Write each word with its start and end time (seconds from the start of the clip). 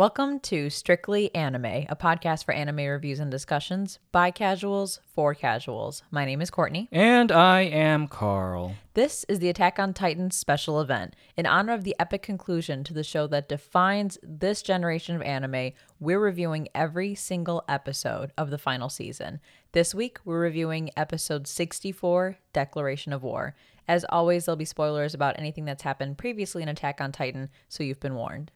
Welcome 0.00 0.40
to 0.40 0.70
Strictly 0.70 1.34
Anime, 1.34 1.84
a 1.90 1.94
podcast 1.94 2.46
for 2.46 2.54
anime 2.54 2.86
reviews 2.86 3.20
and 3.20 3.30
discussions 3.30 3.98
by 4.12 4.30
casuals 4.30 4.98
for 5.14 5.34
casuals. 5.34 6.02
My 6.10 6.24
name 6.24 6.40
is 6.40 6.50
Courtney. 6.50 6.88
And 6.90 7.30
I 7.30 7.64
am 7.64 8.08
Carl. 8.08 8.76
This 8.94 9.24
is 9.24 9.40
the 9.40 9.50
Attack 9.50 9.78
on 9.78 9.92
Titan 9.92 10.30
special 10.30 10.80
event. 10.80 11.16
In 11.36 11.44
honor 11.44 11.74
of 11.74 11.84
the 11.84 11.94
epic 11.98 12.22
conclusion 12.22 12.82
to 12.84 12.94
the 12.94 13.04
show 13.04 13.26
that 13.26 13.50
defines 13.50 14.16
this 14.22 14.62
generation 14.62 15.16
of 15.16 15.20
anime, 15.20 15.72
we're 15.98 16.18
reviewing 16.18 16.68
every 16.74 17.14
single 17.14 17.62
episode 17.68 18.32
of 18.38 18.48
the 18.48 18.56
final 18.56 18.88
season. 18.88 19.38
This 19.72 19.94
week, 19.94 20.18
we're 20.24 20.40
reviewing 20.40 20.88
episode 20.96 21.46
64, 21.46 22.38
Declaration 22.54 23.12
of 23.12 23.22
War. 23.22 23.54
As 23.86 24.06
always, 24.08 24.46
there'll 24.46 24.56
be 24.56 24.64
spoilers 24.64 25.12
about 25.12 25.38
anything 25.38 25.66
that's 25.66 25.82
happened 25.82 26.16
previously 26.16 26.62
in 26.62 26.70
Attack 26.70 27.02
on 27.02 27.12
Titan, 27.12 27.50
so 27.68 27.82
you've 27.84 28.00
been 28.00 28.14
warned. 28.14 28.50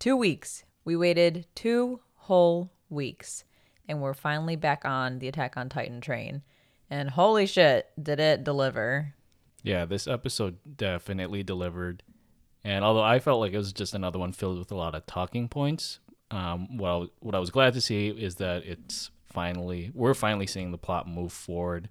Two 0.00 0.16
weeks. 0.16 0.64
We 0.84 0.96
waited 0.96 1.46
two 1.54 2.00
whole 2.16 2.72
weeks, 2.88 3.44
and 3.86 4.00
we're 4.00 4.14
finally 4.14 4.56
back 4.56 4.84
on 4.84 5.18
the 5.18 5.28
Attack 5.28 5.56
on 5.56 5.68
Titan 5.68 6.00
train. 6.00 6.42
And 6.88 7.10
holy 7.10 7.46
shit, 7.46 7.90
did 8.02 8.18
it 8.18 8.42
deliver! 8.42 9.14
Yeah, 9.62 9.84
this 9.84 10.08
episode 10.08 10.56
definitely 10.76 11.42
delivered. 11.42 12.02
And 12.64 12.82
although 12.84 13.02
I 13.04 13.18
felt 13.20 13.40
like 13.40 13.52
it 13.52 13.58
was 13.58 13.72
just 13.74 13.92
another 13.94 14.18
one 14.18 14.32
filled 14.32 14.58
with 14.58 14.72
a 14.72 14.74
lot 14.74 14.94
of 14.94 15.04
talking 15.06 15.48
points, 15.48 15.98
um, 16.30 16.78
what 16.78 16.88
I, 16.88 16.96
was- 16.96 17.10
what 17.20 17.34
I 17.34 17.38
was 17.38 17.50
glad 17.50 17.74
to 17.74 17.80
see 17.82 18.08
is 18.08 18.36
that 18.36 18.64
it's 18.64 19.10
finally 19.26 19.92
we're 19.94 20.14
finally 20.14 20.46
seeing 20.46 20.72
the 20.72 20.78
plot 20.78 21.06
move 21.06 21.32
forward 21.32 21.88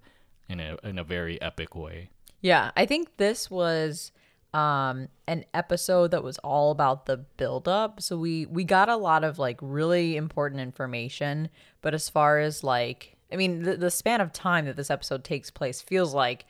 in 0.48 0.58
a 0.60 0.76
in 0.82 0.98
a 0.98 1.04
very 1.04 1.40
epic 1.40 1.74
way. 1.76 2.10
Yeah, 2.40 2.70
I 2.76 2.86
think 2.86 3.16
this 3.18 3.50
was 3.50 4.10
um 4.52 5.08
an 5.28 5.44
episode 5.54 6.10
that 6.10 6.24
was 6.24 6.38
all 6.38 6.70
about 6.70 7.06
the 7.06 7.16
build 7.16 7.68
up. 7.68 8.00
So 8.00 8.16
we 8.16 8.46
we 8.46 8.64
got 8.64 8.88
a 8.88 8.96
lot 8.96 9.24
of 9.24 9.38
like 9.38 9.58
really 9.60 10.16
important 10.16 10.60
information, 10.60 11.48
but 11.82 11.94
as 11.94 12.08
far 12.08 12.40
as 12.40 12.64
like 12.64 13.16
I 13.32 13.36
mean 13.36 13.62
the, 13.62 13.76
the 13.76 13.90
span 13.90 14.20
of 14.20 14.32
time 14.32 14.66
that 14.66 14.76
this 14.76 14.90
episode 14.90 15.24
takes 15.24 15.50
place 15.50 15.80
feels 15.80 16.14
like 16.14 16.46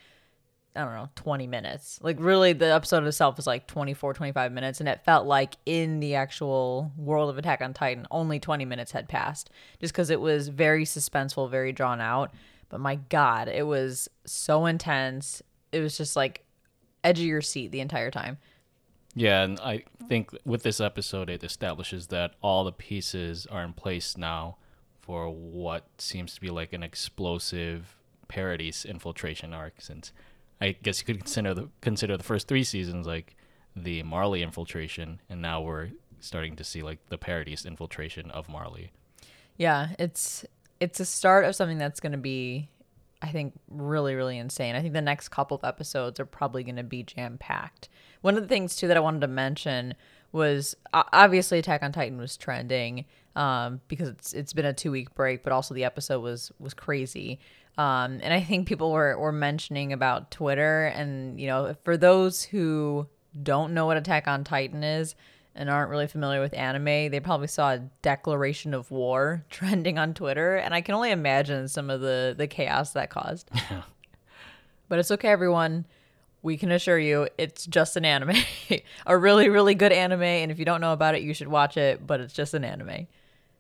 I 0.75 0.85
don't 0.85 0.95
know, 0.95 1.09
20 1.17 1.49
minutes. 1.49 1.99
Like 2.01 2.17
really 2.21 2.53
the 2.53 2.73
episode 2.73 3.05
itself 3.05 3.39
is 3.39 3.47
like 3.47 3.67
24 3.67 4.15
25 4.15 4.53
minutes 4.53 4.81
and 4.81 4.89
it 4.89 5.05
felt 5.05 5.27
like 5.27 5.57
in 5.67 6.01
the 6.01 6.15
actual 6.15 6.93
world 6.97 7.29
of 7.29 7.37
Attack 7.37 7.61
on 7.61 7.75
Titan 7.75 8.07
only 8.11 8.39
20 8.41 8.65
minutes 8.65 8.93
had 8.93 9.09
passed 9.09 9.51
just 9.81 9.93
cuz 9.93 10.11
it 10.11 10.21
was 10.21 10.49
very 10.49 10.85
suspenseful, 10.85 11.51
very 11.51 11.73
drawn 11.73 12.01
out. 12.01 12.33
But 12.71 12.81
my 12.81 12.95
god, 12.95 13.49
it 13.49 13.67
was 13.67 14.09
so 14.25 14.65
intense. 14.65 15.43
It 15.73 15.81
was 15.81 15.99
just 15.99 16.17
like 16.17 16.45
edge 17.05 17.21
of 17.21 17.27
your 17.27 17.41
seat 17.41 17.73
the 17.73 17.81
entire 17.81 18.11
time. 18.11 18.39
Yeah, 19.15 19.43
and 19.43 19.59
I 19.61 19.85
think 20.09 20.31
with 20.45 20.63
this 20.63 20.81
episode 20.81 21.29
it 21.29 21.43
establishes 21.43 22.09
that 22.09 22.35
all 22.41 22.65
the 22.65 22.73
pieces 22.73 23.47
are 23.47 23.63
in 23.65 23.73
place 23.73 24.17
now 24.17 24.57
for 25.01 25.29
what 25.29 25.87
seems 25.99 26.35
to 26.35 26.41
be 26.41 26.51
like 26.51 26.73
an 26.73 26.83
explosive 26.83 27.97
Paradise 28.29 28.85
infiltration 28.85 29.53
arc 29.53 29.81
since 29.81 30.13
I 30.61 30.77
guess 30.81 31.01
you 31.01 31.07
could 31.07 31.19
consider 31.19 31.53
the 31.53 31.69
consider 31.81 32.17
the 32.17 32.23
first 32.23 32.47
3 32.47 32.63
seasons 32.63 33.07
like 33.07 33.35
the 33.75 34.05
Marley 34.05 34.43
infiltration 34.43 35.21
and 35.29 35.43
now 35.43 35.61
we're 35.61 35.91
starting 36.21 36.55
to 36.55 36.63
see 36.63 36.83
like 36.83 36.99
the 37.09 37.19
Paradise 37.19 37.65
infiltration 37.65 38.31
of 38.31 38.49
Marley. 38.49 38.93
Yeah, 39.57 39.89
it's 39.99 40.45
it's 40.79 41.01
a 41.01 41.05
start 41.05 41.45
of 41.45 41.57
something 41.57 41.79
that's 41.79 41.99
going 41.99 42.13
to 42.13 42.19
be 42.19 42.69
I 43.23 43.29
think 43.29 43.59
really 43.69 44.15
really 44.15 44.39
insane. 44.39 44.75
I 44.75 44.83
think 44.83 44.95
the 44.95 45.01
next 45.01 45.29
couple 45.29 45.57
of 45.57 45.65
episodes 45.65 46.19
are 46.21 46.27
probably 46.27 46.65
going 46.65 46.77
to 46.77 46.83
be 46.83 47.03
jam 47.03 47.39
packed. 47.39 47.89
One 48.23 48.37
of 48.37 48.43
the 48.43 48.49
things 48.49 48.77
too 48.77 48.89
that 48.89 48.97
I 48.97 49.01
wanted 49.01 49.21
to 49.23 49.29
mention 49.29 49.95
was 50.33 50.77
obviously 50.93 51.59
Attack 51.59 51.83
on 51.83 51.93
Titan 51.93 52.19
was 52.19 52.37
trending 52.37 53.05
um, 53.37 53.81
because 53.89 54.09
it's 54.09 54.33
it's 54.33 54.53
been 54.53 54.67
a 54.67 54.73
2 54.73 54.91
week 54.91 55.15
break, 55.15 55.43
but 55.43 55.53
also 55.53 55.75
the 55.75 55.85
episode 55.85 56.21
was 56.21 56.53
was 56.59 56.75
crazy. 56.75 57.41
Um, 57.79 58.21
and 58.23 58.33
I 58.33 58.41
think 58.41 58.67
people 58.67 58.93
were 58.93 59.19
were 59.19 59.33
mentioning 59.33 59.93
about 59.93 60.31
Twitter 60.31 60.87
and 60.87 61.41
you 61.41 61.47
know, 61.47 61.75
for 61.85 61.97
those 61.97 62.43
who 62.43 63.07
don't 63.43 63.75
know 63.75 63.87
what 63.87 63.97
Attack 63.97 64.27
on 64.27 64.45
Titan 64.45 64.83
is, 64.83 65.15
and 65.55 65.69
aren't 65.69 65.91
really 65.91 66.07
familiar 66.07 66.41
with 66.41 66.55
anime, 66.55 67.11
they 67.11 67.21
probably 67.21 67.47
saw 67.47 67.73
a 67.73 67.79
declaration 68.03 68.73
of 68.75 68.91
war 68.91 69.45
trending 69.51 69.99
on 69.99 70.15
Twitter, 70.15 70.57
and 70.57 70.75
I 70.75 70.81
can 70.81 70.95
only 70.95 71.11
imagine 71.11 71.69
some 71.69 71.91
of 71.91 72.01
the 72.01 72.35
the 72.37 72.47
chaos 72.47 72.93
that 72.93 73.11
caused. 73.11 73.51
but 74.89 74.99
it's 74.99 75.11
okay, 75.11 75.29
everyone. 75.29 75.87
We 76.43 76.57
can 76.57 76.73
assure 76.73 76.99
you, 76.99 77.29
it's 77.37 77.67
just 77.67 77.99
an 77.99 78.07
anime, 78.07 78.37
a 79.07 79.19
really 79.19 79.49
really 79.49 79.75
good 79.75 79.93
anime, 79.93 80.23
and 80.23 80.51
if 80.51 80.59
you 80.59 80.65
don't 80.65 80.81
know 80.81 80.93
about 80.93 81.15
it, 81.15 81.23
you 81.23 81.35
should 81.35 81.49
watch 81.49 81.77
it. 81.77 82.07
But 82.07 82.21
it's 82.21 82.35
just 82.35 82.55
an 82.55 82.65
anime. 82.65 83.07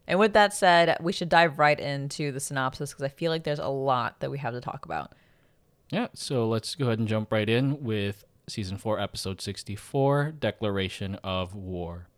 And 0.06 0.18
with 0.18 0.32
that 0.32 0.52
said, 0.52 0.96
we 1.00 1.12
should 1.12 1.28
dive 1.28 1.58
right 1.58 1.78
into 1.78 2.32
the 2.32 2.40
synopsis 2.40 2.90
because 2.90 3.04
I 3.04 3.08
feel 3.08 3.30
like 3.30 3.44
there's 3.44 3.60
a 3.60 3.68
lot 3.68 4.18
that 4.20 4.30
we 4.30 4.38
have 4.38 4.54
to 4.54 4.60
talk 4.60 4.84
about. 4.84 5.12
Yeah, 5.90 6.08
so 6.14 6.48
let's 6.48 6.74
go 6.74 6.86
ahead 6.86 6.98
and 6.98 7.06
jump 7.06 7.30
right 7.32 7.48
in 7.48 7.82
with 7.84 8.24
season 8.50 8.76
4 8.76 9.00
episode 9.00 9.40
64 9.40 10.32
Declaration 10.38 11.14
of 11.22 11.54
War. 11.54 12.08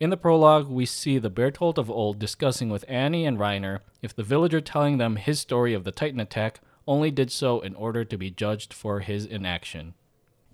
In 0.00 0.10
the 0.10 0.16
prologue, 0.16 0.68
we 0.68 0.86
see 0.86 1.18
the 1.18 1.30
Bertolt 1.30 1.76
of 1.76 1.90
old 1.90 2.18
discussing 2.18 2.70
with 2.70 2.84
Annie 2.86 3.26
and 3.26 3.38
Reiner 3.38 3.80
if 4.00 4.14
the 4.14 4.22
villager 4.22 4.60
telling 4.60 4.98
them 4.98 5.16
his 5.16 5.40
story 5.40 5.74
of 5.74 5.82
the 5.82 5.90
Titan 5.90 6.20
attack 6.20 6.60
only 6.86 7.10
did 7.10 7.32
so 7.32 7.60
in 7.60 7.74
order 7.74 8.04
to 8.04 8.16
be 8.16 8.30
judged 8.30 8.72
for 8.72 9.00
his 9.00 9.26
inaction. 9.26 9.94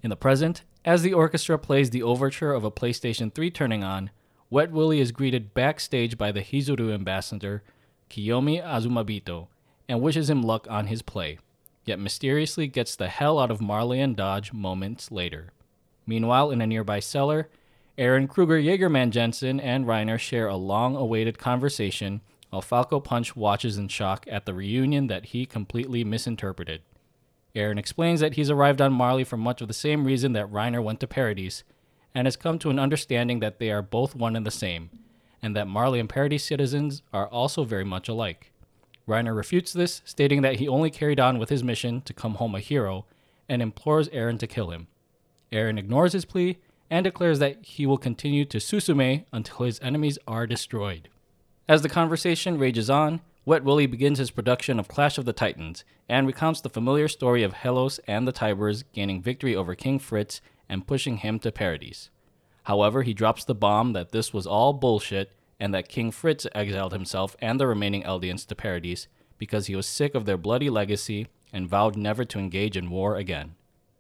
In 0.03 0.11
the 0.11 0.17
present, 0.17 0.63
as 0.85 1.03
the 1.03 1.13
orchestra 1.13 1.59
plays 1.59 1.91
the 1.91 2.03
overture 2.03 2.53
of 2.53 2.65
a 2.65 2.71
PlayStation 2.71 3.33
3 3.33 3.51
turning 3.51 3.85
on, 3.85 4.11
Wet 4.51 4.71
Willie 4.71 5.01
is 5.01 5.13
greeted 5.13 5.55
backstage 5.55 6.17
by 6.17 6.33
the 6.33 6.43
Hizuru 6.43 6.93
ambassador, 6.93 7.63
Kiyomi 8.11 8.63
Azumabito, 8.63 9.49
and 9.89 10.01
wishes 10.01 10.31
him 10.31 10.43
luck 10.43 10.67
on 10.71 10.87
his 10.87 11.03
play, 11.03 11.39
yet 11.85 11.99
mysteriously 11.99 12.67
gets 12.67 12.97
the 12.97 13.09
hell 13.09 13.39
out 13.39 13.51
of 13.51 13.61
Marley 13.61 14.01
and 14.01 14.17
Dodge 14.17 14.53
moments 14.53 15.11
later. 15.11 15.53
Meanwhile, 16.07 16.51
in 16.51 16.61
a 16.61 16.67
nearby 16.67 17.01
cellar, 17.01 17.49
Eren 17.97 18.29
Kruger 18.29 18.61
Jaegerman 18.61 19.11
Jensen 19.11 19.61
and 19.61 19.87
Reiner 19.87 20.19
share 20.19 20.49
a 20.49 20.57
long 20.57 20.97
awaited 20.97 21.39
conversation 21.39 22.21
while 22.51 22.63
Falco 22.63 23.01
Punch 23.01 23.35
watches 23.35 23.79
in 23.79 23.89
shock 23.89 24.27
at 24.31 24.47
the 24.47 24.55
reunion 24.55 25.07
that 25.09 25.27
he 25.27 25.47
completely 25.47 26.05
misinterpreted. 26.05 26.83
Eren 27.55 27.79
explains 27.79 28.21
that 28.21 28.35
he's 28.35 28.51
arrived 28.51 28.81
on 28.81 28.93
Marley 28.93 29.25
for 29.25 29.37
much 29.37 29.61
of 29.61 29.69
the 29.69 29.75
same 29.75 30.05
reason 30.05 30.33
that 30.33 30.51
Reiner 30.51 30.83
went 30.83 31.01
to 31.01 31.07
Paradis, 31.07 31.63
and 32.15 32.27
has 32.27 32.37
come 32.37 32.59
to 32.61 32.71
an 32.71 32.79
understanding 32.79 33.41
that 33.41 33.59
they 33.59 33.71
are 33.71 33.83
both 33.83 34.15
one 34.15 34.37
and 34.37 34.47
the 34.47 34.51
same, 34.51 34.91
and 35.43 35.55
that 35.55 35.69
Marley 35.69 36.01
and 36.01 36.09
Paradis 36.09 36.45
citizens 36.45 37.03
are 37.13 37.29
also 37.29 37.65
very 37.65 37.85
much 37.85 38.09
alike. 38.09 38.53
Reiner 39.07 39.37
refutes 39.37 39.73
this, 39.73 40.03
stating 40.05 40.43
that 40.43 40.57
he 40.57 40.69
only 40.69 40.91
carried 40.91 41.21
on 41.21 41.39
with 41.39 41.51
his 41.51 41.63
mission 41.63 42.01
to 42.03 42.15
come 42.15 42.35
home 42.35 42.55
a 42.55 42.61
hero, 42.61 43.05
and 43.49 43.61
implores 43.61 44.09
Eren 44.09 44.39
to 44.39 44.47
kill 44.47 44.71
him. 44.71 44.87
Eren 45.53 45.79
ignores 45.79 46.15
his 46.15 46.25
plea 46.25 46.59
and 46.91 47.05
declares 47.05 47.39
that 47.39 47.65
he 47.65 47.87
will 47.87 47.99
continue 47.99 48.45
to 48.45 48.59
Susume 48.59 49.25
until 49.33 49.67
his 49.67 49.81
enemies 49.81 50.19
are 50.27 50.47
destroyed. 50.47 51.09
As 51.69 51.83
the 51.83 51.89
conversation 51.89 52.59
rages 52.59 52.89
on, 52.89 53.21
Wet 53.47 53.65
Willie 53.65 53.87
begins 53.87 54.19
his 54.19 54.31
production 54.31 54.79
of 54.79 54.89
Clash 54.89 55.19
of 55.19 55.27
the 55.27 55.33
Titans 55.33 55.85
and 56.09 56.27
recounts 56.27 56.61
the 56.61 56.71
familiar 56.71 57.09
story 57.09 57.43
of 57.43 57.53
Helos 57.53 58.01
and 58.07 58.27
the 58.27 58.33
Tyburs 58.33 58.85
gaining 58.95 59.21
victory 59.21 59.55
over 59.55 59.75
King 59.75 59.99
Fritz 59.99 60.41
and 60.69 60.87
pushing 60.87 61.19
him 61.19 61.39
to 61.41 61.53
Paradise. 61.53 62.09
However, 62.65 63.03
he 63.03 63.13
drops 63.13 63.45
the 63.45 63.55
bomb 63.55 63.93
that 63.93 64.13
this 64.13 64.33
was 64.33 64.47
all 64.47 64.73
bullshit 64.73 65.33
and 65.59 65.73
that 65.75 65.89
King 65.89 66.11
Fritz 66.11 66.47
exiled 66.55 66.93
himself 66.93 67.37
and 67.41 67.59
the 67.59 67.67
remaining 67.67 68.03
Eldians 68.03 68.47
to 68.47 68.55
Paradise 68.55 69.09
because 69.39 69.67
he 69.67 69.77
was 69.77 69.87
sick 69.87 70.15
of 70.15 70.25
their 70.25 70.37
bloody 70.37 70.71
legacy 70.71 71.29
and 71.53 71.69
vowed 71.69 71.97
never 71.97 72.25
to 72.25 72.39
engage 72.39 72.77
in 72.77 72.91
war 72.91 73.17
again. 73.17 73.55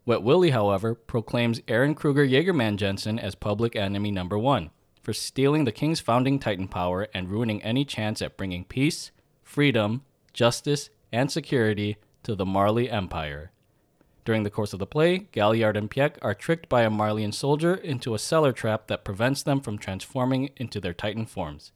Wet 0.07 0.23
Willie, 0.23 0.51
however, 0.51 0.95
proclaims 0.95 1.61
Eren 1.61 1.97
Kruger 1.97 2.27
Jaegerman 2.27 2.77
Jensen 2.77 3.19
as 3.19 3.35
public 3.35 3.75
enemy 3.75 4.11
number 4.11 4.39
one 4.39 4.71
for 5.03 5.13
stealing 5.13 5.65
the 5.65 5.73
king's 5.73 6.01
founding 6.01 6.39
Titan 6.39 6.67
power 6.67 7.09
and 7.15 7.31
ruining 7.31 7.63
any 7.63 7.85
chance 7.85 8.23
at 8.23 8.37
bringing 8.37 8.65
peace, 8.65 9.13
freedom, 9.43 10.03
justice, 10.33 10.91
and 11.13 11.31
security 11.31 11.97
to 12.23 12.35
the 12.35 12.47
Marley 12.47 12.91
Empire. 12.91 13.51
During 14.25 14.43
the 14.43 14.51
course 14.51 14.73
of 14.73 14.79
the 14.79 14.87
play, 14.87 15.19
Galliard 15.33 15.77
and 15.77 15.91
Pieck 15.91 16.17
are 16.23 16.35
tricked 16.35 16.69
by 16.69 16.83
a 16.83 16.91
Marleyan 16.91 17.33
soldier 17.33 17.75
into 17.75 18.15
a 18.15 18.19
cellar 18.19 18.53
trap 18.53 18.87
that 18.87 19.05
prevents 19.05 19.43
them 19.43 19.61
from 19.61 19.77
transforming 19.77 20.51
into 20.57 20.81
their 20.81 20.95
Titan 20.95 21.27
forms. 21.27 21.73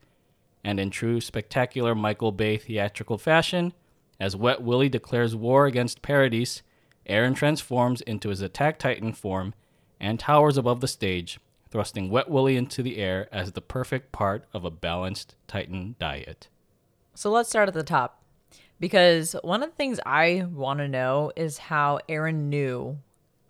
And 0.65 0.81
in 0.81 0.91
true 0.91 1.21
spectacular 1.21 1.95
Michael 1.95 2.33
Bay 2.33 2.57
theatrical 2.57 3.19
fashion, 3.19 3.75
as 4.19 4.35
Wet 4.35 4.63
Willie 4.63 4.89
declares 4.89 5.37
war 5.37 5.67
against 5.67 6.03
Paradis, 6.03 6.63
Eren 7.09 7.37
transforms 7.37 8.01
into 8.03 8.31
his 8.31 8.41
attack 8.41 8.79
Titan 8.79 9.13
form 9.13 9.55
and 10.01 10.19
towers 10.19 10.57
above 10.57 10.81
the 10.81 10.89
stage, 10.89 11.39
thrusting 11.71 12.11
Wet 12.11 12.31
Willie 12.31 12.57
into 12.57 12.83
the 12.83 12.97
air 12.97 13.29
as 13.31 13.53
the 13.53 13.61
perfect 13.61 14.11
part 14.11 14.45
of 14.55 14.65
a 14.65 14.71
balanced 14.71 15.35
Titan 15.47 15.97
diet. 15.99 16.49
So 17.15 17.31
let's 17.31 17.49
start 17.49 17.69
at 17.69 17.75
the 17.75 17.83
top. 17.83 18.18
Because 18.81 19.35
one 19.43 19.63
of 19.63 19.71
the 19.71 19.77
things 19.77 19.99
I 20.07 20.47
want 20.53 20.79
to 20.79 20.89
know 20.89 21.33
is 21.37 21.59
how 21.59 22.01
Eren 22.09 22.45
knew 22.45 22.99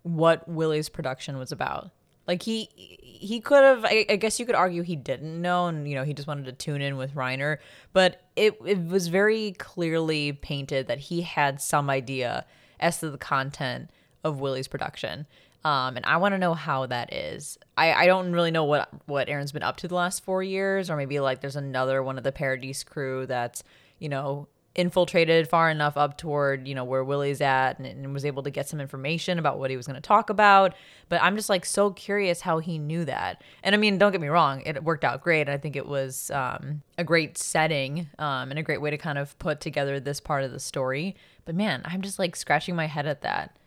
what 0.03 0.47
Willie's 0.47 0.89
production 0.89 1.37
was 1.37 1.51
about. 1.51 1.91
Like 2.27 2.43
he 2.43 2.69
he 2.75 3.39
could 3.41 3.63
have. 3.63 3.85
I, 3.85 4.05
I 4.07 4.15
guess 4.15 4.39
you 4.39 4.45
could 4.45 4.55
argue 4.55 4.83
he 4.83 4.95
didn't 4.95 5.41
know, 5.41 5.65
and 5.65 5.89
you 5.89 5.95
know 5.95 6.03
he 6.03 6.13
just 6.13 6.27
wanted 6.27 6.45
to 6.45 6.51
tune 6.51 6.79
in 6.79 6.95
with 6.95 7.15
Reiner. 7.15 7.57
But 7.91 8.21
it 8.35 8.55
it 8.65 8.85
was 8.85 9.07
very 9.07 9.53
clearly 9.53 10.33
painted 10.33 10.87
that 10.87 10.99
he 10.99 11.23
had 11.23 11.59
some 11.59 11.89
idea 11.89 12.45
as 12.79 12.99
to 12.99 13.09
the 13.09 13.17
content 13.17 13.89
of 14.23 14.39
Willie's 14.39 14.67
production. 14.67 15.25
Um, 15.65 15.97
and 15.97 16.05
I 16.05 16.17
want 16.17 16.33
to 16.33 16.37
know 16.37 16.53
how 16.53 16.85
that 16.85 17.11
is. 17.13 17.57
I, 17.75 17.93
I 17.93 18.05
don't 18.05 18.31
really 18.31 18.51
know 18.51 18.63
what 18.63 18.89
what 19.07 19.27
Eren's 19.27 19.51
been 19.51 19.63
up 19.63 19.77
to 19.77 19.87
the 19.87 19.95
last 19.95 20.23
four 20.23 20.43
years, 20.43 20.89
or 20.89 20.95
maybe 20.95 21.19
like 21.19 21.41
there's 21.41 21.55
another 21.55 22.03
one 22.03 22.19
of 22.19 22.23
the 22.23 22.31
Paradise 22.31 22.83
crew 22.83 23.25
that's 23.25 23.63
you 23.97 24.07
know 24.07 24.47
infiltrated 24.79 25.49
far 25.49 25.69
enough 25.69 25.97
up 25.97 26.17
toward 26.17 26.67
you 26.67 26.73
know 26.73 26.85
where 26.85 27.03
Willie's 27.03 27.41
at 27.41 27.77
and, 27.77 27.85
and 27.85 28.13
was 28.13 28.23
able 28.23 28.43
to 28.43 28.49
get 28.49 28.69
some 28.69 28.79
information 28.79 29.37
about 29.37 29.59
what 29.59 29.69
he 29.69 29.75
was 29.75 29.85
going 29.85 29.95
to 29.95 30.01
talk 30.01 30.29
about. 30.29 30.73
But 31.09 31.21
I'm 31.21 31.35
just 31.35 31.49
like 31.49 31.65
so 31.65 31.91
curious 31.91 32.41
how 32.41 32.59
he 32.59 32.77
knew 32.77 33.03
that. 33.05 33.43
And 33.61 33.75
I 33.75 33.77
mean, 33.77 33.97
don't 33.97 34.13
get 34.13 34.21
me 34.21 34.29
wrong, 34.29 34.63
it 34.65 34.83
worked 34.83 35.03
out 35.03 35.21
great. 35.21 35.49
I 35.49 35.57
think 35.57 35.75
it 35.75 35.85
was 35.85 36.31
um, 36.31 36.81
a 36.97 37.03
great 37.03 37.37
setting 37.37 38.07
um, 38.17 38.51
and 38.51 38.57
a 38.57 38.63
great 38.63 38.81
way 38.81 38.89
to 38.89 38.97
kind 38.97 39.17
of 39.17 39.37
put 39.37 39.59
together 39.59 39.99
this 39.99 40.21
part 40.21 40.43
of 40.43 40.51
the 40.51 40.59
story. 40.59 41.15
But 41.43 41.55
man, 41.55 41.81
I'm 41.83 42.01
just 42.01 42.17
like 42.17 42.35
scratching 42.35 42.75
my 42.75 42.85
head 42.85 43.05
at 43.05 43.21
that. 43.21 43.57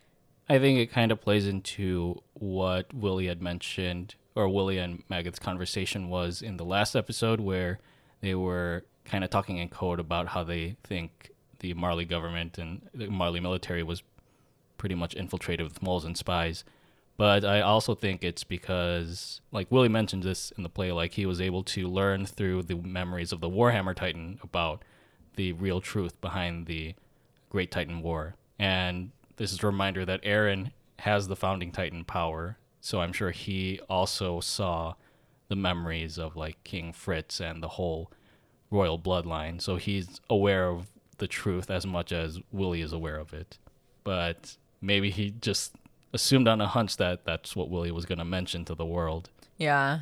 I 0.48 0.58
think 0.58 0.78
it 0.78 0.90
kind 0.90 1.12
of 1.12 1.20
plays 1.20 1.46
into 1.46 2.22
what 2.34 2.92
Willie 2.92 3.26
had 3.26 3.42
mentioned, 3.42 4.14
or 4.34 4.48
Willie 4.48 4.78
and 4.78 5.02
Magath's 5.08 5.38
conversation 5.38 6.08
was 6.08 6.42
in 6.42 6.56
the 6.56 6.64
last 6.64 6.96
episode, 6.96 7.40
where 7.40 7.78
they 8.20 8.34
were 8.34 8.84
kind 9.04 9.24
of 9.24 9.30
talking 9.30 9.58
in 9.58 9.68
code 9.68 10.00
about 10.00 10.28
how 10.28 10.44
they 10.44 10.76
think 10.84 11.30
the 11.60 11.74
Marley 11.74 12.04
government 12.04 12.58
and 12.58 12.88
the 12.94 13.08
Marley 13.08 13.40
military 13.40 13.82
was 13.82 14.02
pretty 14.78 14.94
much 14.94 15.14
infiltrated 15.14 15.64
with 15.64 15.82
moles 15.82 16.04
and 16.04 16.16
spies. 16.16 16.64
But 17.16 17.44
I 17.44 17.60
also 17.60 17.94
think 17.94 18.24
it's 18.24 18.42
because, 18.42 19.40
like 19.52 19.70
Willie 19.70 19.88
mentioned 19.88 20.22
this 20.22 20.50
in 20.56 20.62
the 20.62 20.68
play, 20.68 20.90
like 20.92 21.12
he 21.12 21.26
was 21.26 21.40
able 21.40 21.62
to 21.64 21.86
learn 21.86 22.26
through 22.26 22.64
the 22.64 22.74
memories 22.74 23.32
of 23.32 23.40
the 23.40 23.50
Warhammer 23.50 23.94
Titan 23.94 24.40
about 24.42 24.82
the 25.36 25.52
real 25.52 25.80
truth 25.80 26.20
behind 26.20 26.66
the 26.66 26.94
Great 27.50 27.70
Titan 27.70 28.02
War. 28.02 28.34
And 28.58 29.10
this 29.36 29.52
is 29.52 29.62
a 29.62 29.66
reminder 29.66 30.04
that 30.04 30.22
Eren 30.22 30.72
has 31.00 31.28
the 31.28 31.36
founding 31.36 31.70
Titan 31.70 32.04
power. 32.04 32.58
So 32.80 33.00
I'm 33.00 33.12
sure 33.12 33.30
he 33.30 33.78
also 33.88 34.40
saw 34.40 34.94
the 35.48 35.56
memories 35.56 36.18
of 36.18 36.34
like 36.34 36.64
King 36.64 36.92
Fritz 36.92 37.40
and 37.40 37.62
the 37.62 37.68
whole 37.68 38.10
royal 38.72 38.98
bloodline. 38.98 39.60
So 39.60 39.76
he's 39.76 40.20
aware 40.28 40.68
of 40.68 40.88
the 41.18 41.28
truth 41.28 41.70
as 41.70 41.86
much 41.86 42.10
as 42.10 42.40
Willie 42.50 42.80
is 42.80 42.92
aware 42.92 43.16
of 43.16 43.32
it. 43.32 43.58
But 44.02 44.56
maybe 44.80 45.10
he 45.10 45.30
just 45.40 45.76
assumed 46.12 46.48
on 46.48 46.60
a 46.60 46.66
hunch 46.66 46.96
that 46.96 47.24
that's 47.24 47.54
what 47.54 47.70
Willie 47.70 47.92
was 47.92 48.06
going 48.06 48.18
to 48.18 48.24
mention 48.24 48.64
to 48.64 48.74
the 48.74 48.86
world. 48.86 49.30
Yeah. 49.56 50.00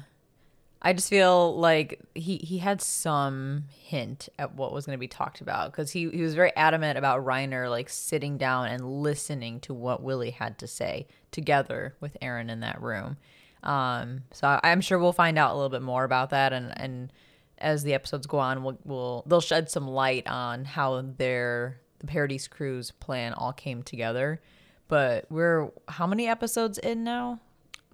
I 0.82 0.94
just 0.94 1.10
feel 1.10 1.58
like 1.58 2.00
he, 2.14 2.38
he 2.38 2.56
had 2.56 2.80
some 2.80 3.64
hint 3.68 4.30
at 4.38 4.54
what 4.54 4.72
was 4.72 4.86
going 4.86 4.96
to 4.96 5.00
be 5.00 5.08
talked 5.08 5.42
about 5.42 5.70
because 5.70 5.90
he, 5.90 6.08
he 6.08 6.22
was 6.22 6.34
very 6.34 6.56
adamant 6.56 6.96
about 6.96 7.22
Reiner 7.22 7.68
like 7.68 7.90
sitting 7.90 8.38
down 8.38 8.68
and 8.68 9.02
listening 9.02 9.60
to 9.60 9.74
what 9.74 10.02
Willie 10.02 10.30
had 10.30 10.56
to 10.58 10.66
say 10.66 11.06
together 11.32 11.94
with 12.00 12.16
Eren 12.22 12.50
in 12.50 12.60
that 12.60 12.80
room. 12.80 13.18
Um, 13.62 14.22
so 14.32 14.58
I'm 14.62 14.80
sure 14.80 14.98
we'll 14.98 15.12
find 15.12 15.38
out 15.38 15.52
a 15.52 15.54
little 15.54 15.68
bit 15.68 15.82
more 15.82 16.04
about 16.04 16.30
that 16.30 16.54
and 16.54 16.72
and 16.80 17.12
as 17.60 17.82
the 17.82 17.94
episodes 17.94 18.26
go 18.26 18.38
on, 18.38 18.62
we'll, 18.62 18.78
we'll 18.84 19.24
they'll 19.26 19.40
shed 19.40 19.70
some 19.70 19.86
light 19.86 20.26
on 20.26 20.64
how 20.64 21.02
their 21.02 21.80
the 21.98 22.06
Paradise 22.06 22.48
Crew's 22.48 22.90
plan 22.90 23.32
all 23.32 23.52
came 23.52 23.82
together. 23.82 24.40
But 24.88 25.26
we're 25.30 25.70
how 25.88 26.06
many 26.06 26.26
episodes 26.26 26.78
in 26.78 27.04
now? 27.04 27.40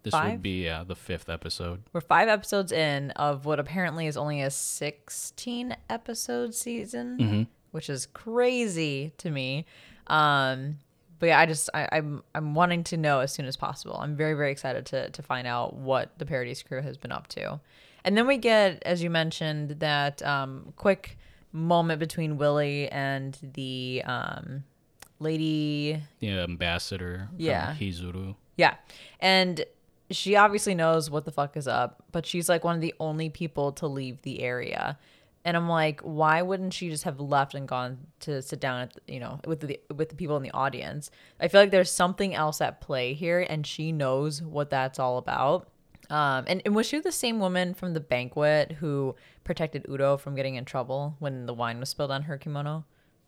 This 0.02 0.12
Five? 0.12 0.32
would 0.32 0.42
be 0.42 0.64
yeah, 0.64 0.84
the 0.84 0.94
fifth 0.94 1.28
episode. 1.28 1.82
We're 1.92 2.00
five 2.00 2.28
episodes 2.28 2.70
in 2.70 3.10
of 3.12 3.44
what 3.44 3.58
apparently 3.58 4.06
is 4.06 4.16
only 4.16 4.40
a 4.40 4.50
16 4.50 5.76
episode 5.90 6.54
season, 6.54 7.18
which 7.72 7.90
is 7.90 8.06
crazy 8.06 9.12
to 9.18 9.30
me. 9.30 9.66
Um, 10.06 10.78
but 11.18 11.26
yeah, 11.26 11.40
I 11.40 11.46
just 11.46 11.70
I, 11.74 11.88
I'm 11.90 12.22
I'm 12.34 12.54
wanting 12.54 12.84
to 12.84 12.96
know 12.96 13.20
as 13.20 13.32
soon 13.32 13.46
as 13.46 13.56
possible. 13.56 13.96
I'm 13.98 14.16
very 14.16 14.34
very 14.34 14.52
excited 14.52 14.86
to 14.86 15.10
to 15.10 15.22
find 15.22 15.46
out 15.46 15.74
what 15.74 16.16
the 16.18 16.26
Paradise 16.26 16.62
Crew 16.62 16.82
has 16.82 16.96
been 16.96 17.10
up 17.10 17.26
to, 17.28 17.58
and 18.06 18.16
then 18.16 18.26
we 18.26 18.38
get, 18.38 18.82
as 18.86 19.02
you 19.02 19.10
mentioned, 19.10 19.70
that 19.80 20.22
um, 20.22 20.72
quick 20.76 21.18
moment 21.52 22.00
between 22.00 22.38
Willie 22.38 22.88
and 22.90 23.36
the 23.54 24.02
um, 24.06 24.64
lady 25.20 26.02
The 26.20 26.30
ambassador 26.30 27.28
Yeah. 27.36 27.74
from 27.74 27.76
Hizuru. 27.86 28.36
yeah. 28.56 28.74
And 29.20 29.64
she 30.10 30.36
obviously 30.36 30.74
knows 30.74 31.10
what 31.10 31.24
the 31.24 31.32
fuck 31.32 31.56
is 31.56 31.66
up, 31.66 32.04
but 32.12 32.24
she's 32.26 32.48
like 32.48 32.62
one 32.64 32.76
of 32.76 32.80
the 32.80 32.94
only 33.00 33.28
people 33.28 33.72
to 33.72 33.86
leave 33.88 34.22
the 34.22 34.40
area. 34.42 34.98
And 35.44 35.56
I'm 35.56 35.68
like, 35.68 36.00
why 36.00 36.42
wouldn't 36.42 36.72
she 36.74 36.90
just 36.90 37.04
have 37.04 37.20
left 37.20 37.54
and 37.54 37.68
gone 37.68 37.98
to 38.20 38.42
sit 38.42 38.60
down 38.60 38.80
at 38.82 38.94
the, 38.94 39.12
you 39.14 39.20
know 39.20 39.38
with 39.46 39.60
the 39.60 39.78
with 39.94 40.08
the 40.08 40.16
people 40.16 40.36
in 40.36 40.42
the 40.42 40.50
audience? 40.50 41.10
I 41.40 41.46
feel 41.48 41.60
like 41.60 41.70
there's 41.70 41.90
something 41.90 42.34
else 42.34 42.60
at 42.60 42.80
play 42.80 43.14
here, 43.14 43.46
and 43.48 43.64
she 43.66 43.92
knows 43.92 44.42
what 44.42 44.70
that's 44.70 44.98
all 44.98 45.18
about. 45.18 45.68
Um, 46.10 46.44
and, 46.46 46.62
and 46.64 46.74
was 46.74 46.86
she 46.86 47.00
the 47.00 47.12
same 47.12 47.40
woman 47.40 47.74
from 47.74 47.94
the 47.94 48.00
banquet 48.00 48.72
who 48.72 49.14
protected 49.44 49.86
Udo 49.88 50.16
from 50.16 50.34
getting 50.34 50.54
in 50.54 50.64
trouble 50.64 51.16
when 51.18 51.46
the 51.46 51.54
wine 51.54 51.80
was 51.80 51.88
spilled 51.88 52.10
on 52.10 52.22
her 52.22 52.38
kimono? 52.38 52.84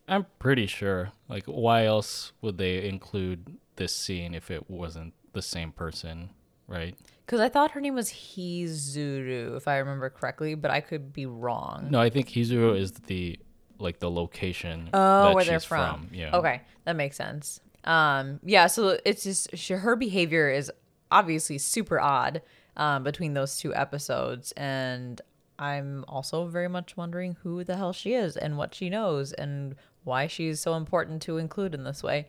I'm 0.06 0.26
pretty 0.38 0.66
sure. 0.66 1.10
Like, 1.28 1.44
why 1.46 1.84
else 1.84 2.32
would 2.40 2.58
they 2.58 2.88
include 2.88 3.58
this 3.76 3.94
scene 3.94 4.34
if 4.34 4.50
it 4.50 4.70
wasn't 4.70 5.14
the 5.32 5.42
same 5.42 5.72
person, 5.72 6.30
right? 6.66 6.96
Because 7.26 7.40
I 7.40 7.48
thought 7.48 7.72
her 7.72 7.80
name 7.80 7.94
was 7.94 8.10
Hizuru, 8.10 9.56
if 9.56 9.68
I 9.68 9.78
remember 9.78 10.08
correctly, 10.08 10.54
but 10.54 10.70
I 10.70 10.80
could 10.80 11.12
be 11.12 11.26
wrong. 11.26 11.88
No, 11.90 12.00
I 12.00 12.08
think 12.08 12.28
Hizuru 12.28 12.78
is 12.78 12.92
the 12.92 13.38
like 13.78 14.00
the 14.00 14.10
location 14.10 14.90
Oh, 14.92 15.24
that 15.24 15.34
where 15.34 15.44
she's 15.44 15.50
they're 15.50 15.60
from. 15.60 16.08
Yeah. 16.12 16.36
Okay, 16.36 16.62
that 16.84 16.96
makes 16.96 17.16
sense. 17.16 17.60
Um, 17.84 18.40
yeah. 18.42 18.66
So 18.66 18.98
it's 19.04 19.24
just 19.24 19.56
she, 19.56 19.74
her 19.74 19.94
behavior 19.94 20.50
is 20.50 20.72
obviously 21.10 21.58
super 21.58 22.00
odd 22.00 22.42
um, 22.78 23.02
between 23.02 23.34
those 23.34 23.58
two 23.58 23.74
episodes, 23.74 24.52
and 24.52 25.20
I'm 25.58 26.04
also 26.08 26.46
very 26.46 26.68
much 26.68 26.96
wondering 26.96 27.36
who 27.42 27.64
the 27.64 27.76
hell 27.76 27.92
she 27.92 28.14
is 28.14 28.36
and 28.36 28.56
what 28.56 28.74
she 28.74 28.88
knows 28.88 29.32
and 29.32 29.74
why 30.04 30.28
she's 30.28 30.60
so 30.60 30.74
important 30.74 31.20
to 31.22 31.36
include 31.36 31.74
in 31.74 31.84
this 31.84 32.02
way. 32.02 32.28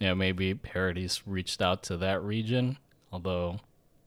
Yeah, 0.00 0.14
maybe 0.14 0.54
Paradise 0.54 1.22
reached 1.24 1.62
out 1.62 1.84
to 1.84 1.96
that 1.98 2.22
region, 2.22 2.76
although 3.12 3.60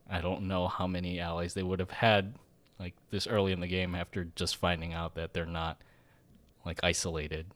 I 0.09 0.21
don't 0.21 0.43
know 0.43 0.67
how 0.67 0.85
many 0.85 1.19
allies 1.19 1.53
they 1.53 1.63
would 1.63 1.79
have 1.79 1.91
had 1.91 2.35
like 2.79 2.93
this 3.09 3.25
early 3.25 3.51
in 3.51 3.59
the 3.59 3.67
game 3.67 3.95
after 3.95 4.25
just 4.35 4.57
finding 4.57 4.93
out 4.93 5.15
that 5.15 5.33
they're 5.33 5.45
not 5.45 5.77
like 6.65 6.79
isolated. 6.83 7.47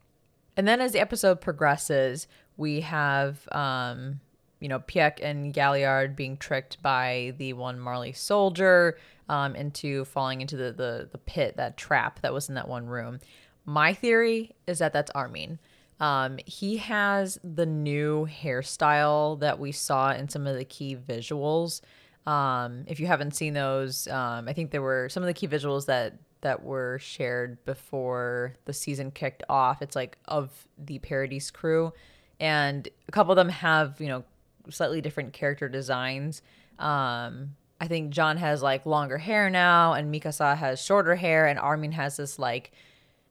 And 0.55 0.67
then 0.67 0.81
as 0.81 0.91
the 0.93 0.99
episode 0.99 1.41
progresses, 1.41 2.27
we 2.57 2.81
have, 2.81 3.47
um, 3.51 4.19
you 4.63 4.69
know, 4.69 4.79
Pieck 4.79 5.19
and 5.21 5.53
Galliard 5.53 6.15
being 6.15 6.37
tricked 6.37 6.81
by 6.81 7.33
the 7.37 7.51
one 7.51 7.77
Marley 7.77 8.13
soldier 8.13 8.97
um, 9.27 9.57
into 9.57 10.05
falling 10.05 10.39
into 10.39 10.55
the, 10.55 10.71
the, 10.71 11.09
the 11.11 11.17
pit, 11.17 11.57
that 11.57 11.75
trap 11.75 12.21
that 12.21 12.33
was 12.33 12.47
in 12.47 12.55
that 12.55 12.69
one 12.69 12.87
room. 12.87 13.19
My 13.65 13.93
theory 13.93 14.55
is 14.65 14.79
that 14.79 14.93
that's 14.93 15.11
Armin. 15.11 15.59
Um, 15.99 16.39
he 16.45 16.77
has 16.77 17.37
the 17.43 17.65
new 17.65 18.25
hairstyle 18.25 19.37
that 19.41 19.59
we 19.59 19.73
saw 19.73 20.13
in 20.13 20.29
some 20.29 20.47
of 20.47 20.55
the 20.55 20.63
key 20.63 20.95
visuals. 20.95 21.81
Um, 22.25 22.85
if 22.87 23.01
you 23.01 23.07
haven't 23.07 23.35
seen 23.35 23.53
those, 23.53 24.07
um, 24.07 24.47
I 24.47 24.53
think 24.53 24.71
there 24.71 24.81
were 24.81 25.09
some 25.09 25.23
of 25.23 25.27
the 25.27 25.33
key 25.33 25.47
visuals 25.47 25.87
that 25.87 26.13
that 26.39 26.63
were 26.63 26.99
shared 26.99 27.63
before 27.65 28.53
the 28.63 28.73
season 28.73 29.11
kicked 29.11 29.43
off. 29.49 29.81
It's 29.81 29.95
like 29.95 30.17
of 30.25 30.67
the 30.77 30.99
Paradise 30.99 31.51
crew, 31.51 31.91
and 32.39 32.87
a 33.09 33.11
couple 33.11 33.33
of 33.33 33.37
them 33.37 33.49
have 33.49 33.99
you 33.99 34.07
know 34.07 34.23
slightly 34.69 35.01
different 35.01 35.33
character 35.33 35.69
designs. 35.69 36.41
Um, 36.79 37.55
I 37.79 37.87
think 37.87 38.11
John 38.11 38.37
has 38.37 38.61
like 38.61 38.85
longer 38.85 39.17
hair 39.17 39.49
now, 39.49 39.93
and 39.93 40.13
Mikasa 40.13 40.57
has 40.57 40.81
shorter 40.81 41.15
hair, 41.15 41.47
and 41.47 41.59
Armin 41.59 41.91
has 41.93 42.17
this 42.17 42.39
like 42.39 42.71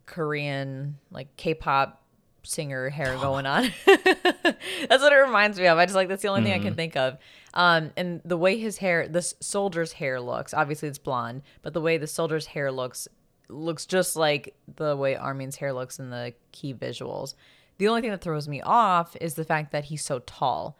Korean 0.06 0.98
like 1.10 1.36
K-pop 1.36 2.02
singer 2.44 2.90
hair 2.90 3.16
going 3.16 3.46
on. 3.46 3.70
that's 3.86 5.02
what 5.02 5.12
it 5.12 5.16
reminds 5.16 5.58
me 5.58 5.66
of. 5.66 5.78
I 5.78 5.86
just 5.86 5.94
like 5.94 6.08
that's 6.08 6.22
the 6.22 6.28
only 6.28 6.42
thing 6.42 6.52
I 6.52 6.58
can 6.58 6.74
think 6.74 6.96
of. 6.96 7.18
Um, 7.54 7.92
and 7.96 8.20
the 8.24 8.36
way 8.36 8.58
his 8.58 8.78
hair, 8.78 9.08
this 9.08 9.34
soldier's 9.40 9.92
hair 9.92 10.20
looks, 10.20 10.54
obviously 10.54 10.88
it's 10.88 10.98
blonde, 10.98 11.42
but 11.62 11.74
the 11.74 11.80
way 11.80 11.98
the 11.98 12.06
soldier's 12.06 12.46
hair 12.46 12.72
looks 12.72 13.08
looks 13.48 13.86
just 13.86 14.16
like 14.16 14.54
the 14.76 14.96
way 14.96 15.14
Armin's 15.14 15.56
hair 15.56 15.72
looks 15.72 15.98
in 15.98 16.10
the 16.10 16.34
key 16.52 16.72
visuals. 16.72 17.34
The 17.78 17.88
only 17.88 18.00
thing 18.00 18.10
that 18.10 18.22
throws 18.22 18.48
me 18.48 18.60
off 18.62 19.16
is 19.20 19.34
the 19.34 19.44
fact 19.44 19.72
that 19.72 19.86
he's 19.86 20.04
so 20.04 20.20
tall. 20.20 20.78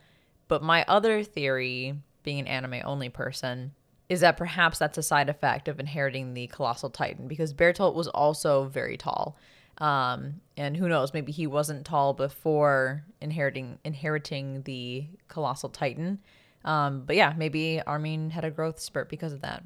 But 0.53 0.63
my 0.63 0.85
other 0.87 1.25
theory, 1.25 1.95
being 2.25 2.41
an 2.41 2.47
anime 2.47 2.83
only 2.85 3.09
person, 3.09 3.73
is 4.11 4.21
that 4.21 4.37
perhaps 4.37 4.79
that's 4.79 4.99
a 4.99 5.03
side 5.03 5.31
effect 5.31 5.67
of 5.67 5.81
inheriting 5.81 6.35
the 6.35 6.47
colossal 6.49 6.91
titan 6.91 7.27
because 7.27 7.55
Bertolt 7.55 7.95
was 7.95 8.07
also 8.09 8.65
very 8.65 8.99
tall. 8.99 9.39
Um, 9.79 10.43
and 10.59 10.77
who 10.77 10.91
knows, 10.91 11.15
maybe 11.15 11.33
he 11.33 11.47
wasn't 11.47 11.87
tall 11.87 12.13
before 12.13 13.03
inheriting 13.23 13.79
inheriting 13.83 14.61
the 14.65 15.07
colossal 15.29 15.71
titan. 15.71 16.19
Um, 16.67 17.05
but 17.07 17.17
yeah, 17.17 17.33
maybe 17.35 17.81
Armin 17.87 18.29
had 18.29 18.45
a 18.45 18.51
growth 18.51 18.79
spurt 18.79 19.09
because 19.09 19.33
of 19.33 19.41
that. 19.41 19.65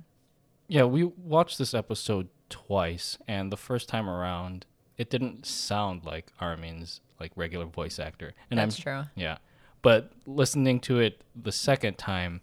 Yeah, 0.69 0.85
we 0.85 1.03
watched 1.03 1.59
this 1.59 1.75
episode 1.75 2.29
twice, 2.49 3.19
and 3.27 3.51
the 3.51 3.57
first 3.57 3.89
time 3.89 4.09
around, 4.09 4.67
it 4.97 5.11
didn't 5.11 5.47
sound 5.47 6.05
like 6.05 6.31
Armin's 6.41 7.01
like 7.19 7.33
regular 7.35 7.67
voice 7.67 7.99
actor. 7.99 8.35
And 8.53 8.61
That's 8.61 8.77
I'm 8.77 8.83
true. 8.83 9.03
yeah, 9.17 9.39
but 9.87 10.11
listening 10.27 10.81
to 10.81 10.99
it 10.99 11.23
the 11.41 11.53
second 11.53 11.97
time, 11.97 12.41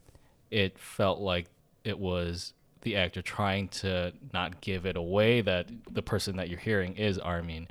it 0.49 0.79
felt 0.79 1.19
like 1.19 1.47
it 1.83 1.99
was 1.99 2.53
the 2.83 2.95
actor 2.95 3.21
trying 3.21 3.67
to 3.67 4.13
not 4.31 4.61
give 4.61 4.85
it 4.85 4.95
away 4.95 5.41
that 5.41 5.67
the 5.91 6.01
person 6.01 6.37
that 6.37 6.47
you're 6.47 6.57
hearing 6.57 6.95
is 6.95 7.19
Armin, 7.19 7.67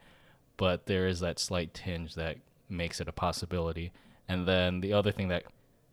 but 0.58 0.84
there 0.84 1.06
is 1.06 1.20
that 1.20 1.38
slight 1.38 1.72
tinge 1.72 2.16
that 2.16 2.36
makes 2.68 3.00
it 3.00 3.08
a 3.08 3.12
possibility. 3.12 3.92
And 4.28 4.46
then 4.46 4.82
the 4.82 4.92
other 4.92 5.10
thing 5.10 5.28
that 5.28 5.44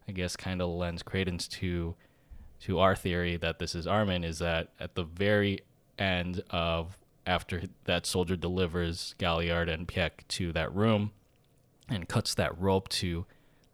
I 0.10 0.12
guess 0.12 0.36
kind 0.36 0.62
of 0.62 0.68
lends 0.72 1.02
credence 1.02 1.48
to 1.48 1.96
to 2.66 2.80
our 2.80 2.98
theory 2.98 3.38
that 3.38 3.60
this 3.60 3.76
is 3.76 3.88
Armin 3.88 4.26
is 4.26 4.40
that 4.40 4.74
at 4.82 4.96
the 4.96 5.06
very 5.06 5.62
end 5.98 6.44
of 6.50 6.98
after 7.26 7.62
that 7.86 8.06
soldier 8.06 8.36
delivers 8.36 9.16
Galliard 9.20 9.70
and 9.70 9.88
Pieck 9.88 10.28
to 10.28 10.52
that 10.52 10.76
room 10.76 11.12
and 11.88 12.10
cuts 12.10 12.36
that 12.36 12.60
rope 12.60 12.90
to 12.90 13.26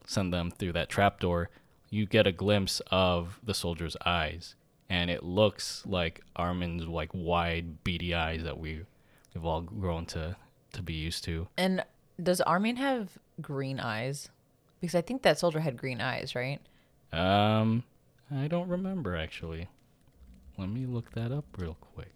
send 0.06 0.34
them 0.34 0.52
through 0.52 0.74
that 0.74 0.90
trapdoor, 0.90 1.50
you 1.90 2.06
get 2.06 2.28
a 2.28 2.32
glimpse 2.32 2.82
of 2.92 3.40
the 3.44 3.54
soldier's 3.54 3.98
eyes. 4.06 4.56
And 4.90 5.10
it 5.10 5.24
looks 5.24 5.84
like 5.86 6.22
Armin's 6.36 6.88
like 6.88 7.10
wide 7.14 7.84
beady 7.84 8.14
eyes 8.14 8.44
that 8.44 8.60
we 8.60 8.82
we've 9.34 9.46
all 9.46 9.62
grown 9.62 10.06
to 10.08 10.36
to 10.74 10.82
be 10.82 10.94
used 10.94 11.24
to. 11.24 11.48
And 11.58 11.84
does 12.22 12.40
Armin 12.42 12.76
have 12.76 13.18
green 13.42 13.80
eyes? 13.80 14.30
Because 14.80 14.96
I 14.96 15.02
think 15.02 15.24
that 15.24 15.40
soldier 15.40 15.60
had 15.60 15.78
green 15.78 16.02
eyes, 16.02 16.36
right? 16.36 16.60
Um 17.12 17.84
I 18.32 18.48
don't 18.48 18.68
remember 18.70 19.16
actually. 19.16 19.70
Let 20.58 20.70
me 20.70 20.86
look 20.86 21.12
that 21.14 21.32
up 21.32 21.46
real 21.58 21.78
quick. 21.82 22.14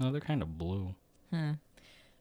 No, 0.00 0.10
they're 0.10 0.20
kind 0.20 0.42
of 0.42 0.56
blue. 0.56 0.94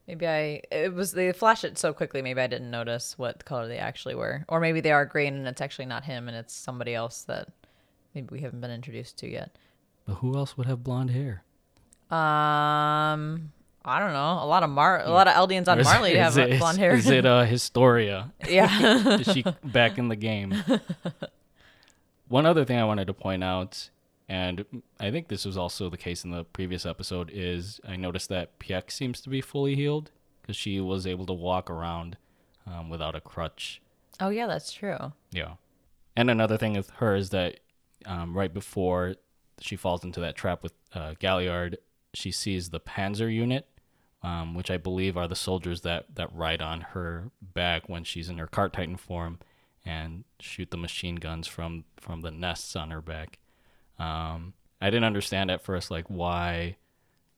Maybe 0.09 0.27
I 0.27 0.61
it 0.71 0.91
was 0.95 1.11
they 1.11 1.31
flash 1.33 1.63
it 1.63 1.77
so 1.77 1.93
quickly. 1.93 2.23
Maybe 2.23 2.41
I 2.41 2.47
didn't 2.47 2.71
notice 2.71 3.15
what 3.15 3.45
color 3.45 3.67
they 3.67 3.77
actually 3.77 4.15
were, 4.15 4.43
or 4.47 4.59
maybe 4.59 4.81
they 4.81 4.91
are 4.91 5.05
green 5.05 5.35
and 5.35 5.47
it's 5.47 5.61
actually 5.61 5.85
not 5.85 6.03
him 6.03 6.27
and 6.27 6.35
it's 6.35 6.51
somebody 6.51 6.95
else 6.95 7.21
that 7.25 7.49
maybe 8.15 8.29
we 8.31 8.41
haven't 8.41 8.59
been 8.59 8.71
introduced 8.71 9.19
to 9.19 9.29
yet. 9.29 9.55
But 10.07 10.15
who 10.15 10.35
else 10.35 10.57
would 10.57 10.65
have 10.65 10.83
blonde 10.83 11.11
hair? 11.11 11.43
Um, 12.09 13.51
I 13.85 13.99
don't 13.99 14.13
know. 14.13 14.39
A 14.41 14.47
lot 14.47 14.63
of 14.63 14.71
Mar, 14.71 14.99
a 15.05 15.11
lot 15.11 15.27
of 15.27 15.35
Eldians 15.35 15.67
on 15.67 15.79
is- 15.79 15.85
Marley 15.85 16.15
have 16.15 16.35
it- 16.39 16.57
blonde 16.57 16.79
hair. 16.79 16.95
Is 16.95 17.07
it 17.07 17.27
uh, 17.27 17.43
Historia? 17.43 18.31
yeah. 18.49 19.19
is 19.19 19.31
she 19.31 19.45
back 19.63 19.99
in 19.99 20.07
the 20.07 20.15
game? 20.15 20.55
One 22.29 22.47
other 22.47 22.65
thing 22.65 22.79
I 22.79 22.83
wanted 22.85 23.05
to 23.05 23.13
point 23.13 23.43
out, 23.43 23.91
and 24.29 24.83
I 24.99 25.09
think 25.09 25.27
this 25.27 25.43
was 25.43 25.57
also 25.57 25.89
the 25.89 25.97
case 25.97 26.23
in 26.23 26.29
the 26.29 26.43
previous 26.43 26.85
episode, 26.85 27.31
is 27.33 27.81
I 27.85 27.95
noticed 27.95 28.29
that 28.29 28.59
Pieck 28.59 28.91
seems 28.91 29.21
to 29.21 29.29
be 29.29 29.41
fully 29.41 29.75
healed 29.75 30.11
because 30.41 30.55
she 30.55 30.79
was 30.79 31.07
able 31.07 31.25
to 31.25 31.33
walk 31.33 31.67
around 31.67 32.15
um, 32.67 32.89
without 32.89 33.15
a 33.15 33.21
crutch. 33.21 33.81
oh 34.21 34.29
yeah, 34.29 34.45
that's 34.45 34.71
true. 34.71 35.13
Yeah. 35.31 35.53
And 36.15 36.29
another 36.29 36.57
thing 36.57 36.73
with 36.73 36.91
her 36.97 37.15
is 37.15 37.31
that 37.31 37.59
um, 38.05 38.37
right 38.37 38.53
before 38.53 39.15
she 39.61 39.75
falls 39.75 40.03
into 40.03 40.19
that 40.19 40.35
trap 40.35 40.61
with 40.61 40.73
uh, 40.93 41.15
Galliard, 41.17 41.79
she 42.13 42.31
sees 42.31 42.69
the 42.69 42.79
Panzer 42.79 43.33
unit, 43.33 43.67
um, 44.21 44.53
which 44.53 44.69
I 44.69 44.77
believe 44.77 45.17
are 45.17 45.27
the 45.27 45.35
soldiers 45.35 45.81
that, 45.81 46.15
that 46.15 46.33
ride 46.35 46.61
on 46.61 46.81
her 46.81 47.31
back 47.41 47.89
when 47.89 48.03
she's 48.03 48.29
in 48.29 48.37
her 48.37 48.47
cart 48.47 48.73
titan 48.73 48.97
form 48.97 49.39
and 49.85 50.23
shoot 50.39 50.69
the 50.69 50.77
machine 50.77 51.15
guns 51.15 51.47
from, 51.47 51.85
from 51.97 52.21
the 52.21 52.31
nests 52.31 52.75
on 52.75 52.91
her 52.91 53.01
back. 53.01 53.39
Um, 53.99 54.53
I 54.81 54.89
didn't 54.89 55.05
understand 55.05 55.51
at 55.51 55.61
first 55.61 55.91
like 55.91 56.05
why 56.09 56.77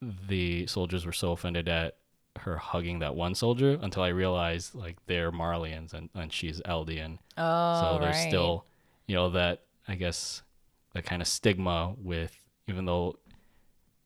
the 0.02 0.68
soldiers 0.68 1.06
were 1.06 1.12
so 1.12 1.32
offended 1.32 1.68
at 1.68 1.98
her 2.40 2.58
hugging 2.58 3.00
that 3.00 3.16
one 3.16 3.36
soldier 3.36 3.78
until 3.82 4.04
I 4.04 4.10
realized 4.10 4.74
like 4.74 4.98
they're 5.06 5.32
Marleyans 5.32 5.94
and, 5.94 6.10
and 6.14 6.32
she's 6.32 6.62
Eldian. 6.62 7.20
Oh, 7.38 7.82
So 7.82 8.00
there's 8.00 8.16
right. 8.16 8.28
still, 8.30 8.66
you 9.08 9.16
know, 9.16 9.30
that 9.32 9.64
I 9.88 9.96
guess 9.96 10.42
that 10.94 11.04
kind 11.06 11.22
of 11.22 11.28
stigma 11.28 11.94
with 11.98 12.36
even 12.68 12.86
though 12.86 13.18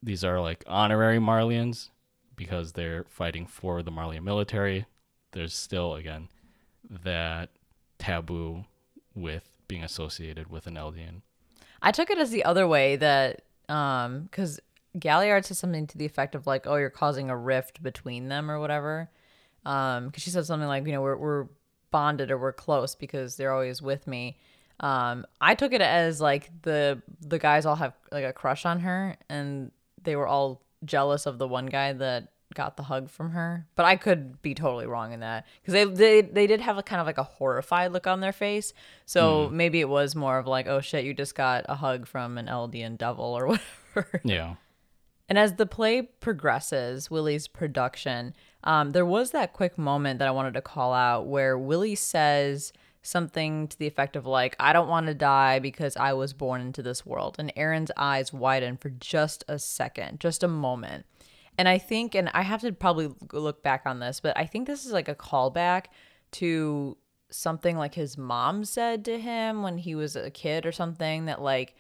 these 0.02 0.24
are 0.24 0.40
like 0.42 0.64
honorary 0.68 1.20
Marleyans 1.20 1.90
because 2.36 2.74
they're 2.74 3.06
fighting 3.10 3.46
for 3.46 3.82
the 3.84 3.92
Marleyan 3.92 4.24
military, 4.24 4.86
there's 5.32 5.54
still 5.54 5.96
again 5.96 6.30
that 6.90 7.50
taboo 7.98 8.66
with 9.14 9.50
being 9.68 9.84
associated 9.84 10.50
with 10.50 10.68
an 10.68 10.76
Eldian. 10.76 11.22
I 11.82 11.92
took 11.92 12.10
it 12.10 12.18
as 12.18 12.32
the 12.32 12.44
other 12.46 12.68
way 12.68 12.96
that 12.98 13.42
um 13.70 14.24
because 14.24 14.60
Galliard 14.98 15.46
said 15.46 15.58
something 15.58 15.88
to 15.88 15.98
the 15.98 16.06
effect 16.06 16.36
of 16.36 16.48
like, 16.48 16.66
"Oh, 16.68 16.76
you're 16.76 16.90
causing 16.90 17.30
a 17.30 17.38
rift 17.38 17.84
between 17.84 18.30
them 18.30 18.50
or 18.50 18.60
whatever." 18.60 19.10
Um, 19.66 20.08
because 20.08 20.24
she 20.24 20.30
said 20.30 20.46
something 20.46 20.68
like, 20.68 20.86
"You 20.86 20.94
know, 20.94 21.02
we're 21.02 21.18
we're 21.18 21.48
bonded 21.92 22.32
or 22.32 22.38
we're 22.38 22.54
close 22.54 22.96
because 22.96 23.36
they're 23.36 23.52
always 23.52 23.82
with 23.82 24.08
me." 24.08 24.38
Um, 24.80 25.26
I 25.40 25.56
took 25.56 25.74
it 25.74 25.82
as 25.82 26.22
like 26.22 26.50
the 26.62 27.02
the 27.22 27.40
guys 27.40 27.66
all 27.66 27.76
have 27.76 27.94
like 28.12 28.26
a 28.26 28.34
crush 28.34 28.66
on 28.66 28.80
her 28.82 29.16
and 29.30 29.72
they 30.04 30.16
were 30.16 30.28
all 30.28 30.62
jealous 30.84 31.26
of 31.26 31.38
the 31.38 31.48
one 31.48 31.66
guy 31.66 31.94
that 31.94 32.30
got 32.54 32.78
the 32.78 32.84
hug 32.84 33.10
from 33.10 33.32
her. 33.32 33.66
But 33.76 33.86
I 33.86 33.96
could 33.96 34.42
be 34.42 34.54
totally 34.54 34.86
wrong 34.86 35.14
in 35.14 35.22
that 35.22 35.46
because 35.62 35.74
they, 35.74 35.86
they 35.86 36.22
they 36.22 36.48
did 36.48 36.62
have 36.62 36.78
a 36.78 36.84
kind 36.84 37.00
of 37.00 37.08
like 37.08 37.18
a 37.18 37.24
horrified 37.24 37.92
look 37.92 38.08
on 38.08 38.20
their 38.20 38.34
face. 38.34 38.74
So 39.06 39.50
maybe 39.52 39.80
it 39.80 39.90
was 39.90 40.16
more 40.16 40.38
of 40.38 40.48
like, 40.48 40.68
oh 40.68 40.82
shit, 40.82 41.06
you 41.06 41.14
just 41.14 41.36
got 41.36 41.66
a 41.68 41.76
hug 41.76 42.08
from 42.08 42.38
an 42.38 42.48
Eldian 42.48 42.98
devil 42.98 43.26
or 43.26 43.48
whatever. 43.94 44.22
Yeah. 44.24 44.56
And 45.28 45.40
as 45.40 45.56
the 45.56 45.66
play 45.66 46.04
progresses, 46.04 47.10
Willie's 47.10 47.48
production, 47.48 48.36
um, 48.64 48.92
there 48.92 49.06
was 49.06 49.32
that 49.32 49.54
quick 49.54 49.78
moment 49.78 50.20
that 50.20 50.28
I 50.28 50.32
wanted 50.32 50.54
to 50.54 50.62
call 50.62 50.94
out 50.94 51.26
where 51.26 51.58
Willie 51.58 51.96
says 51.96 52.72
something 53.02 53.68
to 53.68 53.78
the 53.78 53.88
effect 53.88 54.16
of 54.16 54.26
like, 54.26 54.56
"I 54.60 54.74
don't 54.74 54.88
want 54.88 55.08
to 55.08 55.14
die 55.14 55.60
because 55.60 55.98
I 55.98 56.14
was 56.14 56.34
born 56.34 56.62
into 56.62 56.84
this 56.84 57.06
world," 57.06 57.38
and 57.40 57.54
Eren's 57.56 57.92
eyes 57.98 58.34
widen 58.34 58.78
for 58.78 58.90
just 58.90 59.44
a 59.48 59.58
second, 59.58 60.20
just 60.20 60.44
a 60.44 60.48
moment. 60.48 61.06
And 61.58 61.70
I 61.70 61.78
think, 61.78 62.16
and 62.16 62.30
I 62.34 62.42
have 62.42 62.62
to 62.62 62.72
probably 62.72 63.14
look 63.32 63.64
back 63.64 63.84
on 63.86 64.00
this, 64.00 64.20
but 64.20 64.38
I 64.38 64.46
think 64.46 64.68
this 64.68 64.86
is 64.86 64.92
like 64.92 65.08
a 65.08 65.16
callback 65.16 65.86
to 66.34 66.98
something 67.30 67.78
like 67.78 67.96
his 67.96 68.18
mom 68.18 68.64
said 68.66 69.06
to 69.06 69.20
him 69.20 69.62
when 69.62 69.78
he 69.78 69.96
was 69.96 70.16
a 70.16 70.30
kid 70.30 70.66
or 70.66 70.72
something 70.72 71.26
that 71.26 71.42
like 71.42 71.76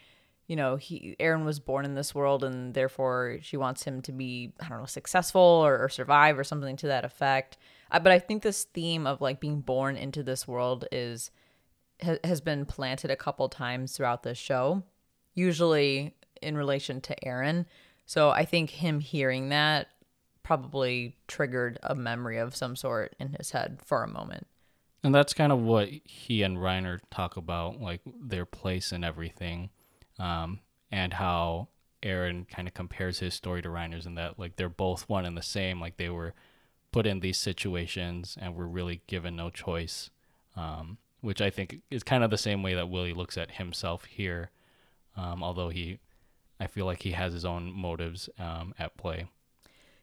you 0.48 0.56
know 0.56 0.76
he 0.76 1.16
Eren 1.20 1.46
was 1.46 1.60
born 1.60 1.86
in 1.86 1.96
this 1.96 2.14
world 2.14 2.44
and 2.44 2.74
therefore 2.74 3.38
she 3.42 3.58
wants 3.58 3.84
him 3.84 4.02
to 4.02 4.12
be 4.12 4.54
I 4.60 4.68
don't 4.70 4.80
know 4.80 4.86
successful 4.86 5.42
or, 5.42 5.84
or 5.84 5.90
survive 5.90 6.38
or 6.38 6.44
something 6.44 6.76
to 6.78 6.88
that 6.88 7.06
effect. 7.06 7.58
Uh, 7.92 8.00
but 8.00 8.12
I 8.12 8.20
think 8.20 8.42
this 8.42 8.64
theme 8.66 9.08
of 9.08 9.22
like 9.22 9.40
being 9.40 9.62
born 9.62 9.96
into 9.96 10.24
this 10.24 10.48
world 10.48 10.88
is 10.92 11.32
ha- 12.04 12.18
has 12.24 12.42
been 12.42 12.66
planted 12.66 13.12
a 13.12 13.16
couple 13.16 13.48
times 13.50 13.96
throughout 13.96 14.24
this 14.24 14.38
show, 14.38 14.84
usually 15.34 16.16
in 16.42 16.58
relation 16.58 17.02
to 17.02 17.16
Eren. 17.26 17.66
So 18.06 18.30
I 18.30 18.46
think 18.46 18.70
him 18.70 19.00
hearing 19.00 19.50
that 19.50 19.88
probably 20.44 21.18
triggered 21.28 21.80
a 21.82 21.96
memory 21.96 22.38
of 22.38 22.56
some 22.56 22.76
sort 22.76 23.16
in 23.20 23.36
his 23.38 23.52
head 23.52 23.80
for 23.84 24.04
a 24.04 24.08
moment. 24.08 24.48
And 25.04 25.14
that's 25.14 25.34
kind 25.34 25.52
of 25.52 25.60
what 25.60 25.90
he 26.04 26.42
and 26.44 26.58
Reiner 26.58 27.00
talk 27.12 27.38
about, 27.38 27.80
like 27.80 28.02
their 28.06 28.46
place 28.46 28.92
and 28.92 29.06
everything, 29.06 29.70
um, 30.18 30.60
and 30.92 31.14
how 31.14 31.68
Eren 32.02 32.48
kind 32.48 32.68
of 32.68 32.74
compares 32.74 33.20
his 33.20 33.34
story 33.34 33.62
to 33.62 33.70
Reiner's, 33.70 34.06
and 34.06 34.18
that 34.18 34.40
like 34.40 34.56
they're 34.56 34.70
both 34.70 35.10
one 35.10 35.26
and 35.26 35.38
the 35.38 35.44
same. 35.44 35.80
Like 35.80 35.98
they 35.98 36.10
were 36.10 36.34
put 36.92 37.06
in 37.06 37.20
these 37.20 37.38
situations 37.38 38.38
and 38.40 38.56
were 38.56 38.68
really 38.68 39.02
given 39.06 39.36
no 39.36 39.50
choice, 39.50 40.10
um, 40.56 40.98
which 41.22 41.42
I 41.42 41.50
think 41.50 41.82
is 41.92 42.04
kind 42.04 42.24
of 42.24 42.30
the 42.30 42.38
same 42.38 42.64
way 42.64 42.74
that 42.76 42.90
Willie 42.90 43.14
looks 43.14 43.38
at 43.38 43.52
himself 43.52 44.06
here, 44.06 44.52
um, 45.18 45.44
although 45.44 45.70
he, 45.70 46.00
I 46.60 46.68
feel 46.68 46.86
like 46.86 47.04
he 47.04 47.12
has 47.12 47.34
his 47.34 47.46
own 47.46 47.72
motives 47.74 48.30
um, 48.40 48.74
at 48.80 48.98
play. 48.98 49.28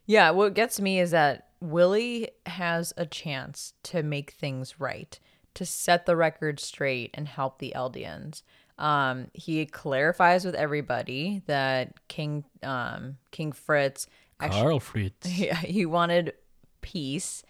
Yeah, 0.05 0.31
what 0.31 0.53
gets 0.53 0.79
me 0.79 0.99
is 0.99 1.11
that 1.11 1.47
Willie 1.61 2.29
has 2.45 2.93
a 2.97 3.05
chance 3.05 3.73
to 3.83 4.03
make 4.03 4.31
things 4.31 4.79
right, 4.79 5.17
to 5.53 5.65
set 5.65 6.05
the 6.05 6.15
record 6.15 6.59
straight 6.59 7.11
and 7.13 7.27
help 7.27 7.59
the 7.59 7.73
Eldians. 7.75 8.43
Um, 8.77 9.27
he 9.33 9.65
clarifies 9.65 10.45
with 10.45 10.55
everybody 10.55 11.43
that 11.45 11.93
King 12.07 12.43
um, 12.63 13.17
King 13.31 13.51
Fritz 13.51 14.07
actually 14.39 14.61
Carl 14.61 14.79
Fritz. 14.79 15.27
he, 15.27 15.47
he 15.47 15.85
wanted 15.85 16.33
peace 16.81 17.43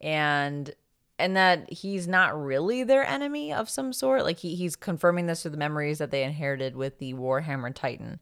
and 0.00 0.74
and 1.18 1.36
that 1.36 1.70
he's 1.70 2.08
not 2.08 2.42
really 2.42 2.82
their 2.82 3.04
enemy 3.04 3.52
of 3.52 3.68
some 3.68 3.92
sort 3.92 4.24
like 4.24 4.38
he, 4.38 4.54
he's 4.54 4.74
confirming 4.74 5.26
this 5.26 5.42
through 5.42 5.50
the 5.50 5.56
memories 5.58 5.98
that 5.98 6.10
they 6.10 6.24
inherited 6.24 6.74
with 6.74 6.98
the 6.98 7.12
warhammer 7.12 7.72
titan 7.74 8.18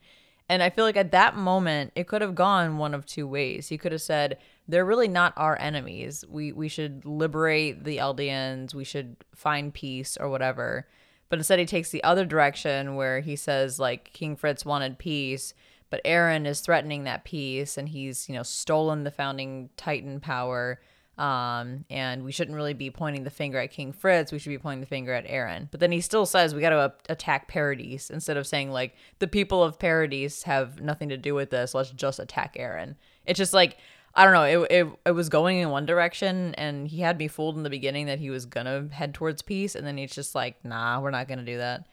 and 0.48 0.62
i 0.62 0.70
feel 0.70 0.84
like 0.84 0.96
at 0.96 1.12
that 1.12 1.36
moment 1.36 1.92
it 1.94 2.06
could 2.06 2.22
have 2.22 2.34
gone 2.34 2.78
one 2.78 2.94
of 2.94 3.06
two 3.06 3.26
ways. 3.26 3.68
He 3.68 3.78
could 3.78 3.92
have 3.92 4.02
said 4.02 4.38
they're 4.66 4.84
really 4.84 5.08
not 5.08 5.32
our 5.36 5.58
enemies. 5.60 6.24
We 6.28 6.52
we 6.52 6.68
should 6.68 7.04
liberate 7.04 7.84
the 7.84 7.96
eldians. 7.98 8.74
We 8.74 8.84
should 8.84 9.16
find 9.34 9.72
peace 9.72 10.16
or 10.18 10.28
whatever. 10.28 10.86
But 11.28 11.38
instead, 11.38 11.58
he 11.58 11.66
takes 11.66 11.90
the 11.90 12.04
other 12.04 12.24
direction 12.24 12.94
where 12.96 13.20
he 13.20 13.36
says, 13.36 13.78
like, 13.78 14.12
King 14.12 14.34
Fritz 14.34 14.64
wanted 14.64 14.98
peace, 14.98 15.52
but 15.90 16.02
Eren 16.04 16.46
is 16.46 16.60
threatening 16.60 17.04
that 17.04 17.24
peace 17.24 17.76
and 17.76 17.88
he's, 17.88 18.28
you 18.28 18.34
know, 18.34 18.42
stolen 18.42 19.04
the 19.04 19.10
founding 19.10 19.68
Titan 19.76 20.20
power. 20.20 20.80
Um, 21.18 21.84
and 21.90 22.24
we 22.24 22.30
shouldn't 22.30 22.56
really 22.56 22.74
be 22.74 22.90
pointing 22.90 23.24
the 23.24 23.30
finger 23.30 23.58
at 23.58 23.72
King 23.72 23.92
Fritz. 23.92 24.30
We 24.30 24.38
should 24.38 24.50
be 24.50 24.58
pointing 24.58 24.80
the 24.80 24.86
finger 24.86 25.12
at 25.12 25.26
Eren. 25.26 25.68
But 25.70 25.80
then 25.80 25.90
he 25.90 26.00
still 26.00 26.26
says 26.26 26.54
we 26.54 26.60
got 26.60 26.70
to 26.70 26.92
attack 27.08 27.48
Paradis 27.48 28.08
instead 28.08 28.36
of 28.36 28.46
saying 28.46 28.70
like 28.70 28.94
the 29.18 29.26
people 29.26 29.62
of 29.62 29.78
Paradis 29.78 30.44
have 30.44 30.80
nothing 30.80 31.08
to 31.08 31.16
do 31.16 31.34
with 31.34 31.50
this. 31.50 31.74
Let's 31.74 31.90
just 31.90 32.20
attack 32.20 32.54
Eren. 32.54 32.94
It's 33.26 33.38
just 33.38 33.52
like 33.52 33.78
I 34.14 34.24
don't 34.24 34.32
know. 34.32 34.64
It, 34.64 34.70
it 34.70 34.88
it 35.06 35.10
was 35.12 35.28
going 35.28 35.58
in 35.58 35.70
one 35.70 35.86
direction, 35.86 36.54
and 36.56 36.88
he 36.88 37.00
had 37.00 37.18
me 37.18 37.28
fooled 37.28 37.56
in 37.56 37.62
the 37.62 37.70
beginning 37.70 38.06
that 38.06 38.18
he 38.18 38.30
was 38.30 38.46
gonna 38.46 38.88
head 38.90 39.14
towards 39.14 39.42
peace, 39.42 39.74
and 39.74 39.86
then 39.86 39.96
he's 39.96 40.14
just 40.14 40.34
like, 40.34 40.64
nah, 40.64 41.00
we're 41.00 41.10
not 41.10 41.28
gonna 41.28 41.44
do 41.44 41.58
that. 41.58 41.86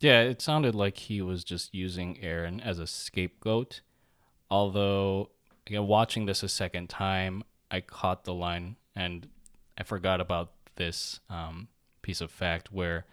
Yeah, 0.00 0.22
it 0.22 0.42
sounded 0.42 0.74
like 0.74 0.96
he 0.96 1.22
was 1.22 1.44
just 1.44 1.72
using 1.74 2.16
Eren 2.16 2.60
as 2.64 2.80
a 2.80 2.86
scapegoat. 2.86 3.82
Although, 4.50 5.30
again, 5.66 5.86
watching 5.86 6.26
this 6.26 6.42
a 6.42 6.48
second 6.48 6.88
time, 6.88 7.44
I 7.72 7.80
caught 7.80 8.24
the 8.24 8.34
line 8.34 8.76
and 8.94 9.26
I 9.76 9.82
forgot 9.82 10.20
about 10.20 10.52
this 10.76 11.20
um, 11.28 11.68
piece 12.02 12.20
of 12.20 12.30
fact 12.30 12.72
where 12.72 13.06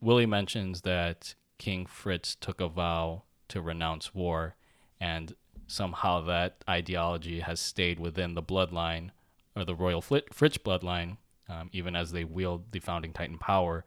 Willie 0.00 0.26
mentions 0.26 0.82
that 0.82 1.34
King 1.58 1.86
Fritz 1.86 2.34
took 2.34 2.60
a 2.60 2.68
vow 2.68 3.22
to 3.48 3.60
renounce 3.60 4.14
war, 4.14 4.56
and 5.00 5.34
somehow 5.66 6.20
that 6.24 6.62
ideology 6.68 7.40
has 7.40 7.60
stayed 7.60 7.98
within 7.98 8.34
the 8.34 8.42
bloodline 8.42 9.10
or 9.56 9.64
the 9.64 9.74
royal 9.74 10.02
Fritz 10.02 10.58
bloodline, 10.58 11.16
um, 11.48 11.70
even 11.72 11.94
as 11.96 12.12
they 12.12 12.24
wield 12.24 12.72
the 12.72 12.80
founding 12.80 13.12
Titan 13.12 13.38
power. 13.38 13.84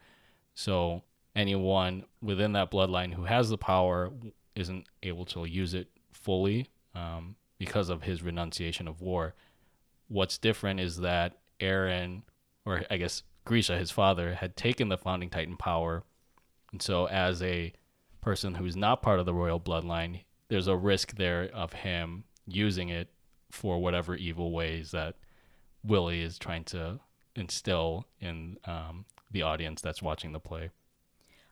So 0.56 1.04
anyone 1.36 2.06
within 2.22 2.54
that 2.54 2.72
bloodline 2.72 3.14
who 3.14 3.26
has 3.26 3.50
the 3.50 3.58
power 3.58 4.12
isn't 4.56 4.88
able 5.04 5.26
to 5.26 5.46
use 5.46 5.74
it 5.74 5.90
fully 6.12 6.68
um, 6.96 7.36
because 7.60 7.90
of 7.90 8.04
his 8.04 8.24
renunciation 8.24 8.88
of 8.88 9.02
war. 9.02 9.36
What's 10.08 10.38
different 10.38 10.80
is 10.80 10.98
that 10.98 11.38
Eren, 11.60 12.24
or 12.66 12.84
I 12.90 12.98
guess 12.98 13.24
Grisha, 13.46 13.78
his 13.78 13.92
father, 13.92 14.36
had 14.36 14.56
taken 14.56 14.90
the 14.90 14.98
founding 14.98 15.30
Titan 15.30 15.58
power. 15.58 16.04
And 16.72 16.82
so, 16.82 17.08
as 17.08 17.42
a 17.42 17.74
person 18.22 18.56
who's 18.56 18.76
not 18.76 19.02
part 19.02 19.20
of 19.20 19.26
the 19.26 19.34
royal 19.34 19.60
bloodline, 19.60 20.22
there's 20.50 20.68
a 20.68 20.76
risk 20.76 21.16
there 21.16 21.50
of 21.54 21.74
him 21.74 22.26
using 22.46 22.90
it 22.90 23.10
for 23.52 23.80
whatever 23.80 24.16
evil 24.16 24.52
ways 24.52 24.92
that 24.92 25.16
Willie 25.84 26.22
is 26.22 26.38
trying 26.38 26.64
to 26.66 27.00
instill 27.36 28.06
in 28.20 28.58
um, 28.66 29.06
the 29.32 29.42
audience 29.42 29.82
that's 29.82 30.02
watching 30.02 30.32
the 30.32 30.40
play. 30.40 30.70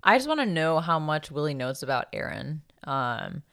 I 0.04 0.18
just 0.18 0.28
want 0.28 0.40
to 0.42 0.46
know 0.46 0.80
how 0.80 1.00
much 1.00 1.32
Willie 1.32 1.54
knows 1.54 1.82
about 1.82 2.12
Eren. 2.12 2.60
Um, 2.84 3.44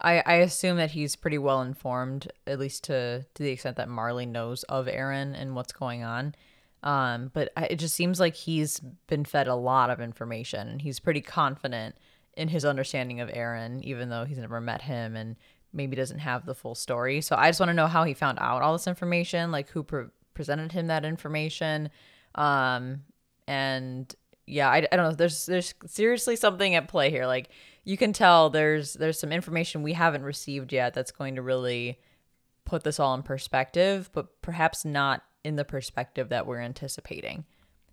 I, 0.00 0.22
I 0.24 0.34
assume 0.36 0.76
that 0.78 0.92
he's 0.92 1.16
pretty 1.16 1.38
well 1.38 1.62
informed, 1.62 2.30
at 2.46 2.58
least 2.58 2.84
to 2.84 3.24
to 3.34 3.42
the 3.42 3.50
extent 3.50 3.76
that 3.76 3.88
Marley 3.88 4.26
knows 4.26 4.62
of 4.64 4.86
Eren 4.86 5.34
and 5.40 5.54
what's 5.54 5.72
going 5.72 6.02
on. 6.02 6.34
Um, 6.82 7.30
but 7.34 7.52
it 7.56 7.76
just 7.76 7.94
seems 7.94 8.18
like 8.18 8.34
he's 8.34 8.80
been 9.06 9.24
fed 9.24 9.48
a 9.48 9.54
lot 9.54 9.90
of 9.90 10.00
information, 10.00 10.78
he's 10.78 10.98
pretty 10.98 11.20
confident 11.20 11.96
in 12.36 12.48
his 12.48 12.64
understanding 12.64 13.20
of 13.20 13.28
Eren, 13.28 13.82
even 13.82 14.08
though 14.08 14.24
he's 14.24 14.38
never 14.38 14.60
met 14.60 14.82
him 14.82 15.16
and 15.16 15.36
maybe 15.72 15.96
doesn't 15.96 16.20
have 16.20 16.46
the 16.46 16.54
full 16.54 16.74
story. 16.74 17.20
So 17.20 17.36
I 17.36 17.48
just 17.48 17.60
want 17.60 17.68
to 17.70 17.74
know 17.74 17.86
how 17.86 18.04
he 18.04 18.14
found 18.14 18.38
out 18.40 18.62
all 18.62 18.72
this 18.72 18.86
information, 18.86 19.50
like 19.50 19.68
who 19.68 19.82
pre- 19.82 20.06
presented 20.32 20.72
him 20.72 20.86
that 20.86 21.04
information, 21.04 21.90
um, 22.34 23.02
and 23.46 24.14
yeah, 24.46 24.68
I, 24.68 24.86
I 24.90 24.96
don't 24.96 25.10
know. 25.10 25.14
There's 25.14 25.46
there's 25.46 25.74
seriously 25.86 26.36
something 26.36 26.74
at 26.74 26.88
play 26.88 27.10
here. 27.10 27.26
Like 27.26 27.50
you 27.84 27.96
can 27.96 28.12
tell 28.12 28.50
there's 28.50 28.94
there's 28.94 29.18
some 29.18 29.32
information 29.32 29.82
we 29.82 29.94
haven't 29.94 30.22
received 30.22 30.72
yet 30.72 30.94
that's 30.94 31.10
going 31.10 31.34
to 31.36 31.42
really 31.42 31.98
put 32.64 32.84
this 32.84 33.00
all 33.00 33.14
in 33.14 33.22
perspective, 33.22 34.10
but 34.12 34.40
perhaps 34.42 34.84
not 34.84 35.22
in 35.42 35.56
the 35.56 35.64
perspective 35.64 36.28
that 36.28 36.46
we're 36.46 36.60
anticipating. 36.60 37.44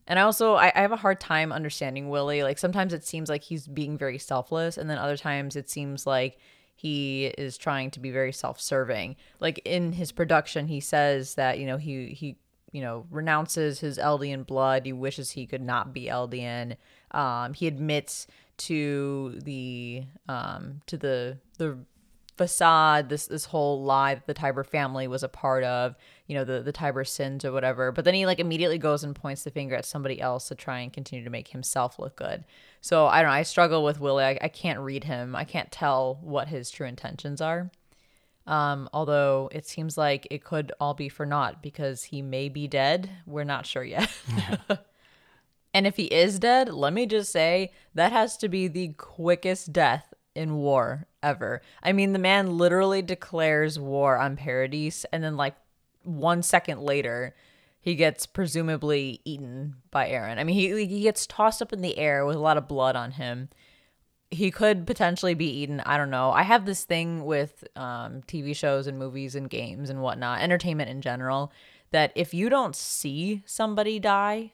And 0.08 0.20
I 0.20 0.22
also 0.22 0.56
I, 0.56 0.72
I 0.76 0.82
have 0.82 0.92
a 0.92 0.98
hard 0.98 1.20
time 1.20 1.52
understanding 1.52 2.10
Willie. 2.10 2.44
Like 2.44 2.58
sometimes 2.58 2.94
it 2.94 3.06
seems 3.06 3.30
like 3.30 3.44
he's 3.44 3.68
being 3.68 3.98
very 3.98 4.18
selfless, 4.18 4.78
and 4.78 4.90
then 4.90 4.98
other 4.98 5.18
times 5.18 5.56
it 5.56 5.70
seems 5.70 6.08
like 6.08 6.38
he 6.76 7.26
is 7.38 7.58
trying 7.58 7.90
to 7.92 8.00
be 8.00 8.12
very 8.12 8.32
self-serving. 8.32 9.16
Like 9.40 9.60
in 9.66 9.94
his 9.94 10.12
production, 10.12 10.68
he 10.68 10.80
says 10.80 11.36
that 11.36 11.60
you 11.60 11.66
know 11.66 11.78
he 11.78 12.08
he 12.08 12.38
you 12.72 12.82
know 12.82 13.06
renounces 13.10 13.80
his 13.80 13.98
Eldian 13.98 14.46
blood. 14.46 14.86
He 14.86 14.94
wishes 14.94 15.32
he 15.32 15.46
could 15.46 15.62
not 15.62 15.94
be 15.94 16.06
Eldian. 16.06 16.78
Um, 17.12 17.54
he 17.54 17.68
admits 17.68 18.28
to 18.58 19.40
the 19.44 20.04
um 20.28 20.82
to 20.88 20.98
the 20.98 21.38
the 21.58 21.78
facade 22.38 23.10
this 23.10 23.26
this 23.28 23.46
whole 23.46 23.84
lie 23.84 24.14
that 24.14 24.28
the 24.28 24.34
Tybur 24.34 24.66
family 24.66 25.08
was 25.08 25.24
a 25.24 25.28
part 25.28 25.64
of 25.64 25.96
you 26.28 26.36
know 26.36 26.44
the 26.44 26.62
the 26.62 26.72
Tybur 26.72 27.06
sins 27.06 27.44
or 27.44 27.52
whatever. 27.52 27.92
But 27.92 28.06
then 28.06 28.14
he 28.14 28.26
like 28.26 28.40
immediately 28.40 28.78
goes 28.78 29.04
and 29.04 29.16
points 29.16 29.44
the 29.44 29.52
finger 29.52 29.76
at 29.76 29.86
somebody 29.86 30.22
else 30.22 30.48
to 30.48 30.56
try 30.56 30.80
and 30.80 30.94
continue 30.94 31.26
to 31.26 31.32
make 31.32 31.50
himself 31.50 32.00
look 32.00 32.16
good. 32.16 32.46
So 32.82 33.08
I 33.08 33.22
don't 33.22 33.32
know 33.32 33.36
I 33.36 33.44
struggle 33.44 33.84
with 33.84 34.00
Willie. 34.00 34.24
I, 34.24 34.38
I 34.42 34.48
can't 34.50 34.80
read 34.80 35.04
him. 35.04 35.36
I 35.36 35.44
can't 35.44 35.72
tell 35.72 36.20
what 36.22 36.48
his 36.48 36.70
true 36.70 36.88
intentions 36.88 37.42
are. 37.42 37.72
Um, 38.46 38.88
although 38.94 39.50
it 39.52 39.68
seems 39.68 39.98
like 39.98 40.26
it 40.32 40.42
could 40.44 40.72
all 40.80 40.94
be 40.94 41.10
for 41.10 41.26
naught 41.26 41.62
because 41.62 42.04
he 42.04 42.22
may 42.22 42.48
be 42.48 42.68
dead. 42.68 43.10
We're 43.26 43.44
not 43.44 43.66
sure 43.66 43.84
yet 43.84 44.10
And 45.74 45.86
if 45.86 45.98
he 45.98 46.06
is 46.06 46.40
dead, 46.40 46.70
let 46.70 46.94
me 46.94 47.06
just 47.06 47.32
say 47.32 47.72
that 47.94 48.12
has 48.12 48.38
to 48.38 48.50
be 48.50 48.68
the 48.68 48.90
quickest 48.98 49.74
death 49.74 50.14
in 50.36 50.56
war 50.56 51.08
ever. 51.22 51.62
I 51.84 51.92
mean, 51.92 52.14
the 52.14 52.20
man 52.20 52.58
literally 52.58 53.02
declares 53.02 53.80
war 53.80 54.18
on 54.18 54.38
Paradis, 54.38 55.06
and 55.12 55.24
then, 55.24 55.36
like, 55.36 55.56
one 56.04 56.42
second 56.42 56.82
later, 56.82 57.36
he 57.80 57.96
gets 57.96 58.26
presumably 58.26 59.22
eaten 59.26 59.76
by 59.92 60.10
Eren. 60.10 60.38
I 60.38 60.44
mean, 60.44 60.56
he, 60.56 60.86
he 60.86 61.02
gets 61.02 61.28
tossed 61.28 61.62
up 61.62 61.74
in 61.74 61.82
the 61.82 61.98
air 61.98 62.26
with 62.26 62.36
a 62.36 62.40
lot 62.40 62.58
of 62.58 62.68
blood 62.68 62.96
on 62.96 63.12
him. 63.12 63.50
He 64.30 64.52
could 64.52 64.86
potentially 64.86 65.34
be 65.34 65.50
eaten. 65.50 65.80
I 65.82 65.98
don't 65.98 66.10
know. 66.10 66.32
I 66.32 66.44
have 66.44 66.66
this 66.66 66.84
thing 66.84 67.24
with 67.24 67.64
um, 67.76 68.24
TV 68.28 68.56
shows 68.56 68.88
and 68.88 69.00
movies 69.00 69.36
and 69.36 69.50
games 69.50 69.90
and 69.90 70.02
whatnot, 70.02 70.42
entertainment 70.42 70.90
in 70.90 71.02
general, 71.02 71.52
that 71.92 72.12
if 72.16 72.34
you 72.34 72.50
don't 72.50 72.76
see 72.76 73.42
somebody 73.46 74.00
die, 74.00 74.52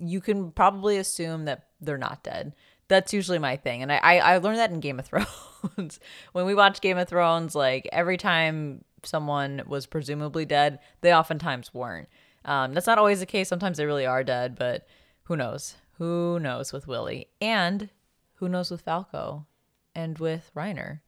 you 0.00 0.20
can 0.20 0.50
probably 0.50 0.96
assume 0.96 1.44
that 1.44 1.66
they're 1.80 1.98
not 1.98 2.22
dead. 2.22 2.54
That's 2.88 3.12
usually 3.12 3.38
my 3.38 3.56
thing. 3.56 3.82
And 3.82 3.92
I, 3.92 3.98
I, 3.98 4.16
I 4.18 4.38
learned 4.38 4.58
that 4.58 4.70
in 4.70 4.80
Game 4.80 4.98
of 4.98 5.06
Thrones. 5.62 6.00
when 6.32 6.46
we 6.46 6.54
watch 6.54 6.80
Game 6.80 6.98
of 6.98 7.08
Thrones, 7.08 7.54
like 7.54 7.88
every 7.92 8.16
time 8.16 8.84
someone 9.04 9.62
was 9.66 9.86
presumably 9.86 10.44
dead, 10.44 10.80
they 11.00 11.14
oftentimes 11.14 11.72
weren't. 11.72 12.08
Um, 12.44 12.74
that's 12.74 12.86
not 12.86 12.98
always 12.98 13.20
the 13.20 13.26
case. 13.26 13.48
Sometimes 13.48 13.76
they 13.76 13.86
really 13.86 14.06
are 14.06 14.24
dead, 14.24 14.56
but 14.58 14.86
who 15.24 15.36
knows? 15.36 15.76
Who 15.98 16.40
knows 16.40 16.72
with 16.72 16.86
Willie? 16.86 17.28
And 17.40 17.90
who 18.34 18.48
knows 18.48 18.70
with 18.70 18.80
Falco 18.80 19.46
and 19.94 20.18
with 20.18 20.50
Reiner? 20.56 21.00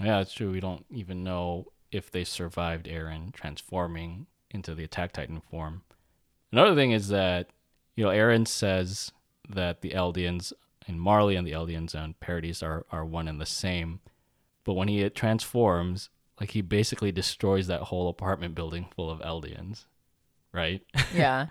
Yeah, 0.00 0.20
it's 0.20 0.32
true. 0.32 0.52
We 0.52 0.60
don't 0.60 0.86
even 0.90 1.24
know 1.24 1.66
if 1.90 2.10
they 2.10 2.24
survived 2.24 2.86
Eren 2.86 3.32
transforming 3.32 4.26
into 4.50 4.74
the 4.74 4.84
Attack 4.84 5.12
Titan 5.12 5.40
form. 5.40 5.82
Another 6.52 6.74
thing 6.74 6.92
is 6.92 7.08
that 7.08 7.50
you 7.96 8.04
know, 8.04 8.10
Eren 8.10 8.46
says 8.46 9.10
that 9.48 9.80
the 9.80 9.90
Eldians 9.90 10.52
and 10.86 11.00
Marley 11.00 11.34
and 11.34 11.46
the 11.46 11.52
Eldians 11.52 11.94
and 11.94 12.18
Paradis 12.20 12.62
are, 12.62 12.86
are 12.92 13.04
one 13.04 13.26
and 13.26 13.40
the 13.40 13.46
same. 13.46 14.00
But 14.64 14.74
when 14.74 14.88
he 14.88 15.08
transforms, 15.10 16.10
like 16.40 16.50
he 16.50 16.60
basically 16.60 17.10
destroys 17.10 17.66
that 17.66 17.82
whole 17.82 18.08
apartment 18.08 18.54
building 18.54 18.86
full 18.94 19.10
of 19.10 19.20
Eldians, 19.20 19.86
right? 20.52 20.82
Yeah. 21.14 21.46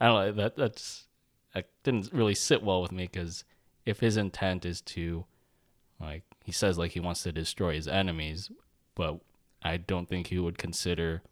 I 0.00 0.06
don't 0.06 0.14
know 0.14 0.42
that 0.42 0.56
that's 0.56 1.06
that 1.54 1.68
didn't 1.84 2.12
really 2.12 2.34
sit 2.34 2.62
well 2.62 2.82
with 2.82 2.90
me 2.92 3.04
because 3.04 3.44
if 3.86 4.00
his 4.00 4.16
intent 4.16 4.66
is 4.66 4.80
to, 4.82 5.24
like 6.00 6.24
he 6.42 6.50
says, 6.52 6.76
like 6.76 6.90
he 6.90 7.00
wants 7.00 7.22
to 7.22 7.32
destroy 7.32 7.74
his 7.74 7.86
enemies, 7.86 8.50
but 8.96 9.20
I 9.62 9.76
don't 9.76 10.08
think 10.08 10.26
he 10.26 10.38
would 10.38 10.58
consider 10.58 11.22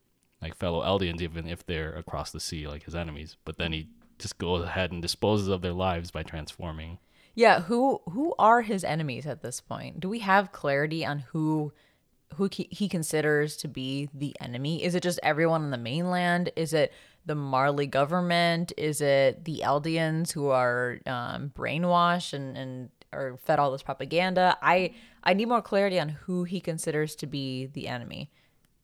like 0.40 0.57
fellow 0.57 0.83
Eldians 0.83 1.21
even 1.21 1.47
if 1.47 1.66
they're 1.66 1.92
across 1.92 2.31
the 2.31 2.40
sea 2.40 2.68
like 2.68 2.85
his 2.85 2.95
enemies. 2.95 3.37
But 3.45 3.59
then 3.59 3.73
he 3.73 3.88
just 4.23 4.39
goes 4.39 4.65
ahead 4.65 4.93
and 4.93 5.03
disposes 5.03 5.49
of 5.49 5.63
their 5.63 5.73
lives 5.73 6.11
by 6.11 6.23
transforming. 6.23 6.99
Yeah, 7.35 7.61
who 7.61 8.01
who 8.11 8.35
are 8.39 8.63
his 8.63 8.85
enemies 8.85 9.27
at 9.27 9.43
this 9.43 9.61
point? 9.61 10.01
Do 10.01 10.09
we 10.09 10.21
have 10.21 10.53
clarity 10.53 11.05
on 11.05 11.21
who 11.21 11.73
who 12.35 12.49
he 12.53 12.89
considers 12.89 13.57
to 13.59 13.69
be 13.69 14.09
the 14.15 14.35
enemy? 14.41 14.83
Is 14.83 14.95
it 14.95 15.03
just 15.03 15.21
everyone 15.23 15.63
on 15.63 15.71
the 15.71 15.79
mainland? 15.79 16.51
Is 16.57 16.73
it 16.73 16.93
the 17.27 17.35
Marley 17.35 17.87
government? 17.87 18.73
Is 18.77 19.01
it 19.01 19.45
the 19.45 19.63
Eldians 19.65 20.33
who 20.33 20.49
are 20.49 20.99
um, 21.07 21.53
brainwashed 21.55 22.33
and 22.33 22.57
and 22.57 22.91
are 23.13 23.37
fed 23.45 23.59
all 23.59 23.73
this 23.73 23.83
propaganda? 23.83 24.57
I 24.63 24.95
I 25.25 25.35
need 25.35 25.49
more 25.49 25.63
clarity 25.63 25.99
on 26.01 26.11
who 26.11 26.45
he 26.45 26.61
considers 26.61 27.15
to 27.17 27.27
be 27.27 27.67
the 27.67 27.89
enemy. 27.89 28.31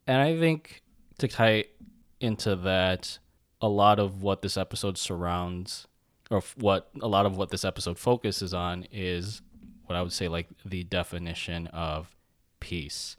And 0.07 0.20
I 0.22 0.38
think 0.38 0.83
to 1.18 1.29
tie 1.29 1.64
into 2.20 2.57
that, 2.57 3.18
a 3.60 3.68
lot 3.68 3.98
of 3.98 4.22
what 4.22 4.42
this 4.42 4.56
episode 4.56 4.98
surrounds 4.98 5.86
or 6.30 6.42
what 6.56 6.90
a 7.00 7.08
lot 7.08 7.26
of 7.26 7.36
what 7.36 7.50
this 7.50 7.64
episode 7.64 7.98
focuses 7.98 8.54
on 8.54 8.86
is 8.92 9.42
what 9.86 9.96
I 9.96 10.02
would 10.02 10.12
say 10.12 10.28
like 10.28 10.48
the 10.64 10.84
definition 10.84 11.66
of 11.68 12.14
peace. 12.60 13.16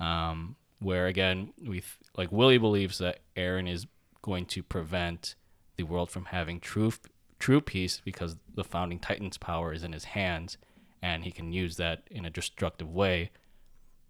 Um, 0.00 0.56
where 0.80 1.06
again, 1.06 1.52
we 1.64 1.82
like 2.16 2.32
Willie 2.32 2.58
believes 2.58 2.98
that 2.98 3.20
Eren 3.36 3.70
is 3.70 3.86
going 4.20 4.46
to 4.46 4.62
prevent 4.62 5.36
the 5.76 5.84
world 5.84 6.10
from 6.10 6.26
having 6.26 6.60
true 6.60 6.92
true 7.38 7.60
peace 7.60 8.00
because 8.04 8.36
the 8.54 8.64
founding 8.64 8.98
titan's 8.98 9.38
power 9.38 9.72
is 9.72 9.82
in 9.82 9.92
his 9.92 10.04
hands 10.04 10.58
and 11.02 11.24
he 11.24 11.32
can 11.32 11.52
use 11.52 11.76
that 11.76 12.02
in 12.10 12.24
a 12.24 12.30
destructive 12.30 12.88
way 12.88 13.30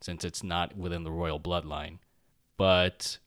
since 0.01 0.25
it's 0.25 0.43
not 0.43 0.77
within 0.77 1.05
the 1.05 1.11
royal 1.11 1.41
bloodline. 1.41 1.99
But 2.59 3.19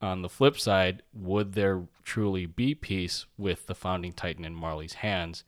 on 0.00 0.22
the 0.22 0.28
flip 0.28 0.58
side, 0.58 1.02
would 1.12 1.54
there 1.54 1.84
truly 2.04 2.46
be 2.46 2.74
peace 2.74 3.26
with 3.36 3.66
the 3.66 3.74
founding 3.74 4.12
titan 4.12 4.44
in 4.44 4.54
Marley's 4.54 4.94
hands 4.94 5.44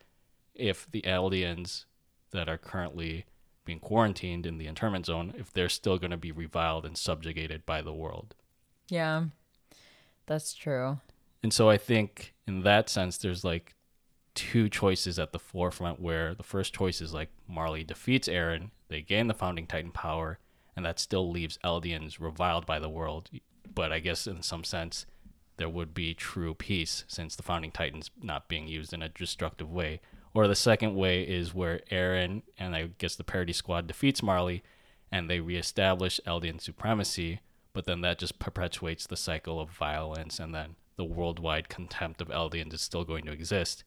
if 0.55 0.91
the 0.91 1.03
Eldians 1.03 1.85
that 2.33 2.49
are 2.49 2.59
currently 2.59 3.27
being 3.65 3.79
quarantined 3.79 4.47
in 4.47 4.59
the 4.59 4.67
internment 4.67 5.07
zone, 5.07 5.33
if 5.39 5.53
they're 5.53 5.69
still 5.69 5.99
going 5.99 6.11
to 6.11 6.17
be 6.17 6.33
reviled 6.33 6.85
and 6.85 6.97
subjugated 6.97 7.65
by 7.65 7.81
the 7.81 7.93
world? 7.93 8.35
Yeah, 8.89 9.27
that's 10.27 10.55
true. 10.55 10.99
And 11.43 11.53
so 11.53 11.71
I 11.71 11.79
think 11.79 12.35
in 12.47 12.63
that 12.63 12.89
sense, 12.89 13.17
there's 13.19 13.45
like 13.45 13.75
two 14.35 14.69
choices 14.69 15.19
at 15.19 15.33
the 15.33 15.39
forefront 15.39 16.01
where 16.01 16.35
the 16.35 16.43
first 16.43 16.75
choice 16.75 17.01
is 17.01 17.15
like 17.15 17.31
Marley 17.49 17.85
defeats 17.85 18.29
Eren, 18.29 18.71
they 18.89 19.03
gain 19.03 19.29
the 19.29 19.35
founding 19.35 19.67
titan 19.67 19.93
power, 19.93 20.39
and 20.77 20.85
that 20.85 20.99
still 20.99 21.31
leaves 21.31 21.59
Eldians 21.65 22.21
reviled 22.21 22.67
by 22.67 22.79
the 22.79 22.89
world. 22.89 23.31
But 23.73 23.93
I 23.93 23.99
guess 23.99 24.27
in 24.27 24.43
some 24.43 24.65
sense, 24.65 25.07
there 25.57 25.69
would 25.69 25.93
be 25.93 26.15
true 26.15 26.55
peace 26.55 27.05
since 27.07 27.37
the 27.37 27.43
founding 27.43 27.71
titan's 27.71 28.11
not 28.23 28.49
being 28.49 28.67
used 28.67 28.93
in 28.93 29.03
a 29.03 29.09
destructive 29.09 29.71
way. 29.71 30.01
Or 30.33 30.47
the 30.47 30.55
second 30.55 30.95
way 30.95 31.23
is 31.23 31.55
where 31.55 31.81
Eren 31.91 32.43
and 32.59 32.75
I 32.75 32.91
guess 32.99 33.17
the 33.17 33.25
Paradis 33.25 33.59
Squad 33.59 33.87
defeats 33.87 34.23
Marley 34.23 34.63
and 35.13 35.29
they 35.29 35.41
reestablish 35.41 36.21
Eldian 36.27 36.61
supremacy, 36.61 37.41
but 37.73 37.85
then 37.85 38.01
that 38.01 38.19
just 38.19 38.39
perpetuates 38.39 39.07
the 39.07 39.17
cycle 39.17 39.61
of 39.61 39.71
violence 39.71 40.39
and 40.39 40.55
then 40.55 40.77
the 40.97 41.05
worldwide 41.05 41.69
contempt 41.69 42.21
of 42.21 42.29
Eldians 42.29 42.73
is 42.73 42.81
still 42.81 43.05
going 43.05 43.25
to 43.25 43.33
exist 43.33 43.85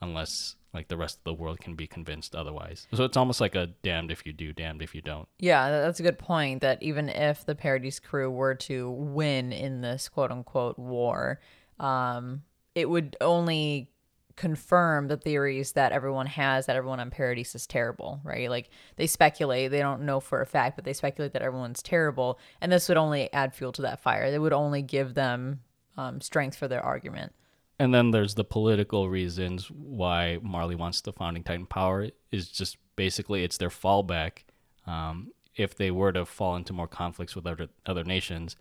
unless 0.00 0.56
like 0.74 0.88
the 0.88 0.96
rest 0.96 1.18
of 1.18 1.24
the 1.24 1.34
world 1.34 1.60
can 1.60 1.74
be 1.74 1.86
convinced 1.86 2.34
otherwise. 2.34 2.86
So 2.92 3.04
it's 3.04 3.16
almost 3.16 3.40
like 3.40 3.54
a 3.54 3.68
damned 3.82 4.10
if 4.10 4.26
you 4.26 4.32
do, 4.32 4.52
damned 4.52 4.82
if 4.82 4.94
you 4.94 5.00
don't. 5.00 5.28
Yeah, 5.38 5.70
that's 5.70 6.00
a 6.00 6.02
good 6.02 6.18
point. 6.18 6.62
That 6.62 6.82
even 6.82 7.08
if 7.08 7.46
the 7.46 7.54
Paradis 7.54 8.00
crew 8.00 8.30
were 8.30 8.54
to 8.56 8.90
win 8.90 9.52
in 9.52 9.80
this 9.80 10.08
quote 10.08 10.30
unquote 10.30 10.78
war, 10.78 11.40
um, 11.78 12.42
it 12.74 12.90
would 12.90 13.16
only 13.20 13.90
confirm 14.36 15.06
the 15.06 15.16
theories 15.16 15.72
that 15.72 15.92
everyone 15.92 16.26
has 16.26 16.66
that 16.66 16.76
everyone 16.76 16.98
on 16.98 17.10
Paradise 17.10 17.54
is 17.54 17.66
terrible, 17.66 18.20
right? 18.24 18.50
Like 18.50 18.68
they 18.96 19.06
speculate, 19.06 19.70
they 19.70 19.78
don't 19.78 20.02
know 20.02 20.18
for 20.18 20.40
a 20.40 20.46
fact, 20.46 20.76
but 20.76 20.84
they 20.84 20.92
speculate 20.92 21.32
that 21.32 21.42
everyone's 21.42 21.82
terrible, 21.82 22.38
and 22.60 22.72
this 22.72 22.88
would 22.88 22.98
only 22.98 23.32
add 23.32 23.54
fuel 23.54 23.72
to 23.72 23.82
that 23.82 24.00
fire. 24.00 24.24
It 24.24 24.40
would 24.40 24.52
only 24.52 24.82
give 24.82 25.14
them 25.14 25.60
um, 25.96 26.20
strength 26.20 26.56
for 26.56 26.66
their 26.66 26.82
argument. 26.82 27.32
And 27.78 27.92
then 27.92 28.10
there's 28.12 28.34
the 28.34 28.44
political 28.44 29.08
reasons 29.08 29.70
why 29.70 30.38
Marley 30.42 30.76
wants 30.76 31.00
the 31.00 31.12
founding 31.12 31.42
titan 31.42 31.66
power 31.66 32.08
is 32.30 32.48
just 32.48 32.76
basically 32.96 33.42
it's 33.42 33.58
their 33.58 33.68
fallback. 33.68 34.44
Um, 34.86 35.32
if 35.56 35.74
they 35.74 35.90
were 35.90 36.12
to 36.12 36.24
fall 36.24 36.56
into 36.56 36.72
more 36.72 36.86
conflicts 36.86 37.34
with 37.34 37.46
other 37.46 37.68
other 37.86 38.04
nations, 38.04 38.56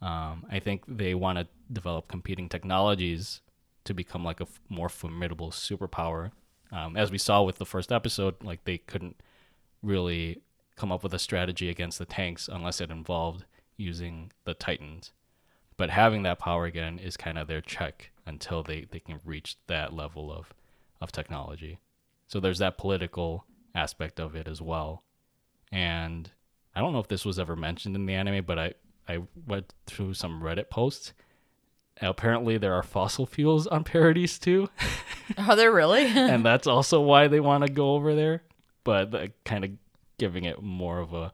um, 0.00 0.46
I 0.50 0.60
think 0.60 0.82
they 0.86 1.14
want 1.14 1.38
to 1.38 1.46
develop 1.72 2.08
competing 2.08 2.48
technologies 2.48 3.40
to 3.84 3.94
become 3.94 4.24
like 4.24 4.40
a 4.40 4.44
f- 4.44 4.60
more 4.68 4.88
formidable 4.88 5.50
superpower. 5.50 6.30
Um, 6.72 6.96
as 6.96 7.10
we 7.10 7.18
saw 7.18 7.42
with 7.42 7.58
the 7.58 7.66
first 7.66 7.92
episode, 7.92 8.42
like 8.42 8.64
they 8.64 8.78
couldn't 8.78 9.20
really 9.82 10.40
come 10.76 10.90
up 10.90 11.02
with 11.02 11.14
a 11.14 11.18
strategy 11.18 11.68
against 11.68 11.98
the 11.98 12.06
tanks 12.06 12.48
unless 12.50 12.80
it 12.80 12.90
involved 12.90 13.44
using 13.76 14.32
the 14.44 14.54
titans 14.54 15.12
but 15.76 15.90
having 15.90 16.22
that 16.22 16.38
power 16.38 16.64
again 16.64 16.98
is 16.98 17.16
kind 17.16 17.38
of 17.38 17.48
their 17.48 17.60
check 17.60 18.10
until 18.26 18.62
they, 18.62 18.86
they 18.90 19.00
can 19.00 19.20
reach 19.24 19.56
that 19.66 19.92
level 19.92 20.32
of, 20.32 20.52
of 21.00 21.12
technology. 21.12 21.78
So 22.26 22.40
there's 22.40 22.58
that 22.58 22.78
political 22.78 23.44
aspect 23.74 24.18
of 24.18 24.34
it 24.34 24.48
as 24.48 24.62
well. 24.62 25.02
And 25.70 26.30
I 26.74 26.80
don't 26.80 26.92
know 26.92 27.00
if 27.00 27.08
this 27.08 27.24
was 27.24 27.38
ever 27.38 27.56
mentioned 27.56 27.96
in 27.96 28.06
the 28.06 28.14
anime, 28.14 28.44
but 28.44 28.58
I, 28.58 28.74
I 29.08 29.18
went 29.46 29.72
through 29.86 30.14
some 30.14 30.40
Reddit 30.42 30.70
posts. 30.70 31.12
Apparently, 32.00 32.58
there 32.58 32.74
are 32.74 32.82
fossil 32.82 33.26
fuels 33.26 33.66
on 33.66 33.84
Paradise 33.84 34.38
too, 34.38 34.68
Are 35.38 35.56
there 35.56 35.72
really? 35.72 36.04
and 36.06 36.44
that's 36.44 36.66
also 36.66 37.00
why 37.00 37.28
they 37.28 37.40
want 37.40 37.64
to 37.64 37.72
go 37.72 37.94
over 37.94 38.14
there. 38.14 38.42
But 38.82 39.10
the, 39.10 39.32
kind 39.44 39.64
of 39.64 39.70
giving 40.18 40.44
it 40.44 40.62
more 40.62 40.98
of 40.98 41.14
a 41.14 41.32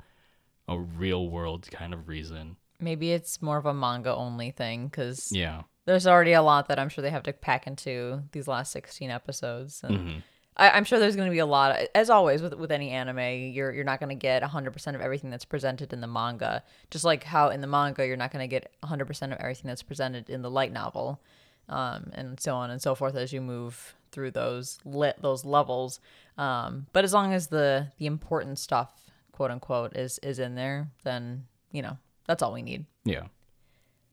a 0.68 0.78
real 0.78 1.28
world 1.28 1.68
kind 1.70 1.92
of 1.92 2.08
reason. 2.08 2.56
Maybe 2.78 3.10
it's 3.12 3.42
more 3.42 3.58
of 3.58 3.66
a 3.66 3.74
manga 3.74 4.14
only 4.14 4.52
thing 4.52 4.86
because 4.86 5.30
Yeah. 5.32 5.62
There's 5.86 6.06
already 6.06 6.32
a 6.32 6.42
lot 6.42 6.68
that 6.68 6.78
I'm 6.78 6.88
sure 6.88 7.02
they 7.02 7.10
have 7.10 7.22
to 7.24 7.32
pack 7.32 7.66
into 7.66 8.22
these 8.32 8.46
last 8.48 8.72
16 8.72 9.10
episodes. 9.10 9.82
And 9.82 9.98
Mhm. 9.98 10.22
I, 10.56 10.70
I'm 10.70 10.84
sure 10.84 10.98
there's 10.98 11.16
going 11.16 11.28
to 11.28 11.32
be 11.32 11.38
a 11.38 11.46
lot. 11.46 11.78
As 11.94 12.10
always 12.10 12.42
with 12.42 12.54
with 12.54 12.70
any 12.70 12.90
anime, 12.90 13.52
you're 13.52 13.72
you're 13.72 13.84
not 13.84 13.98
going 14.00 14.10
to 14.10 14.14
get 14.14 14.42
100% 14.42 14.94
of 14.94 15.00
everything 15.00 15.30
that's 15.30 15.44
presented 15.44 15.92
in 15.92 16.00
the 16.00 16.06
manga. 16.06 16.62
Just 16.90 17.04
like 17.04 17.24
how 17.24 17.48
in 17.48 17.60
the 17.60 17.66
manga 17.66 18.06
you're 18.06 18.16
not 18.16 18.30
going 18.32 18.42
to 18.42 18.48
get 18.48 18.70
100% 18.82 19.32
of 19.32 19.38
everything 19.38 19.68
that's 19.68 19.82
presented 19.82 20.28
in 20.28 20.42
the 20.42 20.50
light 20.50 20.72
novel, 20.72 21.20
um, 21.68 22.10
and 22.14 22.38
so 22.40 22.54
on 22.56 22.70
and 22.70 22.82
so 22.82 22.94
forth 22.94 23.14
as 23.16 23.32
you 23.32 23.40
move 23.40 23.94
through 24.12 24.32
those 24.32 24.78
lit 24.84 25.16
those 25.22 25.44
levels. 25.44 26.00
Um, 26.36 26.86
but 26.92 27.04
as 27.04 27.14
long 27.14 27.32
as 27.32 27.46
the 27.46 27.86
the 27.98 28.06
important 28.06 28.58
stuff, 28.58 28.92
quote 29.32 29.50
unquote, 29.50 29.96
is 29.96 30.18
is 30.18 30.38
in 30.38 30.56
there, 30.56 30.88
then 31.04 31.46
you 31.70 31.80
know 31.80 31.96
that's 32.26 32.42
all 32.42 32.52
we 32.52 32.62
need. 32.62 32.84
Yeah. 33.04 33.26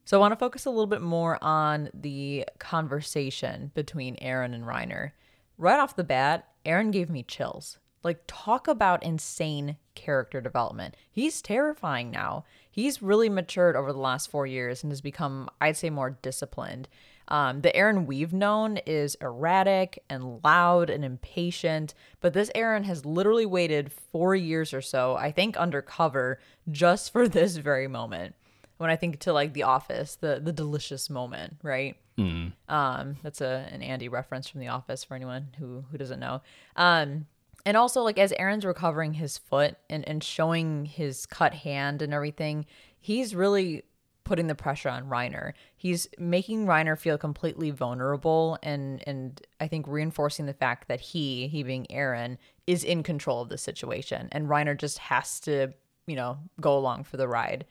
So 0.08 0.16
I 0.16 0.22
want 0.22 0.32
to 0.32 0.38
focus 0.38 0.66
a 0.66 0.70
little 0.70 0.88
bit 0.88 1.02
more 1.02 1.38
on 1.44 1.90
the 1.94 2.46
conversation 2.60 3.72
between 3.76 4.16
Eren 4.22 4.56
and 4.56 4.64
Reiner. 4.64 5.12
Right 5.58 5.82
off 5.82 5.98
the 5.98 6.04
bat, 6.06 6.48
Eren 6.66 6.94
gave 6.94 7.10
me 7.10 7.24
chills. 7.24 7.78
Like, 8.04 8.24
talk 8.26 8.70
about 8.70 9.04
insane 9.04 9.76
character 9.96 10.40
development. 10.40 10.96
He's 11.12 11.42
terrifying 11.42 12.10
now. 12.10 12.46
He's 12.72 13.02
really 13.02 13.28
matured 13.28 13.76
over 13.76 13.92
the 13.92 14.00
last 14.00 14.32
four 14.32 14.48
years 14.48 14.82
and 14.82 14.94
has 14.94 15.02
become, 15.02 15.50
I'd 15.60 15.76
say, 15.76 15.90
more 15.90 16.18
disciplined. 16.22 16.88
Um, 17.28 17.60
the 17.60 17.74
Eren 17.74 18.06
we've 18.06 18.32
known 18.32 18.78
is 18.86 19.16
erratic 19.16 20.02
and 20.10 20.40
loud 20.42 20.90
and 20.90 21.04
impatient, 21.04 21.94
but 22.22 22.32
this 22.32 22.50
Eren 22.56 22.86
has 22.86 23.06
literally 23.06 23.46
waited 23.46 23.92
four 23.92 24.36
years 24.36 24.74
or 24.74 24.82
so, 24.82 25.18
I 25.18 25.34
think 25.34 25.58
undercover, 25.58 26.40
just 26.72 27.12
for 27.12 27.28
this 27.28 27.58
very 27.58 27.90
moment 27.90 28.36
when 28.78 28.90
I 28.90 28.96
think 28.96 29.20
to 29.22 29.34
like 29.34 29.54
The 29.54 29.64
Office, 29.64 30.16
the 30.16 30.40
the 30.44 30.54
delicious 30.54 31.10
moment, 31.10 31.58
right? 31.64 31.96
Mm. 32.18 32.54
Um, 32.68 33.18
that's 33.24 33.42
a 33.42 33.68
an 33.72 33.82
Andy 33.82 34.10
reference 34.10 34.48
from 34.48 34.62
The 34.62 34.70
Office 34.70 35.04
for 35.04 35.16
anyone 35.16 35.50
who 35.58 35.84
who 35.92 35.98
doesn't 35.98 36.20
know. 36.20 36.42
Um, 36.76 37.28
and 37.66 37.76
also 37.76 38.02
like 38.02 38.18
as 38.18 38.32
Eren's 38.34 38.66
recovering 38.66 39.14
his 39.14 39.38
foot 39.38 39.76
and 39.90 40.08
and 40.08 40.24
showing 40.24 40.86
his 40.86 41.26
cut 41.26 41.54
hand 41.54 42.02
and 42.02 42.14
everything, 42.14 42.66
he's 43.00 43.36
really 43.36 43.84
putting 44.24 44.48
the 44.48 44.56
pressure 44.56 44.90
on 44.90 45.06
Reiner. 45.06 45.54
He's 45.78 46.08
making 46.20 46.66
Reiner 46.66 47.00
feel 47.00 47.18
completely 47.18 47.72
vulnerable 47.72 48.58
and 48.62 49.02
and 49.08 49.42
I 49.60 49.68
think 49.68 49.88
reinforcing 49.88 50.46
the 50.46 50.54
fact 50.54 50.88
that 50.90 51.00
he, 51.00 51.48
he 51.48 51.64
being 51.64 51.88
Eren, 51.90 52.38
is 52.68 52.84
in 52.84 53.04
control 53.04 53.42
of 53.42 53.50
the 53.50 53.58
situation 53.58 54.28
and 54.32 54.50
Reiner 54.50 54.78
just 54.78 54.98
has 54.98 55.40
to, 55.42 55.74
you 56.08 56.16
know, 56.16 56.38
go 56.60 56.78
along 56.78 57.06
for 57.06 57.18
the 57.18 57.28
ride. 57.28 57.66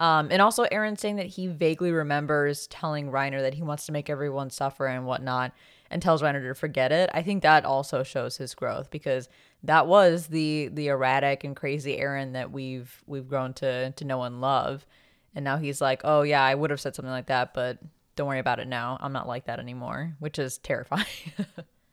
Um, 0.00 0.28
and 0.30 0.40
also 0.40 0.64
Eren 0.64 0.98
saying 0.98 1.16
that 1.16 1.26
he 1.26 1.46
vaguely 1.46 1.92
remembers 1.92 2.66
telling 2.68 3.10
Reiner 3.10 3.42
that 3.42 3.52
he 3.52 3.62
wants 3.62 3.84
to 3.86 3.92
make 3.92 4.08
everyone 4.08 4.48
suffer 4.48 4.86
and 4.86 5.04
whatnot 5.06 5.52
and 5.90 6.00
tells 6.00 6.22
Reiner 6.22 6.42
to 6.48 6.54
forget 6.54 6.90
it. 6.90 7.10
I 7.12 7.22
think 7.22 7.42
that 7.42 7.66
also 7.66 8.02
shows 8.02 8.38
his 8.38 8.54
growth 8.54 8.90
because 8.90 9.28
that 9.62 9.86
was 9.86 10.28
the 10.28 10.68
the 10.72 10.88
erratic 10.88 11.44
and 11.44 11.54
crazy 11.54 11.98
Eren 11.98 12.32
that 12.32 12.50
we've 12.50 13.02
we've 13.06 13.28
grown 13.28 13.52
to 13.54 13.90
to 13.90 14.04
know 14.06 14.22
and 14.22 14.40
love. 14.40 14.86
And 15.34 15.44
now 15.44 15.58
he's 15.58 15.82
like, 15.82 16.00
"Oh 16.02 16.22
yeah, 16.22 16.42
I 16.42 16.54
would 16.54 16.70
have 16.70 16.80
said 16.80 16.94
something 16.94 17.12
like 17.12 17.26
that, 17.26 17.52
but 17.52 17.78
don't 18.16 18.26
worry 18.26 18.38
about 18.38 18.58
it 18.58 18.68
now. 18.68 18.96
I'm 19.00 19.12
not 19.12 19.28
like 19.28 19.44
that 19.44 19.60
anymore," 19.60 20.16
which 20.18 20.38
is 20.38 20.56
terrifying. 20.62 21.04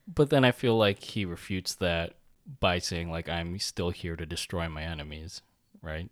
But 0.07 0.29
then 0.29 0.45
I 0.45 0.51
feel 0.53 0.77
like 0.77 1.03
he 1.03 1.25
refutes 1.25 1.75
that 1.75 2.13
by 2.61 2.79
saying 2.79 3.11
like 3.11 3.27
I'm 3.27 3.59
still 3.59 3.89
here 3.89 4.15
to 4.15 4.25
destroy 4.25 4.69
my 4.69 4.83
enemies, 4.83 5.41
right? 5.81 6.09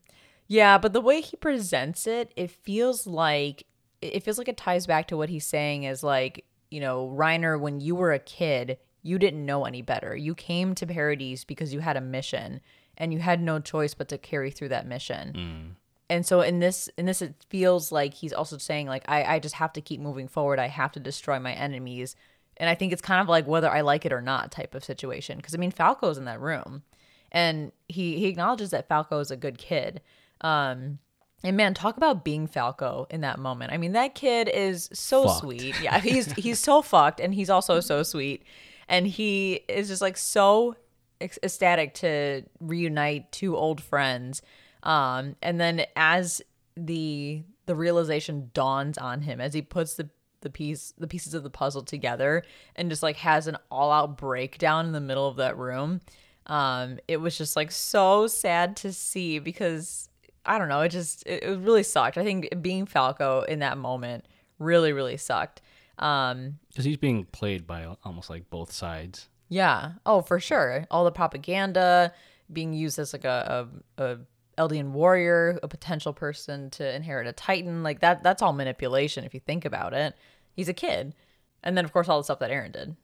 Yeah, 0.48 0.78
but 0.78 0.94
the 0.94 1.02
way 1.02 1.22
he 1.22 1.38
presents 1.38 2.08
it, 2.08 2.32
it 2.36 2.52
feels 2.52 3.08
like 3.08 3.66
it 4.02 4.24
feels 4.24 4.38
like 4.38 4.48
it 4.48 4.58
ties 4.58 4.86
back 4.86 5.08
to 5.08 5.18
what 5.18 5.30
he's 5.30 5.46
saying 5.48 5.84
is 5.84 6.04
like, 6.04 6.46
you 6.70 6.80
know, 6.80 7.14
Reiner, 7.18 7.60
when 7.60 7.80
you 7.82 7.96
were 7.96 8.12
a 8.14 8.20
kid, 8.20 8.78
you 9.02 9.18
didn't 9.18 9.46
know 9.46 9.66
any 9.66 9.82
better. 9.82 10.16
You 10.16 10.36
came 10.36 10.76
to 10.76 10.86
Paradise 10.86 11.44
because 11.44 11.74
you 11.74 11.80
had 11.80 11.98
a 11.98 12.02
mission 12.02 12.62
and 12.98 13.12
you 13.14 13.20
had 13.20 13.42
no 13.42 13.60
choice 13.60 13.94
but 13.96 14.08
to 14.10 14.18
carry 14.18 14.52
through 14.52 14.70
that 14.70 14.86
mission. 14.88 15.34
Mm. 15.34 15.76
And 16.10 16.26
so 16.26 16.42
in 16.42 16.60
this 16.60 16.90
in 16.98 17.06
this 17.08 17.22
it 17.22 17.36
feels 17.50 17.92
like 17.92 18.14
he's 18.14 18.34
also 18.34 18.58
saying 18.58 18.88
like 18.88 19.04
I, 19.08 19.36
I 19.36 19.40
just 19.40 19.56
have 19.56 19.74
to 19.74 19.82
keep 19.82 20.00
moving 20.00 20.28
forward. 20.28 20.60
I 20.60 20.68
have 20.68 20.92
to 20.94 21.00
destroy 21.00 21.40
my 21.40 21.54
enemies 21.54 22.16
And 22.58 22.70
I 22.70 22.76
think 22.76 22.94
it's 22.94 23.02
kind 23.02 23.22
of 23.22 23.28
like 23.28 23.48
whether 23.48 23.70
I 23.70 23.82
like 23.82 24.06
it 24.06 24.14
or 24.14 24.22
not 24.22 24.52
type 24.52 24.76
of 24.76 24.84
situation. 24.84 25.38
Because 25.38 25.56
I 25.56 25.58
mean, 25.58 25.72
Falco's 25.72 26.18
in 26.18 26.26
that 26.26 26.40
room, 26.40 26.84
and 27.32 27.72
he 27.90 28.18
he 28.18 28.28
acknowledges 28.28 28.70
that 28.72 28.88
Falco 28.88 29.20
is 29.20 29.32
a 29.32 29.38
good 29.38 29.58
kid. 29.58 30.02
Um, 30.42 31.00
and 31.44 31.58
man, 31.58 31.74
talk 31.74 31.98
about 31.98 32.24
being 32.24 32.48
Falco 32.48 33.08
in 33.10 33.22
that 33.22 33.40
moment. 33.40 33.72
I 33.72 33.78
mean, 33.78 33.92
that 33.92 34.16
kid 34.16 34.50
is 34.52 34.90
so 34.94 35.26
Fucked. 35.26 35.40
sweet. 35.40 35.82
Yeah, 35.82 36.00
he's 36.00 36.32
he's 36.34 36.60
so 36.60 36.82
fucked, 36.82 37.20
and 37.20 37.34
he's 37.34 37.50
also 37.50 37.80
so 37.80 38.04
sweet, 38.04 38.44
and 38.88 39.06
he 39.06 39.62
is 39.68 39.88
just 39.88 40.02
like 40.02 40.18
so 40.18 40.76
ecstatic 41.22 41.94
to 41.96 42.44
reunite 42.60 43.32
two 43.32 43.56
old 43.56 43.82
friends. 43.82 44.42
Um, 44.84 45.36
and 45.42 45.60
then 45.60 45.86
as 45.96 46.42
the 46.76 47.44
the 47.66 47.76
realization 47.76 48.52
dawns 48.54 48.98
on 48.98 49.22
him, 49.22 49.40
as 49.40 49.54
he 49.54 49.62
puts 49.62 49.96
the 49.96 50.10
the 50.42 50.50
piece 50.50 50.94
the 50.98 51.08
pieces 51.08 51.34
of 51.34 51.44
the 51.44 51.50
puzzle 51.50 51.82
together 51.82 52.44
and 52.76 52.90
just 52.90 53.02
like 53.02 53.18
has 53.18 53.48
an 53.48 53.58
all 53.72 53.92
out 53.92 54.18
breakdown 54.18 54.86
in 54.86 54.92
the 54.92 55.02
middle 55.02 55.28
of 55.28 55.38
that 55.38 55.58
room. 55.58 56.02
Um, 56.48 57.00
it 57.08 57.18
was 57.18 57.36
just 57.38 57.56
like 57.56 57.72
so 57.72 58.28
sad 58.28 58.76
to 58.78 58.94
see 58.94 59.40
because 59.40 60.10
I 60.46 60.58
don't 60.60 60.70
know, 60.70 60.82
it 60.82 60.90
just 60.90 61.26
it, 61.28 61.44
it 61.44 61.60
really 61.60 61.84
sucked. 61.84 62.18
I 62.18 62.24
think 62.24 62.50
being 62.62 62.86
Falco 62.86 63.42
in 63.42 63.60
that 63.60 63.78
moment 63.78 64.26
really 64.60 64.94
really 64.94 65.18
sucked. 65.18 65.62
Um, 66.00 66.60
Because 66.70 66.86
he's 66.86 66.98
being 66.98 67.24
played 67.26 67.66
by 67.66 67.86
almost 68.04 68.30
like 68.30 68.50
both 68.50 68.72
sides. 68.72 69.30
yeah. 69.50 69.94
Oh, 70.06 70.22
for 70.22 70.40
sure. 70.40 70.86
All 70.92 71.06
the 71.06 71.12
propaganda 71.12 72.14
being 72.52 72.74
used 72.74 73.00
as 73.00 73.14
like 73.14 73.24
a, 73.26 73.68
a, 73.98 74.04
a 74.04 74.18
Eldian 74.58 74.92
warrior, 74.92 75.58
a 75.64 75.68
potential 75.68 76.14
person 76.14 76.70
to 76.72 76.96
inherit 76.96 77.28
a 77.28 77.32
Titan, 77.34 77.82
like 77.84 78.02
that. 78.02 78.24
That's 78.24 78.42
all 78.42 78.54
manipulation 78.54 79.24
if 79.24 79.34
you 79.34 79.40
think 79.40 79.64
about 79.66 79.94
it. 79.94 80.16
He's 80.54 80.70
a 80.70 80.74
kid, 80.74 81.16
and 81.64 81.78
then 81.78 81.84
of 81.86 81.92
course 81.94 82.08
all 82.10 82.18
the 82.20 82.24
stuff 82.26 82.40
that 82.40 82.52
Eren 82.52 82.72
did. 82.72 82.96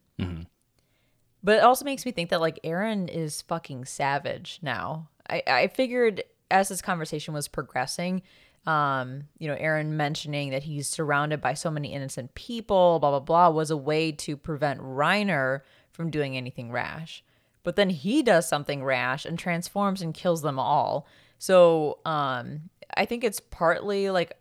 But 1.43 1.58
it 1.58 1.63
also 1.63 1.86
makes 1.86 2.06
me 2.06 2.12
think 2.12 2.30
that 2.30 2.39
like 2.41 2.60
Eren 2.63 3.10
is 3.10 3.41
fucking 3.41 3.86
savage 3.86 4.60
now. 4.62 5.10
I 5.30 5.41
I 5.47 5.67
figured 5.67 6.23
as 6.51 6.69
this 6.69 6.81
conversation 6.81 7.33
was 7.33 7.47
progressing, 7.47 8.21
um, 8.67 9.23
you 9.39 9.47
know, 9.47 9.55
Eren 9.55 9.87
mentioning 9.87 10.51
that 10.51 10.63
he's 10.63 10.87
surrounded 10.87 11.41
by 11.41 11.53
so 11.55 11.71
many 11.71 11.93
innocent 11.93 12.35
people, 12.35 12.99
blah 12.99 13.09
blah 13.09 13.19
blah, 13.19 13.49
was 13.49 13.71
a 13.71 13.77
way 13.77 14.11
to 14.11 14.37
prevent 14.37 14.79
Reiner 14.79 15.61
from 15.91 16.11
doing 16.11 16.37
anything 16.37 16.71
rash. 16.71 17.23
But 17.63 17.75
then 17.75 17.89
he 17.89 18.23
does 18.23 18.47
something 18.47 18.83
rash 18.83 19.25
and 19.25 19.37
transforms 19.37 20.01
and 20.01 20.13
kills 20.13 20.41
them 20.41 20.59
all. 20.59 21.07
So 21.37 21.99
um, 22.05 22.69
I 22.95 23.05
think 23.05 23.23
it's 23.23 23.39
partly 23.39 24.09
like 24.09 24.37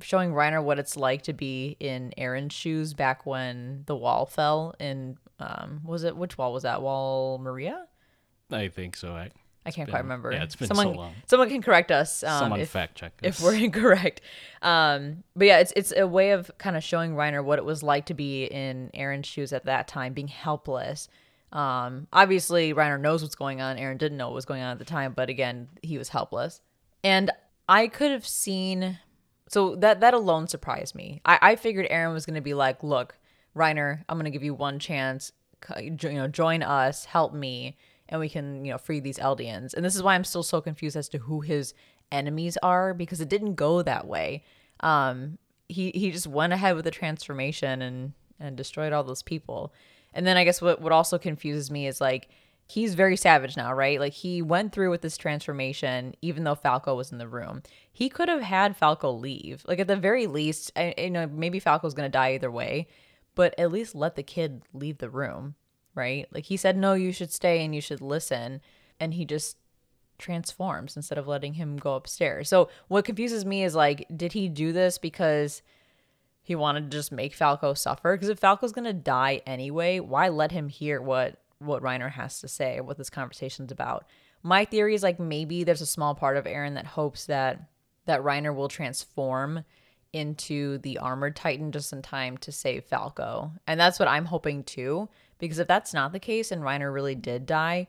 showing 0.00 0.32
Reiner 0.32 0.62
what 0.62 0.78
it's 0.78 0.96
like 0.96 1.22
to 1.22 1.32
be 1.32 1.76
in 1.80 2.12
Eren's 2.18 2.52
shoes 2.52 2.94
back 2.94 3.24
when 3.26 3.84
the 3.86 3.96
wall 3.96 4.26
fell 4.26 4.74
in 4.78 5.16
um 5.38 5.80
was 5.84 6.04
it 6.04 6.16
which 6.16 6.38
wall 6.38 6.52
was 6.52 6.62
that? 6.62 6.82
Wall 6.82 7.38
Maria? 7.38 7.86
I 8.50 8.68
think 8.68 8.96
so. 8.96 9.14
I, 9.14 9.30
I 9.66 9.70
can't 9.70 9.86
been- 9.86 9.92
quite 9.92 10.02
remember. 10.02 10.32
yeah, 10.32 10.42
it's 10.44 10.56
been 10.56 10.68
someone, 10.68 10.86
so 10.86 10.92
long. 10.92 11.14
Someone 11.26 11.48
can 11.48 11.62
correct 11.62 11.90
us. 11.90 12.22
Um, 12.22 12.38
someone 12.38 12.60
if, 12.60 12.70
fact 12.70 12.94
check 12.96 13.12
us. 13.22 13.38
if 13.38 13.40
we're 13.42 13.54
incorrect. 13.64 14.20
Um, 14.62 15.24
but 15.34 15.46
yeah, 15.46 15.58
it's 15.58 15.72
it's 15.76 15.92
a 15.96 16.06
way 16.06 16.30
of 16.30 16.50
kind 16.58 16.76
of 16.76 16.84
showing 16.84 17.12
Reiner 17.14 17.42
what 17.44 17.58
it 17.58 17.64
was 17.64 17.82
like 17.82 18.06
to 18.06 18.14
be 18.14 18.44
in 18.44 18.90
Eren's 18.94 19.26
shoes 19.26 19.52
at 19.52 19.64
that 19.66 19.88
time, 19.88 20.12
being 20.12 20.28
helpless. 20.28 21.08
Um, 21.52 22.06
obviously, 22.12 22.74
Reiner 22.74 23.00
knows 23.00 23.22
what's 23.22 23.34
going 23.36 23.60
on. 23.60 23.76
Eren 23.76 23.98
didn't 23.98 24.18
know 24.18 24.26
what 24.28 24.34
was 24.34 24.44
going 24.44 24.62
on 24.62 24.72
at 24.72 24.78
the 24.78 24.84
time, 24.84 25.12
but 25.14 25.28
again, 25.28 25.68
he 25.82 25.96
was 25.96 26.08
helpless. 26.08 26.60
And 27.04 27.30
I 27.68 27.86
could 27.88 28.10
have 28.10 28.26
seen, 28.26 28.98
so 29.48 29.76
that 29.76 30.00
that 30.00 30.12
alone 30.14 30.48
surprised 30.48 30.94
me. 30.94 31.20
I, 31.24 31.38
I 31.40 31.56
figured 31.56 31.88
Eren 31.90 32.12
was 32.12 32.26
going 32.26 32.34
to 32.34 32.40
be 32.40 32.54
like, 32.54 32.82
"Look, 32.82 33.18
Reiner, 33.56 34.02
I'm 34.08 34.16
going 34.16 34.24
to 34.24 34.30
give 34.30 34.42
you 34.44 34.54
one 34.54 34.78
chance. 34.78 35.32
You 35.80 35.96
know, 36.12 36.28
join 36.28 36.62
us, 36.62 37.06
help 37.06 37.32
me, 37.32 37.76
and 38.08 38.20
we 38.20 38.28
can, 38.28 38.64
you 38.64 38.72
know, 38.72 38.78
free 38.78 39.00
these 39.00 39.18
Eldians." 39.18 39.74
And 39.74 39.84
this 39.84 39.96
is 39.96 40.02
why 40.02 40.14
I'm 40.14 40.24
still 40.24 40.42
so 40.42 40.60
confused 40.60 40.96
as 40.96 41.08
to 41.10 41.18
who 41.18 41.40
his 41.40 41.74
enemies 42.12 42.56
are 42.62 42.94
because 42.94 43.20
it 43.20 43.28
didn't 43.28 43.54
go 43.54 43.82
that 43.82 44.06
way. 44.06 44.44
Um, 44.80 45.38
he 45.68 45.90
he 45.94 46.10
just 46.10 46.26
went 46.26 46.52
ahead 46.52 46.76
with 46.76 46.84
the 46.84 46.90
transformation 46.90 47.82
and 47.82 48.12
and 48.38 48.56
destroyed 48.56 48.92
all 48.92 49.04
those 49.04 49.22
people. 49.22 49.72
And 50.14 50.26
then 50.26 50.36
I 50.36 50.44
guess 50.44 50.62
what 50.62 50.80
what 50.80 50.92
also 50.92 51.18
confuses 51.18 51.70
me 51.70 51.86
is 51.86 52.00
like 52.00 52.28
he's 52.68 52.94
very 52.94 53.16
savage 53.16 53.56
now, 53.56 53.72
right? 53.72 54.00
Like 54.00 54.12
he 54.12 54.42
went 54.42 54.72
through 54.72 54.90
with 54.90 55.02
this 55.02 55.16
transformation 55.16 56.14
even 56.20 56.44
though 56.44 56.54
Falco 56.54 56.94
was 56.94 57.12
in 57.12 57.18
the 57.18 57.28
room. 57.28 57.62
He 57.92 58.08
could 58.08 58.28
have 58.28 58.42
had 58.42 58.76
Falco 58.76 59.12
leave. 59.12 59.64
Like 59.66 59.78
at 59.78 59.86
the 59.86 59.96
very 59.96 60.26
least, 60.26 60.72
I, 60.76 60.94
you 60.98 61.10
know, 61.10 61.26
maybe 61.26 61.60
Falco's 61.60 61.94
going 61.94 62.10
to 62.10 62.12
die 62.12 62.34
either 62.34 62.50
way, 62.50 62.88
but 63.34 63.54
at 63.58 63.70
least 63.70 63.94
let 63.94 64.16
the 64.16 64.22
kid 64.22 64.62
leave 64.72 64.98
the 64.98 65.10
room, 65.10 65.54
right? 65.96 66.26
Like 66.32 66.44
he 66.44 66.56
said 66.56 66.76
no, 66.76 66.94
you 66.94 67.12
should 67.12 67.32
stay 67.32 67.64
and 67.64 67.74
you 67.74 67.80
should 67.80 68.00
listen, 68.00 68.60
and 69.00 69.14
he 69.14 69.24
just 69.24 69.56
transforms 70.18 70.96
instead 70.96 71.18
of 71.18 71.26
letting 71.26 71.54
him 71.54 71.76
go 71.76 71.94
upstairs. 71.94 72.48
So 72.48 72.68
what 72.88 73.04
confuses 73.04 73.44
me 73.44 73.64
is 73.64 73.74
like 73.74 74.06
did 74.16 74.32
he 74.32 74.48
do 74.48 74.72
this 74.72 74.98
because 74.98 75.62
he 76.42 76.54
wanted 76.54 76.90
to 76.90 76.96
just 76.96 77.12
make 77.12 77.34
Falco 77.34 77.74
suffer 77.74 78.16
because 78.16 78.28
if 78.28 78.38
Falco's 78.38 78.72
gonna 78.72 78.92
die 78.92 79.42
anyway, 79.46 80.00
why 80.00 80.28
let 80.28 80.52
him 80.52 80.68
hear 80.68 81.00
what 81.02 81.42
what 81.58 81.82
Reiner 81.82 82.10
has 82.10 82.40
to 82.40 82.48
say, 82.48 82.80
what 82.80 82.98
this 82.98 83.10
conversation's 83.10 83.72
about? 83.72 84.06
My 84.42 84.64
theory 84.64 84.94
is 84.94 85.02
like 85.02 85.18
maybe 85.18 85.64
there's 85.64 85.80
a 85.80 85.86
small 85.86 86.14
part 86.14 86.36
of 86.36 86.44
Eren 86.44 86.74
that 86.74 86.86
hopes 86.86 87.26
that 87.26 87.68
that 88.06 88.22
Reiner 88.22 88.54
will 88.54 88.68
transform 88.68 89.64
into 90.12 90.78
the 90.78 90.98
armored 90.98 91.36
titan 91.36 91.72
just 91.72 91.92
in 91.92 92.00
time 92.00 92.38
to 92.38 92.52
save 92.52 92.84
Falco. 92.84 93.52
And 93.66 93.78
that's 93.78 93.98
what 93.98 94.08
I'm 94.08 94.24
hoping 94.24 94.64
too. 94.64 95.08
Because 95.38 95.58
if 95.58 95.68
that's 95.68 95.94
not 95.94 96.12
the 96.12 96.18
case 96.18 96.50
and 96.50 96.62
Reiner 96.62 96.92
really 96.92 97.14
did 97.14 97.46
die, 97.46 97.88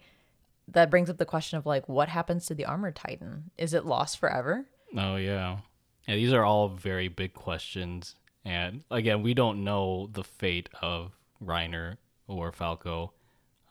that 0.68 0.90
brings 0.90 1.10
up 1.10 1.18
the 1.18 1.26
question 1.26 1.58
of 1.58 1.66
like 1.66 1.88
what 1.88 2.10
happens 2.10 2.46
to 2.46 2.56
the 2.56 2.66
armored 2.66 2.96
titan? 2.96 3.52
Is 3.58 3.74
it 3.74 3.86
lost 3.86 4.18
forever? 4.18 4.66
Oh 4.96 5.16
yeah. 5.16 5.60
Yeah, 6.08 6.16
these 6.16 6.34
are 6.34 6.44
all 6.44 6.70
very 6.70 7.08
big 7.08 7.34
questions. 7.34 8.16
And 8.46 8.84
again, 8.90 9.24
we 9.24 9.34
don't 9.34 9.64
know 9.64 10.10
the 10.12 10.24
fate 10.24 10.70
of 10.82 11.12
Reiner 11.44 11.98
or 12.28 12.52
Falco 12.52 13.14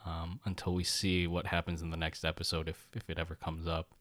um, 0.05 0.41
until 0.45 0.75
we 0.75 0.85
see 0.85 1.27
what 1.27 1.47
happens 1.47 1.83
in 1.83 1.91
the 1.91 1.97
next 1.97 2.25
episode, 2.25 2.69
if 2.69 2.89
if 2.93 3.09
it 3.09 3.19
ever 3.19 3.35
comes 3.35 3.67
up. 3.67 3.95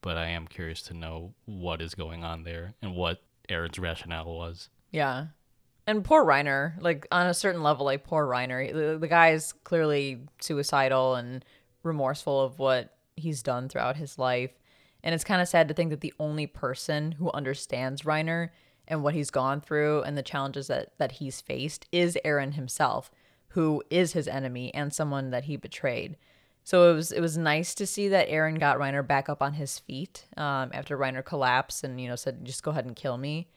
But 0.00 0.16
I 0.16 0.28
am 0.28 0.46
curious 0.46 0.82
to 0.82 0.94
know 0.94 1.34
what 1.44 1.82
is 1.82 1.94
going 1.94 2.24
on 2.24 2.44
there 2.44 2.74
and 2.80 2.94
what 2.94 3.22
Eren's 3.48 3.78
rationale 3.78 4.32
was. 4.32 4.68
Yeah. 4.90 5.26
And 5.88 6.04
poor 6.04 6.22
Reiner, 6.22 6.74
like 6.82 7.08
on 7.10 7.28
a 7.28 7.32
certain 7.32 7.62
level, 7.62 7.86
like 7.86 8.04
poor 8.04 8.26
Reiner, 8.26 8.70
the, 8.70 8.98
the 8.98 9.08
guy 9.08 9.30
is 9.30 9.54
clearly 9.64 10.20
suicidal 10.38 11.14
and 11.14 11.42
remorseful 11.82 12.42
of 12.42 12.58
what 12.58 12.94
he's 13.16 13.42
done 13.42 13.70
throughout 13.70 13.96
his 13.96 14.18
life. 14.18 14.50
And 15.02 15.14
it's 15.14 15.24
kind 15.24 15.40
of 15.40 15.48
sad 15.48 15.66
to 15.68 15.72
think 15.72 15.88
that 15.88 16.02
the 16.02 16.12
only 16.20 16.46
person 16.46 17.12
who 17.12 17.30
understands 17.32 18.02
Reiner 18.02 18.50
and 18.86 19.02
what 19.02 19.14
he's 19.14 19.30
gone 19.30 19.62
through 19.62 20.02
and 20.02 20.14
the 20.14 20.22
challenges 20.22 20.66
that, 20.66 20.92
that 20.98 21.12
he's 21.12 21.40
faced 21.40 21.86
is 21.90 22.18
Eren 22.22 22.52
himself, 22.52 23.10
who 23.48 23.82
is 23.88 24.12
his 24.12 24.28
enemy 24.28 24.74
and 24.74 24.92
someone 24.92 25.30
that 25.30 25.44
he 25.44 25.56
betrayed. 25.56 26.18
So 26.64 26.90
it 26.90 26.96
was 26.96 27.12
it 27.12 27.20
was 27.22 27.38
nice 27.38 27.74
to 27.76 27.86
see 27.86 28.08
that 28.08 28.28
Eren 28.28 28.60
got 28.60 28.76
Reiner 28.76 29.06
back 29.06 29.30
up 29.30 29.40
on 29.40 29.54
his 29.54 29.78
feet 29.78 30.26
um, 30.36 30.68
after 30.74 30.98
Reiner 30.98 31.24
collapsed 31.24 31.82
and 31.82 31.98
you 31.98 32.08
know 32.08 32.16
said 32.16 32.44
just 32.44 32.62
go 32.62 32.72
ahead 32.72 32.84
and 32.84 32.94
kill 32.94 33.16
me. 33.16 33.48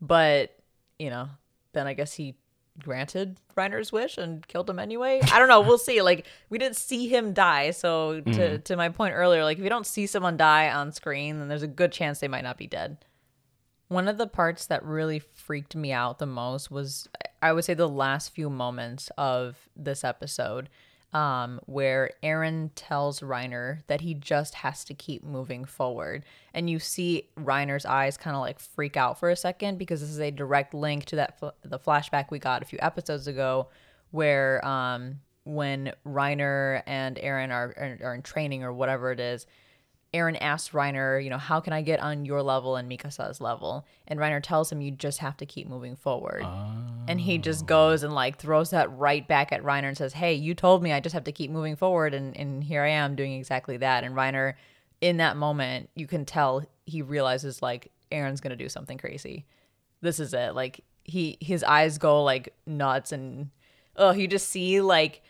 But 0.00 0.54
you 0.96 1.10
know, 1.10 1.28
then 1.72 1.86
I 1.86 1.94
guess 1.94 2.14
he 2.14 2.36
granted 2.78 3.38
Reiner's 3.56 3.92
wish 3.92 4.16
and 4.16 4.46
killed 4.46 4.68
him 4.68 4.78
anyway. 4.78 5.20
I 5.30 5.38
don't 5.38 5.48
know. 5.48 5.60
We'll 5.60 5.78
see. 5.78 6.02
Like 6.02 6.26
we 6.48 6.58
didn't 6.58 6.76
see 6.76 7.08
him 7.08 7.32
die, 7.32 7.70
so 7.70 8.20
to 8.20 8.30
mm-hmm. 8.30 8.62
to 8.62 8.76
my 8.76 8.88
point 8.88 9.14
earlier, 9.14 9.44
like 9.44 9.58
if 9.58 9.64
you 9.64 9.70
don't 9.70 9.86
see 9.86 10.06
someone 10.06 10.36
die 10.36 10.70
on 10.70 10.92
screen, 10.92 11.38
then 11.38 11.48
there's 11.48 11.62
a 11.62 11.68
good 11.68 11.92
chance 11.92 12.20
they 12.20 12.28
might 12.28 12.44
not 12.44 12.58
be 12.58 12.66
dead. 12.66 12.98
One 13.88 14.08
of 14.08 14.16
the 14.16 14.26
parts 14.26 14.66
that 14.66 14.82
really 14.84 15.18
freaked 15.18 15.76
me 15.76 15.92
out 15.92 16.18
the 16.18 16.26
most 16.26 16.70
was 16.70 17.08
I 17.42 17.52
would 17.52 17.64
say 17.64 17.74
the 17.74 17.88
last 17.88 18.30
few 18.30 18.48
moments 18.48 19.10
of 19.18 19.68
this 19.76 20.02
episode 20.02 20.70
um, 21.12 21.60
where 21.66 22.10
Eren 22.22 22.70
tells 22.74 23.20
Reiner 23.20 23.80
that 23.86 24.00
he 24.00 24.14
just 24.14 24.54
has 24.54 24.84
to 24.84 24.94
keep 24.94 25.22
moving 25.22 25.64
forward. 25.64 26.24
And 26.54 26.70
you 26.70 26.78
see 26.78 27.28
Reiner's 27.38 27.84
eyes 27.84 28.16
kind 28.16 28.34
of 28.34 28.40
like 28.40 28.58
freak 28.58 28.96
out 28.96 29.18
for 29.18 29.28
a 29.28 29.36
second 29.36 29.78
because 29.78 30.00
this 30.00 30.10
is 30.10 30.20
a 30.20 30.30
direct 30.30 30.72
link 30.72 31.04
to 31.06 31.16
that 31.16 31.38
fl- 31.38 31.48
the 31.62 31.78
flashback 31.78 32.30
we 32.30 32.38
got 32.38 32.62
a 32.62 32.66
few 32.66 32.78
episodes 32.80 33.26
ago 33.26 33.68
where 34.10 34.64
um, 34.66 35.20
when 35.44 35.92
Reiner 36.06 36.82
and 36.86 37.16
Eren 37.16 37.50
are, 37.50 37.74
are, 37.76 37.98
are 38.04 38.14
in 38.14 38.22
training 38.22 38.62
or 38.62 38.72
whatever 38.72 39.10
it 39.12 39.20
is, 39.20 39.46
Eren 40.14 40.36
asks 40.40 40.74
Reiner, 40.74 41.22
you 41.22 41.30
know, 41.30 41.38
how 41.38 41.60
can 41.60 41.72
I 41.72 41.80
get 41.80 42.00
on 42.00 42.24
your 42.26 42.42
level 42.42 42.76
and 42.76 42.90
Mikasa's 42.90 43.40
level? 43.40 43.86
And 44.06 44.20
Reiner 44.20 44.42
tells 44.42 44.70
him, 44.70 44.80
you 44.80 44.90
just 44.90 45.18
have 45.18 45.36
to 45.38 45.46
keep 45.46 45.68
moving 45.68 45.96
forward. 45.96 46.44
And 47.08 47.20
he 47.20 47.38
just 47.38 47.64
ah. 47.64 47.66
goes 47.66 48.02
and 48.02 48.14
like 48.14 48.38
throws 48.38 48.70
that 48.70 48.94
right 48.96 49.26
back 49.26 49.52
at 49.52 49.62
Reiner 49.62 49.88
and 49.88 49.96
says, 49.96 50.12
hey, 50.12 50.34
you 50.34 50.54
told 50.54 50.82
me 50.82 50.92
I 50.92 51.00
just 51.00 51.14
have 51.14 51.24
to 51.24 51.32
keep 51.32 51.50
moving 51.50 51.76
forward. 51.76 52.12
And, 52.12 52.36
and 52.36 52.62
here 52.62 52.82
I 52.82 52.90
am 52.90 53.16
doing 53.16 53.32
exactly 53.32 53.78
that. 53.78 54.04
And 54.04 54.14
Reiner, 54.14 54.54
in 55.00 55.16
that 55.16 55.36
moment, 55.36 55.88
you 55.94 56.06
can 56.06 56.24
tell 56.24 56.62
he 56.84 57.00
realizes 57.00 57.62
like 57.62 57.90
Eren's 58.10 58.40
going 58.40 58.50
to 58.50 58.56
do 58.56 58.68
something 58.68 58.98
crazy. 58.98 59.46
This 60.02 60.20
is 60.20 60.34
it. 60.34 60.54
Like 60.54 60.84
he, 61.04 61.38
his 61.40 61.64
eyes 61.64 61.96
go 61.96 62.22
like 62.22 62.54
nuts 62.66 63.12
and 63.12 63.50
oh, 63.96 64.12
you 64.12 64.26
just 64.26 64.48
see 64.48 64.80
like 64.80 65.22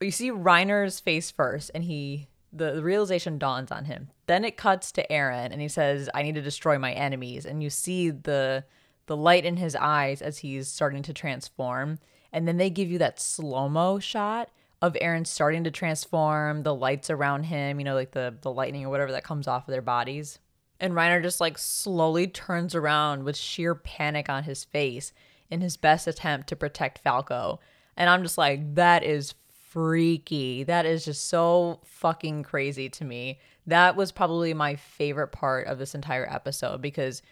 you 0.00 0.10
see 0.10 0.30
Reiner's 0.30 1.00
face 1.00 1.30
first, 1.30 1.70
and 1.74 1.84
he 1.84 2.28
the, 2.52 2.72
the 2.72 2.82
realization 2.82 3.38
dawns 3.38 3.72
on 3.72 3.86
him. 3.86 4.10
Then 4.26 4.44
it 4.44 4.56
cuts 4.56 4.92
to 4.92 5.06
Eren 5.08 5.52
and 5.52 5.60
he 5.60 5.68
says, 5.68 6.08
"I 6.14 6.22
need 6.22 6.34
to 6.34 6.42
destroy 6.42 6.78
my 6.78 6.92
enemies." 6.92 7.46
And 7.46 7.62
you 7.62 7.70
see 7.70 8.10
the 8.10 8.64
the 9.06 9.16
light 9.16 9.44
in 9.44 9.56
his 9.56 9.74
eyes 9.76 10.22
as 10.22 10.38
he's 10.38 10.68
starting 10.68 11.02
to 11.02 11.12
transform, 11.12 11.98
and 12.32 12.46
then 12.46 12.56
they 12.56 12.70
give 12.70 12.90
you 12.90 12.98
that 12.98 13.20
slow 13.20 13.68
mo 13.68 13.98
shot 13.98 14.50
of 14.80 14.94
Eren 14.94 15.26
starting 15.26 15.64
to 15.64 15.70
transform, 15.70 16.64
the 16.64 16.74
lights 16.74 17.08
around 17.08 17.44
him, 17.44 17.78
you 17.78 17.84
know, 17.84 17.94
like 17.94 18.10
the 18.12 18.34
the 18.42 18.52
lightning 18.52 18.84
or 18.84 18.90
whatever 18.90 19.12
that 19.12 19.24
comes 19.24 19.48
off 19.48 19.68
of 19.68 19.72
their 19.72 19.82
bodies. 19.82 20.38
And 20.80 20.94
Reiner 20.94 21.22
just 21.22 21.40
like 21.40 21.58
slowly 21.58 22.26
turns 22.26 22.74
around 22.74 23.22
with 23.22 23.36
sheer 23.36 23.74
panic 23.74 24.28
on 24.28 24.42
his 24.42 24.64
face 24.64 25.12
in 25.48 25.60
his 25.60 25.76
best 25.76 26.08
attempt 26.08 26.48
to 26.48 26.56
protect 26.56 26.98
Falco. 26.98 27.60
And 27.96 28.10
I'm 28.10 28.22
just 28.22 28.38
like, 28.38 28.74
that 28.74 29.04
is 29.04 29.34
freaky. 29.72 30.64
That 30.64 30.86
is 30.86 31.04
just 31.04 31.28
so 31.28 31.80
fucking 31.84 32.42
crazy 32.42 32.88
to 32.90 33.04
me. 33.04 33.40
That 33.66 33.96
was 33.96 34.12
probably 34.12 34.54
my 34.54 34.76
favorite 34.76 35.28
part 35.28 35.66
of 35.66 35.78
this 35.78 35.94
entire 35.94 36.28
episode 36.30 36.82
because 36.82 37.22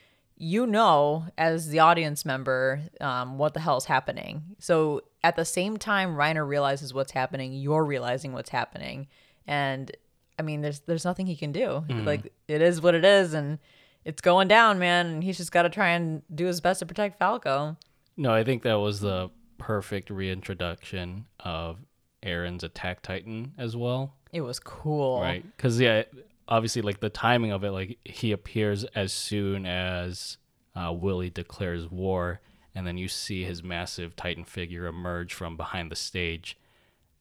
you 0.43 0.67
know, 0.67 1.27
as 1.37 1.69
the 1.69 1.81
audience 1.81 2.25
member, 2.25 2.81
um, 3.03 3.37
what 3.37 3.53
the 3.53 3.61
hell 3.61 3.77
is 3.77 3.85
happening. 3.85 4.43
So 4.59 5.03
at 5.23 5.37
the 5.37 5.45
same 5.45 5.77
time, 5.77 6.17
Reiner 6.17 6.49
realizes 6.49 6.95
what's 6.95 7.13
happening, 7.13 7.53
you're 7.53 7.85
realizing 7.85 8.33
what's 8.33 8.49
happening. 8.49 9.09
And 9.47 9.95
I 10.39 10.43
mean, 10.43 10.63
there's 10.63 10.81
there's 10.81 11.05
nothing 11.05 11.27
he 11.27 11.37
can 11.37 11.53
do. 11.53 11.85
Mm. 11.89 12.07
Like 12.07 12.33
it 12.49 12.63
is 12.63 12.81
what 12.81 12.95
it 12.95 13.05
is, 13.05 13.35
and 13.35 13.59
it's 14.07 14.23
going 14.23 14.49
down, 14.49 14.79
man. 14.79 15.07
And 15.07 15.23
he's 15.23 15.37
just 15.37 15.53
got 15.53 15.63
to 15.63 15.69
try 15.69 15.91
and 15.91 16.23
do 16.35 16.47
his 16.47 16.63
best 16.63 16.79
to 16.79 16.87
protect 16.87 17.19
Falco. 17.19 17.77
No, 18.17 18.33
I 18.33 18.43
think 18.43 18.63
that 18.63 18.81
was 18.81 19.01
the 19.01 19.29
perfect 19.59 20.09
reintroduction 20.09 21.27
of 21.41 21.77
Eren's 22.23 22.65
Attack 22.65 23.03
Titan 23.03 23.53
as 23.59 23.77
well. 23.77 24.15
It 24.33 24.43
was 24.43 24.59
cool, 24.61 25.21
right? 25.21 25.45
Because 25.57 25.81
yeah, 25.81 26.05
obviously, 26.49 26.83
like 26.83 27.01
the 27.01 27.11
timing 27.11 27.53
of 27.53 27.65
it, 27.65 27.71
like 27.71 27.99
he 28.05 28.33
appears 28.33 28.85
as 28.95 29.13
soon 29.13 29.67
as 29.67 30.39
uh, 30.75 30.93
Willy 30.93 31.31
declares 31.31 31.91
war, 31.91 32.41
and 32.75 32.87
then 32.87 32.99
you 32.99 33.09
see 33.09 33.45
his 33.45 33.63
massive 33.63 34.15
Titan 34.17 34.45
figure 34.45 34.87
emerge 34.87 35.35
from 35.35 35.57
behind 35.57 35.91
the 35.91 35.97
stage 35.97 36.57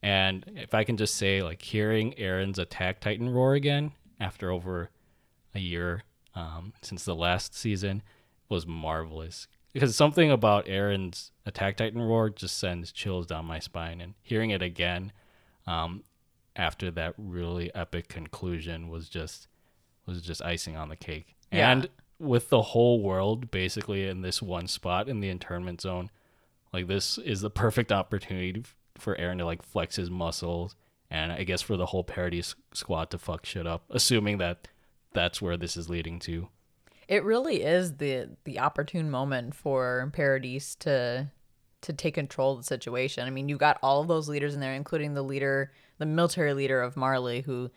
and 0.01 0.45
if 0.55 0.73
I 0.73 0.83
can 0.83 0.97
just 0.97 1.15
say, 1.15 1.43
like 1.43 1.61
hearing 1.61 2.13
Eren's 2.13 2.59
Attack 2.59 3.01
Titan 3.01 3.29
roar 3.29 3.53
again 3.53 3.91
after 4.19 4.51
over 4.51 4.89
a 5.53 5.59
year 5.59 6.03
um, 6.35 6.73
since 6.81 7.03
the 7.03 7.15
last 7.15 7.53
season 7.53 8.01
was 8.47 8.65
marvelous. 8.65 9.47
Because 9.73 9.95
something 9.95 10.31
about 10.31 10.65
Eren's 10.65 11.31
Attack 11.45 11.77
Titan 11.77 12.01
roar 12.01 12.29
just 12.29 12.57
sends 12.57 12.91
chills 12.91 13.27
down 13.27 13.45
my 13.45 13.59
spine, 13.59 14.01
and 14.01 14.15
hearing 14.21 14.49
it 14.49 14.61
again 14.61 15.11
um, 15.67 16.03
after 16.55 16.89
that 16.91 17.13
really 17.17 17.73
epic 17.75 18.07
conclusion 18.07 18.89
was 18.89 19.09
just 19.09 19.47
was 20.05 20.21
just 20.21 20.41
icing 20.41 20.75
on 20.75 20.89
the 20.89 20.95
cake. 20.95 21.35
Yeah. 21.51 21.71
And 21.71 21.89
with 22.17 22.49
the 22.49 22.61
whole 22.61 23.01
world 23.01 23.51
basically 23.51 24.07
in 24.07 24.21
this 24.21 24.41
one 24.41 24.67
spot 24.67 25.07
in 25.07 25.19
the 25.19 25.29
internment 25.29 25.81
zone, 25.81 26.09
like 26.73 26.87
this 26.87 27.17
is 27.19 27.41
the 27.41 27.49
perfect 27.49 27.91
opportunity 27.91 28.63
for 28.97 29.15
Eren 29.15 29.37
to 29.37 29.45
like 29.45 29.61
flex 29.61 29.95
his 29.95 30.09
muscles, 30.09 30.75
and 31.09 31.31
I 31.31 31.43
guess 31.43 31.61
for 31.61 31.77
the 31.77 31.87
whole 31.87 32.03
Paradis 32.03 32.55
squad 32.73 33.11
to 33.11 33.17
fuck 33.17 33.45
shit 33.45 33.67
up, 33.67 33.83
assuming 33.89 34.39
that 34.39 34.67
that's 35.13 35.41
where 35.41 35.57
this 35.57 35.77
is 35.77 35.89
leading 35.89 36.19
to. 36.19 36.49
It 37.09 37.23
really 37.23 37.63
is 37.63 37.97
the 37.97 38.29
the 38.45 38.59
opportune 38.59 39.09
moment 39.09 39.55
for 39.55 40.09
Paradis 40.13 40.75
to 40.75 41.27
to 41.81 41.93
take 41.93 42.13
control 42.13 42.53
of 42.53 42.59
the 42.59 42.63
situation. 42.63 43.25
I 43.25 43.31
mean, 43.31 43.49
you've 43.49 43.59
got 43.59 43.79
all 43.81 44.01
of 44.01 44.07
those 44.07 44.29
leaders 44.29 44.53
in 44.53 44.59
there, 44.59 44.75
including 44.75 45.15
the 45.15 45.23
leader, 45.23 45.71
the 45.97 46.05
military 46.05 46.53
leader 46.53 46.81
of 46.81 46.95
Marley, 46.95 47.41
who 47.41 47.71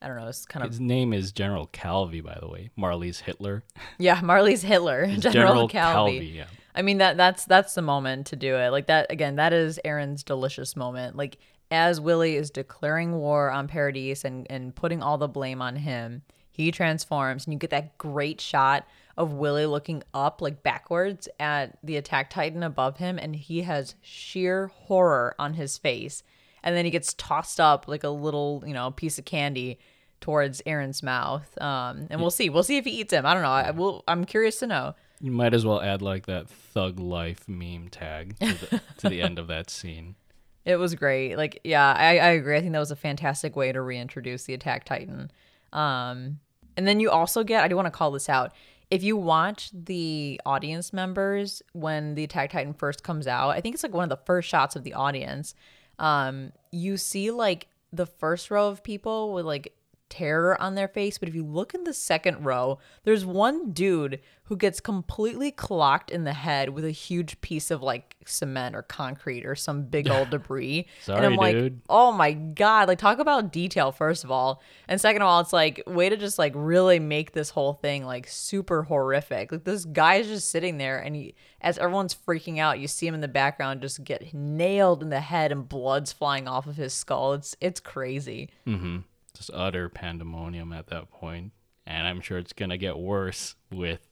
I 0.00 0.08
don't 0.08 0.16
know, 0.16 0.28
it's 0.28 0.46
kind 0.46 0.64
of 0.64 0.70
his 0.70 0.80
name 0.80 1.12
is 1.12 1.30
General 1.30 1.66
Calvi, 1.66 2.22
by 2.22 2.38
the 2.40 2.48
way. 2.48 2.70
Marley's 2.74 3.20
Hitler. 3.20 3.62
Yeah, 3.98 4.18
Marley's 4.22 4.62
Hitler. 4.62 5.06
General, 5.06 5.32
General 5.32 5.68
Calvi. 5.68 6.12
Calvi. 6.12 6.26
Yeah. 6.28 6.46
I 6.74 6.80
mean 6.80 6.98
that 6.98 7.18
that's 7.18 7.44
that's 7.44 7.74
the 7.74 7.82
moment 7.82 8.28
to 8.28 8.36
do 8.36 8.56
it. 8.56 8.70
Like 8.70 8.86
that 8.86 9.12
again, 9.12 9.36
that 9.36 9.52
is 9.52 9.78
Eren's 9.84 10.24
delicious 10.24 10.74
moment. 10.74 11.16
Like 11.16 11.36
as 11.70 12.00
Willy 12.00 12.36
is 12.36 12.50
declaring 12.50 13.12
war 13.16 13.50
on 13.50 13.68
Paradis 13.68 14.24
and 14.24 14.46
and 14.48 14.74
putting 14.74 15.02
all 15.02 15.18
the 15.18 15.28
blame 15.28 15.60
on 15.60 15.76
him, 15.76 16.22
he 16.64 16.70
transforms 16.70 17.44
and 17.44 17.52
you 17.52 17.58
get 17.58 17.70
that 17.70 17.96
great 17.98 18.40
shot 18.40 18.86
of 19.16 19.32
Willy 19.32 19.66
looking 19.66 20.02
up 20.14 20.40
like 20.40 20.62
backwards 20.62 21.28
at 21.38 21.78
the 21.82 21.96
attack 21.96 22.30
titan 22.30 22.62
above 22.62 22.96
him 22.96 23.18
and 23.18 23.36
he 23.36 23.62
has 23.62 23.94
sheer 24.00 24.68
horror 24.68 25.34
on 25.38 25.54
his 25.54 25.78
face. 25.78 26.22
And 26.62 26.76
then 26.76 26.84
he 26.84 26.90
gets 26.90 27.14
tossed 27.14 27.58
up 27.60 27.88
like 27.88 28.04
a 28.04 28.10
little, 28.10 28.62
you 28.66 28.74
know, 28.74 28.90
piece 28.90 29.18
of 29.18 29.24
candy 29.24 29.78
towards 30.20 30.62
Eren's 30.66 31.02
mouth. 31.02 31.56
Um, 31.60 32.06
and 32.10 32.20
we'll 32.20 32.30
see. 32.30 32.50
We'll 32.50 32.62
see 32.62 32.76
if 32.76 32.84
he 32.84 33.00
eats 33.00 33.12
him. 33.12 33.24
I 33.24 33.34
don't 33.34 33.42
know. 33.42 33.50
I 33.50 33.70
will 33.70 34.04
I'm 34.06 34.24
curious 34.24 34.58
to 34.60 34.66
know. 34.66 34.94
You 35.20 35.30
might 35.30 35.54
as 35.54 35.66
well 35.66 35.80
add 35.80 36.02
like 36.02 36.26
that 36.26 36.48
thug 36.48 36.98
life 36.98 37.48
meme 37.48 37.88
tag 37.90 38.38
to 38.38 38.52
the, 38.54 38.80
to 38.98 39.08
the 39.08 39.22
end 39.22 39.38
of 39.38 39.48
that 39.48 39.70
scene. 39.70 40.16
It 40.66 40.76
was 40.76 40.94
great. 40.94 41.36
Like, 41.36 41.58
yeah, 41.64 41.94
I, 41.96 42.18
I 42.18 42.28
agree. 42.32 42.54
I 42.54 42.60
think 42.60 42.74
that 42.74 42.78
was 42.78 42.90
a 42.90 42.96
fantastic 42.96 43.56
way 43.56 43.72
to 43.72 43.80
reintroduce 43.80 44.44
the 44.44 44.52
Attack 44.52 44.84
Titan. 44.84 45.30
Um, 45.72 46.38
and 46.76 46.86
then 46.86 47.00
you 47.00 47.10
also 47.10 47.44
get, 47.44 47.62
I 47.64 47.68
do 47.68 47.76
want 47.76 47.86
to 47.86 47.90
call 47.90 48.10
this 48.10 48.28
out. 48.28 48.52
If 48.90 49.02
you 49.02 49.16
watch 49.16 49.70
the 49.72 50.40
audience 50.44 50.92
members 50.92 51.62
when 51.72 52.14
the 52.14 52.24
Attack 52.24 52.50
Titan 52.50 52.74
first 52.74 53.04
comes 53.04 53.26
out, 53.26 53.50
I 53.50 53.60
think 53.60 53.74
it's 53.74 53.82
like 53.82 53.94
one 53.94 54.04
of 54.04 54.08
the 54.10 54.24
first 54.24 54.48
shots 54.48 54.74
of 54.74 54.82
the 54.82 54.94
audience. 54.94 55.54
Um, 55.98 56.52
you 56.72 56.96
see 56.96 57.30
like 57.30 57.68
the 57.92 58.06
first 58.06 58.50
row 58.50 58.68
of 58.68 58.82
people 58.82 59.32
with 59.32 59.46
like 59.46 59.72
terror 60.10 60.60
on 60.60 60.74
their 60.74 60.88
face. 60.88 61.16
But 61.16 61.28
if 61.28 61.34
you 61.34 61.44
look 61.44 61.72
in 61.72 61.84
the 61.84 61.94
second 61.94 62.44
row, 62.44 62.78
there's 63.04 63.24
one 63.24 63.70
dude 63.70 64.20
who 64.44 64.56
gets 64.56 64.80
completely 64.80 65.52
clocked 65.52 66.10
in 66.10 66.24
the 66.24 66.32
head 66.32 66.70
with 66.70 66.84
a 66.84 66.90
huge 66.90 67.40
piece 67.40 67.70
of 67.70 67.82
like 67.82 68.16
cement 68.26 68.74
or 68.74 68.82
concrete 68.82 69.46
or 69.46 69.54
some 69.54 69.84
big 69.84 70.10
old 70.10 70.28
debris. 70.30 70.88
Sorry, 71.02 71.18
and 71.18 71.26
I'm 71.26 71.36
like, 71.36 71.54
dude. 71.54 71.80
oh 71.88 72.10
my 72.10 72.32
God. 72.32 72.88
Like, 72.88 72.98
talk 72.98 73.20
about 73.20 73.52
detail, 73.52 73.92
first 73.92 74.24
of 74.24 74.30
all. 74.30 74.60
And 74.88 75.00
second 75.00 75.22
of 75.22 75.28
all, 75.28 75.40
it's 75.40 75.52
like, 75.52 75.82
way 75.86 76.08
to 76.08 76.16
just 76.16 76.36
like 76.38 76.52
really 76.56 76.98
make 76.98 77.32
this 77.32 77.50
whole 77.50 77.74
thing 77.74 78.04
like 78.04 78.26
super 78.26 78.82
horrific. 78.82 79.52
Like, 79.52 79.64
this 79.64 79.84
guy's 79.84 80.26
just 80.26 80.50
sitting 80.50 80.78
there, 80.78 80.98
and 80.98 81.14
he, 81.14 81.36
as 81.60 81.78
everyone's 81.78 82.14
freaking 82.14 82.58
out, 82.58 82.80
you 82.80 82.88
see 82.88 83.06
him 83.06 83.14
in 83.14 83.20
the 83.20 83.28
background 83.28 83.82
just 83.82 84.02
get 84.02 84.34
nailed 84.34 85.02
in 85.02 85.10
the 85.10 85.20
head 85.20 85.52
and 85.52 85.68
blood's 85.68 86.12
flying 86.12 86.48
off 86.48 86.66
of 86.66 86.76
his 86.76 86.92
skull. 86.92 87.34
It's, 87.34 87.56
it's 87.60 87.78
crazy. 87.78 88.50
Mm-hmm 88.66 88.98
just 89.30 89.50
utter 89.52 89.88
pandemonium 89.88 90.72
at 90.72 90.88
that 90.88 91.10
point, 91.10 91.52
and 91.86 92.06
I'm 92.06 92.20
sure 92.20 92.38
it's 92.38 92.52
gonna 92.52 92.78
get 92.78 92.98
worse 92.98 93.54
with 93.70 94.06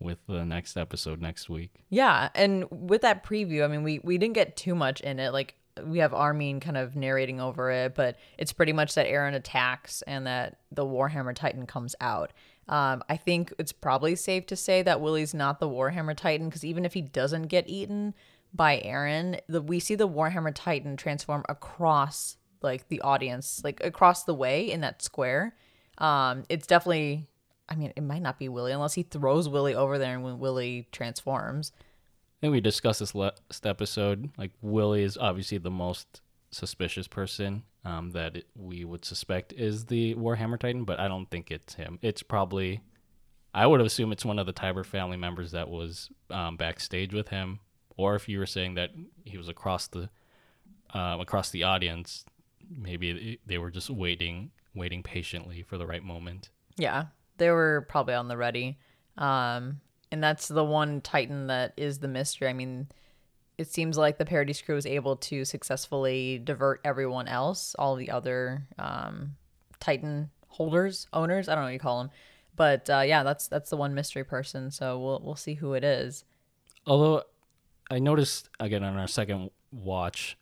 with 0.00 0.18
the 0.28 0.44
next 0.44 0.76
episode 0.76 1.20
next 1.20 1.48
week. 1.48 1.72
Yeah, 1.88 2.28
and 2.34 2.66
with 2.70 3.02
that 3.02 3.24
preview, 3.24 3.64
I 3.64 3.68
mean, 3.68 3.82
we 3.82 4.00
we 4.00 4.18
didn't 4.18 4.34
get 4.34 4.56
too 4.56 4.74
much 4.74 5.00
in 5.00 5.18
it. 5.18 5.32
Like 5.32 5.54
we 5.84 5.98
have 5.98 6.14
Armin 6.14 6.60
kind 6.60 6.76
of 6.76 6.96
narrating 6.96 7.40
over 7.40 7.70
it, 7.70 7.94
but 7.94 8.16
it's 8.36 8.52
pretty 8.52 8.72
much 8.72 8.94
that 8.94 9.06
Eren 9.06 9.34
attacks 9.34 10.02
and 10.02 10.26
that 10.26 10.58
the 10.72 10.84
Warhammer 10.84 11.34
Titan 11.34 11.66
comes 11.66 11.94
out. 12.00 12.32
Um, 12.68 13.02
I 13.08 13.16
think 13.16 13.52
it's 13.58 13.72
probably 13.72 14.14
safe 14.14 14.46
to 14.46 14.56
say 14.56 14.82
that 14.82 15.00
Willy's 15.00 15.34
not 15.34 15.58
the 15.58 15.68
Warhammer 15.68 16.16
Titan 16.16 16.48
because 16.48 16.64
even 16.64 16.84
if 16.84 16.94
he 16.94 17.00
doesn't 17.00 17.44
get 17.44 17.68
eaten 17.68 18.14
by 18.52 18.80
Eren, 18.84 19.40
the, 19.48 19.60
we 19.60 19.80
see 19.80 19.94
the 19.94 20.08
Warhammer 20.08 20.52
Titan 20.54 20.96
transform 20.96 21.44
across 21.48 22.36
like 22.62 22.88
the 22.88 23.00
audience 23.02 23.60
like 23.64 23.80
across 23.84 24.24
the 24.24 24.34
way 24.34 24.70
in 24.70 24.80
that 24.80 25.02
square 25.02 25.54
um 25.98 26.44
it's 26.48 26.66
definitely 26.66 27.26
i 27.68 27.74
mean 27.74 27.92
it 27.96 28.02
might 28.02 28.22
not 28.22 28.38
be 28.38 28.48
Willy 28.48 28.72
unless 28.72 28.94
he 28.94 29.02
throws 29.02 29.48
Willy 29.48 29.74
over 29.74 29.98
there 29.98 30.14
and 30.14 30.24
when 30.24 30.38
Willy 30.38 30.86
transforms. 30.92 31.72
I 31.76 32.40
think 32.40 32.52
we 32.52 32.60
discussed 32.60 33.00
this 33.00 33.14
last 33.14 33.66
episode 33.66 34.30
like 34.38 34.52
Willy 34.62 35.02
is 35.02 35.16
obviously 35.16 35.58
the 35.58 35.70
most 35.70 36.20
suspicious 36.50 37.08
person 37.08 37.64
um, 37.84 38.10
that 38.10 38.36
it, 38.36 38.46
we 38.56 38.84
would 38.84 39.04
suspect 39.04 39.52
is 39.52 39.86
the 39.86 40.14
warhammer 40.14 40.58
titan 40.58 40.84
but 40.84 40.98
i 40.98 41.08
don't 41.08 41.30
think 41.30 41.50
it's 41.50 41.74
him. 41.74 41.98
It's 42.02 42.22
probably 42.22 42.80
i 43.54 43.66
would 43.66 43.80
assume 43.80 44.12
it's 44.12 44.24
one 44.24 44.38
of 44.38 44.46
the 44.46 44.52
Tybur 44.52 44.84
family 44.84 45.16
members 45.16 45.52
that 45.52 45.68
was 45.68 46.10
um, 46.30 46.56
backstage 46.56 47.12
with 47.12 47.28
him. 47.28 47.60
Or 47.96 48.14
if 48.14 48.28
you 48.28 48.38
were 48.38 48.46
saying 48.46 48.74
that 48.74 48.90
he 49.24 49.36
was 49.36 49.48
across 49.48 49.88
the 49.88 50.08
uh, 50.94 51.18
across 51.20 51.50
the 51.50 51.64
audience 51.64 52.24
maybe 52.70 53.38
they 53.46 53.58
were 53.58 53.70
just 53.70 53.90
waiting 53.90 54.50
waiting 54.74 55.02
patiently 55.02 55.62
for 55.62 55.78
the 55.78 55.86
right 55.86 56.02
moment. 56.02 56.50
Yeah 56.76 57.06
they 57.38 57.50
were 57.50 57.86
probably 57.88 58.14
on 58.14 58.28
the 58.28 58.36
ready. 58.36 58.78
Um 59.16 59.80
and 60.10 60.22
that's 60.22 60.48
the 60.48 60.64
one 60.64 61.00
titan 61.00 61.48
that 61.48 61.74
is 61.76 61.98
the 61.98 62.08
mystery. 62.08 62.48
I 62.48 62.52
mean 62.52 62.88
it 63.56 63.68
seems 63.68 63.98
like 63.98 64.18
the 64.18 64.24
Paradis 64.24 64.62
crew 64.62 64.76
was 64.76 64.86
able 64.86 65.16
to 65.16 65.44
successfully 65.44 66.38
divert 66.38 66.80
everyone 66.84 67.26
else 67.26 67.74
all 67.78 67.96
the 67.96 68.10
other 68.10 68.62
um 68.78 69.34
titan 69.80 70.30
holders 70.46 71.08
owners 71.12 71.48
i 71.48 71.54
don't 71.54 71.62
know 71.62 71.66
what 71.66 71.72
you 71.72 71.78
call 71.78 71.98
them 71.98 72.10
but 72.58 72.90
uh, 72.90 73.00
yeah 73.06 73.22
that's 73.22 73.48
that's 73.48 73.70
the 73.70 73.76
one 73.78 73.94
mystery 73.94 74.24
person. 74.24 74.70
So 74.70 74.98
we'll 74.98 75.22
we'll 75.24 75.36
see 75.36 75.54
who 75.54 75.72
it 75.72 75.84
is. 75.84 76.24
Although 76.86 77.22
I 77.90 78.00
noticed 78.00 78.50
again 78.60 78.84
on 78.84 78.96
our 78.96 79.06
second 79.06 79.50
watch 79.72 80.36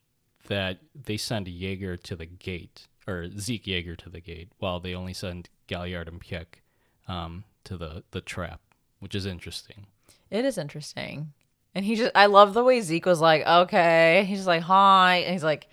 that 0.46 0.78
they 0.94 1.16
send 1.16 1.48
Jaeger 1.48 1.96
to 1.96 2.16
the 2.16 2.26
gate 2.26 2.86
or 3.06 3.28
Zeke 3.38 3.66
Jaeger 3.66 3.96
to 3.96 4.10
the 4.10 4.20
gate, 4.20 4.48
while 4.58 4.80
they 4.80 4.94
only 4.94 5.14
send 5.14 5.48
Galliard 5.66 6.08
and 6.08 6.20
Pieck 6.20 6.60
um, 7.08 7.44
to 7.64 7.76
the 7.76 8.02
the 8.10 8.20
trap, 8.20 8.60
which 8.98 9.14
is 9.14 9.26
interesting. 9.26 9.86
It 10.30 10.44
is 10.44 10.58
interesting. 10.58 11.32
And 11.74 11.84
he 11.84 11.94
just, 11.94 12.12
I 12.14 12.26
love 12.26 12.54
the 12.54 12.64
way 12.64 12.80
Zeke 12.80 13.04
was 13.04 13.20
like, 13.20 13.46
okay. 13.46 14.24
He's 14.26 14.46
like, 14.46 14.62
hi. 14.62 15.16
And 15.16 15.34
he's 15.34 15.44
like, 15.44 15.68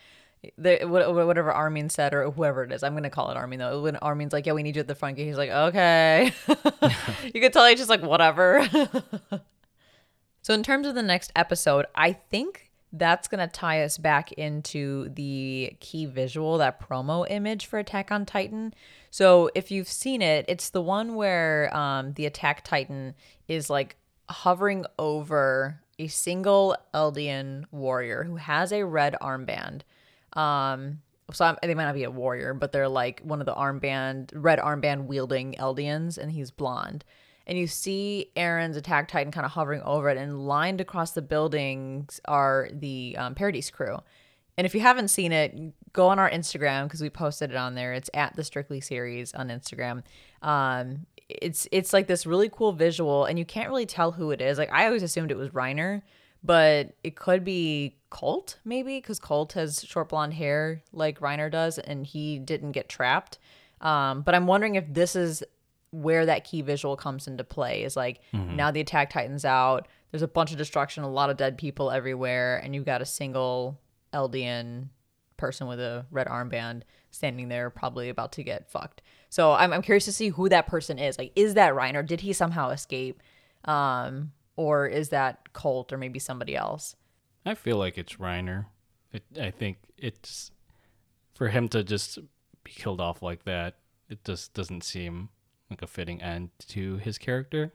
the, 0.58 0.80
whatever 0.84 1.52
Armin 1.52 1.90
said 1.90 2.14
or 2.14 2.30
whoever 2.30 2.64
it 2.64 2.74
is. 2.74 2.84
I'm 2.84 3.02
to 3.02 3.10
call 3.10 3.32
it 3.32 3.38
Armin 3.38 3.60
though. 3.60 3.82
When 3.82 3.96
Armin's 3.96 4.34
like, 4.34 4.46
yeah, 4.46 4.52
we 4.52 4.64
need 4.64 4.76
you 4.76 4.82
at 4.82 4.88
the 4.88 4.96
front 4.96 5.16
gate. 5.16 5.26
He's 5.26 5.38
like, 5.38 5.50
okay. 5.50 6.34
you 7.34 7.40
could 7.40 7.54
tell 7.54 7.66
he's 7.66 7.78
just 7.78 7.90
like, 7.90 8.04
whatever. 8.04 8.68
so, 10.42 10.54
in 10.54 10.62
terms 10.62 10.88
of 10.88 10.96
the 10.96 11.02
next 11.02 11.32
episode, 11.38 11.86
I 11.96 12.12
think 12.12 12.63
that's 12.94 13.28
going 13.28 13.46
to 13.46 13.52
tie 13.52 13.84
us 13.84 13.98
back 13.98 14.32
into 14.34 15.10
the 15.10 15.76
key 15.80 16.06
visual, 16.06 16.60
that 16.60 16.80
promo 16.80 17.26
image 17.30 17.66
for 17.66 17.80
Attack 17.80 18.12
on 18.12 18.26
Titan. 18.26 18.74
So, 19.10 19.50
if 19.56 19.72
you've 19.72 19.88
seen 19.88 20.22
it, 20.22 20.46
it's 20.48 20.70
the 20.70 20.82
one 20.82 21.16
where 21.16 21.76
um, 21.76 22.14
the 22.14 22.26
Attack 22.26 22.64
Titan 22.64 23.16
is 23.48 23.70
like 23.70 23.98
hovering 24.30 24.86
over 24.98 25.82
a 26.00 26.08
single 26.08 26.76
Eldian 26.94 27.66
warrior 27.72 28.24
who 28.24 28.38
has 28.38 28.72
a 28.72 28.86
red 28.86 29.16
armband. 29.22 29.82
Um, 30.34 31.00
so 31.32 31.46
I'm, 31.46 31.58
they 31.62 31.74
might 31.74 31.86
not 31.86 31.96
be 31.96 32.04
a 32.04 32.12
warrior, 32.12 32.54
but 32.54 32.72
they're 32.72 32.90
like 32.90 33.22
one 33.22 33.40
of 33.40 33.46
the 33.46 33.54
armband, 33.54 34.32
red 34.34 34.60
armband 34.60 35.06
wielding 35.06 35.54
Eldians, 35.54 36.18
and 36.18 36.32
he's 36.32 36.52
blonde. 36.52 37.04
And 37.46 37.58
you 37.58 37.68
see 37.68 38.32
Eren's 38.38 38.78
attack 38.78 39.10
titan 39.10 39.32
kind 39.32 39.46
of 39.46 39.52
hovering 39.52 39.82
over 39.82 40.10
it, 40.10 40.18
and 40.18 40.48
lined 40.48 40.80
across 40.80 41.12
the 41.12 41.22
buildings 41.22 42.22
are 42.26 42.70
the 42.72 43.16
um, 43.18 43.36
Paradis 43.36 43.70
crew. 43.70 44.00
And 44.58 44.66
if 44.66 44.76
you 44.76 44.82
haven't 44.82 45.08
seen 45.10 45.32
it, 45.32 45.94
go 45.94 46.08
on 46.08 46.20
our 46.20 46.30
Instagram 46.30 46.84
because 46.84 47.02
we 47.02 47.10
posted 47.10 47.52
it 47.52 47.58
on 47.58 47.76
there. 47.76 47.94
It's 47.94 48.10
at 48.14 48.36
the 48.36 48.44
Strictly 48.44 48.82
series 48.82 49.34
on 49.34 49.50
Instagram. 49.50 50.04
Um, 50.42 51.06
it's 51.30 51.68
it's 51.72 51.94
like 51.94 52.08
this 52.08 52.26
really 52.26 52.50
cool 52.50 52.74
visual 52.74 53.26
and 53.26 53.40
you 53.40 53.46
can't 53.46 53.70
really 53.70 53.86
tell 53.86 54.12
who 54.12 54.32
it 54.32 54.42
is 54.42 54.58
like 54.58 54.72
i 54.72 54.86
always 54.86 55.04
assumed 55.04 55.32
it 55.32 55.38
was 55.38 55.50
reiner 55.50 56.02
but 56.44 56.94
it 57.04 57.16
could 57.16 57.44
be 57.44 57.96
colt 58.10 58.60
maybe 58.66 58.98
because 58.98 59.20
colt 59.20 59.54
has 59.54 59.84
short 59.84 60.10
blonde 60.10 60.34
hair 60.34 60.82
like 60.92 61.20
reiner 61.20 61.50
does 61.50 61.80
and 61.80 62.06
he 62.06 62.38
didn't 62.40 62.72
get 62.72 62.90
trapped 62.90 63.40
um, 63.82 64.22
but 64.22 64.36
i'm 64.36 64.48
wondering 64.48 64.76
if 64.76 64.86
this 64.94 65.16
is 65.16 65.44
where 65.94 66.26
that 66.26 66.44
key 66.44 66.62
visual 66.62 66.98
comes 66.98 67.28
into 67.28 67.44
play 67.44 67.84
is 67.84 67.96
like 67.96 68.20
mm-hmm. 68.34 68.56
now 68.56 68.72
the 68.72 68.82
attack 68.82 69.10
Titan's 69.10 69.46
out 69.46 69.88
there's 70.12 70.24
a 70.24 70.28
bunch 70.28 70.52
of 70.52 70.58
destruction 70.58 71.04
a 71.04 71.10
lot 71.10 71.30
of 71.30 71.38
dead 71.38 71.58
people 71.58 71.92
everywhere 71.92 72.58
and 72.58 72.74
you've 72.74 72.86
got 72.86 73.02
a 73.02 73.06
single 73.06 73.80
eldian 74.14 74.90
person 75.38 75.68
with 75.68 75.80
a 75.80 76.06
red 76.10 76.28
armband 76.28 76.82
standing 77.12 77.48
there 77.48 77.70
probably 77.70 78.10
about 78.10 78.32
to 78.32 78.44
get 78.44 78.70
fucked 78.70 79.02
so 79.34 79.54
I'm, 79.54 79.74
I'm 79.74 79.82
curious 79.82 80.06
to 80.06 80.12
see 80.12 80.30
who 80.30 80.48
that 80.50 80.68
person 80.68 81.00
is. 81.00 81.18
Like, 81.18 81.32
is 81.36 81.56
that 81.56 81.74
Reiner? 81.74 82.06
Did 82.06 82.22
he 82.22 82.34
somehow 82.34 82.70
escape? 82.70 83.20
Um, 83.66 84.32
or 84.56 84.86
is 84.86 85.10
that 85.10 85.52
Colt 85.54 85.92
or 85.92 85.98
maybe 85.98 86.20
somebody 86.20 86.56
else? 86.56 86.96
I 87.44 87.56
feel 87.56 87.78
like 87.78 87.98
it's 87.98 88.18
Reiner. 88.18 88.68
It, 89.12 89.24
I 89.42 89.50
think 89.50 89.78
it's 89.98 90.52
for 91.34 91.48
him 91.48 91.68
to 91.70 91.84
just 91.84 92.20
be 92.64 92.70
killed 92.70 93.02
off 93.02 93.24
like 93.24 93.44
that. 93.46 93.78
It 94.08 94.24
just 94.24 94.54
doesn't 94.54 94.84
seem 94.84 95.30
like 95.74 95.82
a 95.82 95.88
fitting 95.88 96.22
end 96.22 96.50
to 96.70 96.98
his 96.98 97.18
character. 97.18 97.74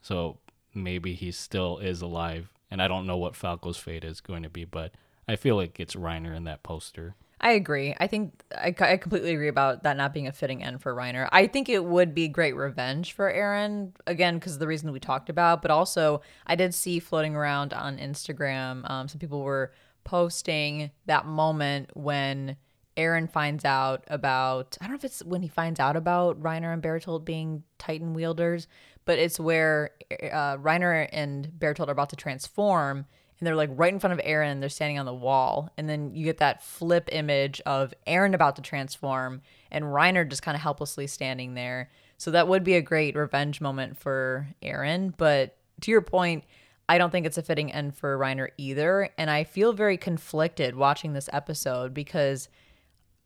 So 0.00 0.38
maybe 0.74 1.14
he 1.14 1.30
still 1.30 1.78
is 1.78 2.00
alive, 2.00 2.52
and 2.70 2.80
I 2.80 2.88
don't 2.88 3.06
know 3.06 3.16
what 3.16 3.34
Falco's 3.34 3.76
fate 3.76 4.04
is 4.04 4.20
going 4.20 4.42
to 4.42 4.48
be, 4.48 4.64
but 4.64 4.94
I 5.28 5.36
feel 5.36 5.56
like 5.56 5.78
it's 5.78 5.94
Reiner 5.94 6.34
in 6.34 6.44
that 6.44 6.62
poster. 6.62 7.14
I 7.40 7.52
agree. 7.52 7.94
I 7.98 8.06
think 8.06 8.44
I, 8.56 8.74
I 8.78 8.96
completely 8.96 9.32
agree 9.34 9.48
about 9.48 9.82
that 9.82 9.96
not 9.96 10.14
being 10.14 10.28
a 10.28 10.32
fitting 10.32 10.62
end 10.62 10.80
for 10.80 10.94
Reiner. 10.94 11.28
I 11.32 11.48
think 11.48 11.68
it 11.68 11.84
would 11.84 12.14
be 12.14 12.28
great 12.28 12.54
revenge 12.54 13.12
for 13.12 13.32
Eren 13.32 13.92
again, 14.06 14.38
because 14.38 14.58
the 14.58 14.68
reason 14.68 14.92
we 14.92 15.00
talked 15.00 15.28
about, 15.28 15.60
but 15.60 15.70
also 15.70 16.22
I 16.46 16.54
did 16.54 16.72
see 16.72 17.00
floating 17.00 17.34
around 17.34 17.72
on 17.72 17.98
Instagram, 17.98 18.88
um, 18.88 19.08
some 19.08 19.18
people 19.18 19.42
were 19.42 19.72
posting 20.04 20.90
that 21.06 21.26
moment 21.26 21.90
when 21.94 22.56
Eren 22.96 23.30
finds 23.30 23.64
out 23.64 24.04
about, 24.08 24.76
I 24.80 24.84
don't 24.84 24.92
know 24.92 24.96
if 24.96 25.04
it's 25.04 25.24
when 25.24 25.42
he 25.42 25.48
finds 25.48 25.80
out 25.80 25.96
about 25.96 26.42
Reiner 26.42 26.72
and 26.72 26.82
Bertolt 26.82 27.24
being 27.24 27.62
Titan 27.78 28.14
wielders, 28.14 28.68
but 29.04 29.18
it's 29.18 29.40
where 29.40 29.90
uh, 30.10 30.56
Reiner 30.58 31.08
and 31.12 31.50
Bertolt 31.58 31.88
are 31.88 31.92
about 31.92 32.10
to 32.10 32.16
transform 32.16 33.06
and 33.42 33.46
they're 33.48 33.56
like 33.56 33.70
right 33.72 33.92
in 33.92 33.98
front 33.98 34.16
of 34.16 34.24
Eren. 34.24 34.60
They're 34.60 34.68
standing 34.68 35.00
on 35.00 35.04
the 35.04 35.12
wall, 35.12 35.68
and 35.76 35.88
then 35.88 36.14
you 36.14 36.24
get 36.24 36.38
that 36.38 36.62
flip 36.62 37.08
image 37.10 37.60
of 37.66 37.92
Eren 38.06 38.34
about 38.34 38.54
to 38.54 38.62
transform 38.62 39.42
and 39.72 39.86
Reiner 39.86 40.28
just 40.28 40.42
kind 40.42 40.54
of 40.54 40.60
helplessly 40.60 41.08
standing 41.08 41.54
there. 41.54 41.90
So 42.18 42.30
that 42.30 42.46
would 42.46 42.62
be 42.62 42.74
a 42.74 42.80
great 42.80 43.16
revenge 43.16 43.60
moment 43.60 43.98
for 43.98 44.46
Eren. 44.62 45.12
But 45.16 45.56
to 45.80 45.90
your 45.90 46.02
point, 46.02 46.44
I 46.88 46.98
don't 46.98 47.10
think 47.10 47.26
it's 47.26 47.36
a 47.36 47.42
fitting 47.42 47.72
end 47.72 47.96
for 47.96 48.16
Reiner 48.16 48.50
either. 48.58 49.08
And 49.18 49.28
I 49.28 49.42
feel 49.42 49.72
very 49.72 49.96
conflicted 49.96 50.76
watching 50.76 51.12
this 51.12 51.28
episode 51.32 51.92
because, 51.92 52.48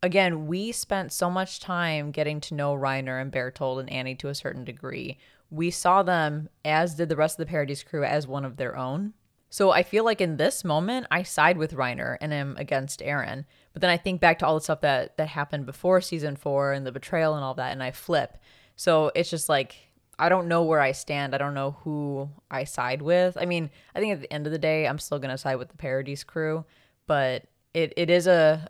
again, 0.07 0.47
we 0.47 0.71
spent 0.71 1.11
so 1.11 1.29
much 1.29 1.59
time 1.59 2.11
getting 2.11 2.39
to 2.39 2.55
know 2.55 2.73
Reiner 2.73 3.21
and 3.21 3.29
Bertolt 3.29 3.81
and 3.81 3.89
Annie 3.89 4.15
to 4.15 4.29
a 4.29 4.35
certain 4.35 4.63
degree. 4.63 5.17
We 5.51 5.69
saw 5.69 6.01
them, 6.01 6.47
as 6.63 6.95
did 6.95 7.09
the 7.09 7.17
rest 7.17 7.37
of 7.37 7.45
the 7.45 7.49
Paradis 7.51 7.83
crew, 7.83 8.05
as 8.05 8.25
one 8.25 8.45
of 8.45 8.55
their 8.55 8.77
own. 8.77 9.13
So 9.49 9.71
I 9.71 9.83
feel 9.83 10.05
like 10.05 10.21
in 10.21 10.37
this 10.37 10.63
moment, 10.63 11.07
I 11.11 11.23
side 11.23 11.57
with 11.57 11.73
Reiner 11.73 12.17
and 12.21 12.33
am 12.33 12.55
against 12.57 13.01
Eren. 13.01 13.43
But 13.73 13.81
then 13.81 13.89
I 13.89 13.97
think 13.97 14.21
back 14.21 14.39
to 14.39 14.45
all 14.45 14.55
the 14.55 14.61
stuff 14.61 14.79
that 14.81 15.17
that 15.17 15.27
happened 15.27 15.65
before 15.65 15.99
season 15.99 16.37
four 16.37 16.71
and 16.71 16.87
the 16.87 16.91
betrayal 16.93 17.35
and 17.35 17.43
all 17.43 17.53
that, 17.55 17.73
and 17.73 17.83
I 17.83 17.91
flip. 17.91 18.37
So 18.77 19.11
it's 19.13 19.29
just 19.29 19.49
like 19.49 19.75
I 20.17 20.29
don't 20.29 20.47
know 20.47 20.63
where 20.63 20.81
I 20.81 20.93
stand. 20.93 21.35
I 21.35 21.37
don't 21.37 21.53
know 21.53 21.77
who 21.83 22.29
I 22.49 22.63
side 22.63 23.01
with. 23.01 23.37
I 23.39 23.45
mean, 23.45 23.69
I 23.93 23.99
think 23.99 24.13
at 24.13 24.21
the 24.21 24.33
end 24.33 24.47
of 24.47 24.53
the 24.53 24.57
day, 24.57 24.87
I'm 24.87 24.99
still 24.99 25.19
gonna 25.19 25.37
side 25.37 25.55
with 25.55 25.69
the 25.69 25.77
Paradis 25.77 26.23
crew, 26.23 26.63
but 27.07 27.43
it 27.73 27.93
it 27.97 28.09
is 28.09 28.25
a 28.25 28.69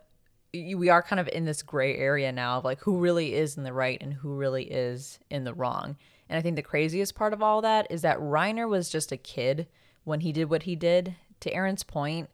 we 0.52 0.88
are 0.88 1.02
kind 1.02 1.20
of 1.20 1.28
in 1.28 1.44
this 1.44 1.62
gray 1.62 1.96
area 1.96 2.32
now 2.32 2.58
of 2.58 2.64
like 2.64 2.80
who 2.80 2.98
really 2.98 3.34
is 3.34 3.56
in 3.56 3.64
the 3.64 3.72
right 3.72 4.00
and 4.00 4.14
who 4.14 4.34
really 4.34 4.64
is 4.64 5.18
in 5.30 5.44
the 5.44 5.54
wrong. 5.54 5.96
And 6.28 6.38
I 6.38 6.42
think 6.42 6.56
the 6.56 6.62
craziest 6.62 7.14
part 7.14 7.32
of 7.32 7.42
all 7.42 7.62
that 7.62 7.86
is 7.90 8.02
that 8.02 8.18
Reiner 8.18 8.68
was 8.68 8.90
just 8.90 9.12
a 9.12 9.16
kid 9.16 9.66
when 10.04 10.20
he 10.20 10.32
did 10.32 10.50
what 10.50 10.64
he 10.64 10.76
did. 10.76 11.16
To 11.40 11.52
Aaron's 11.52 11.82
point, 11.82 12.30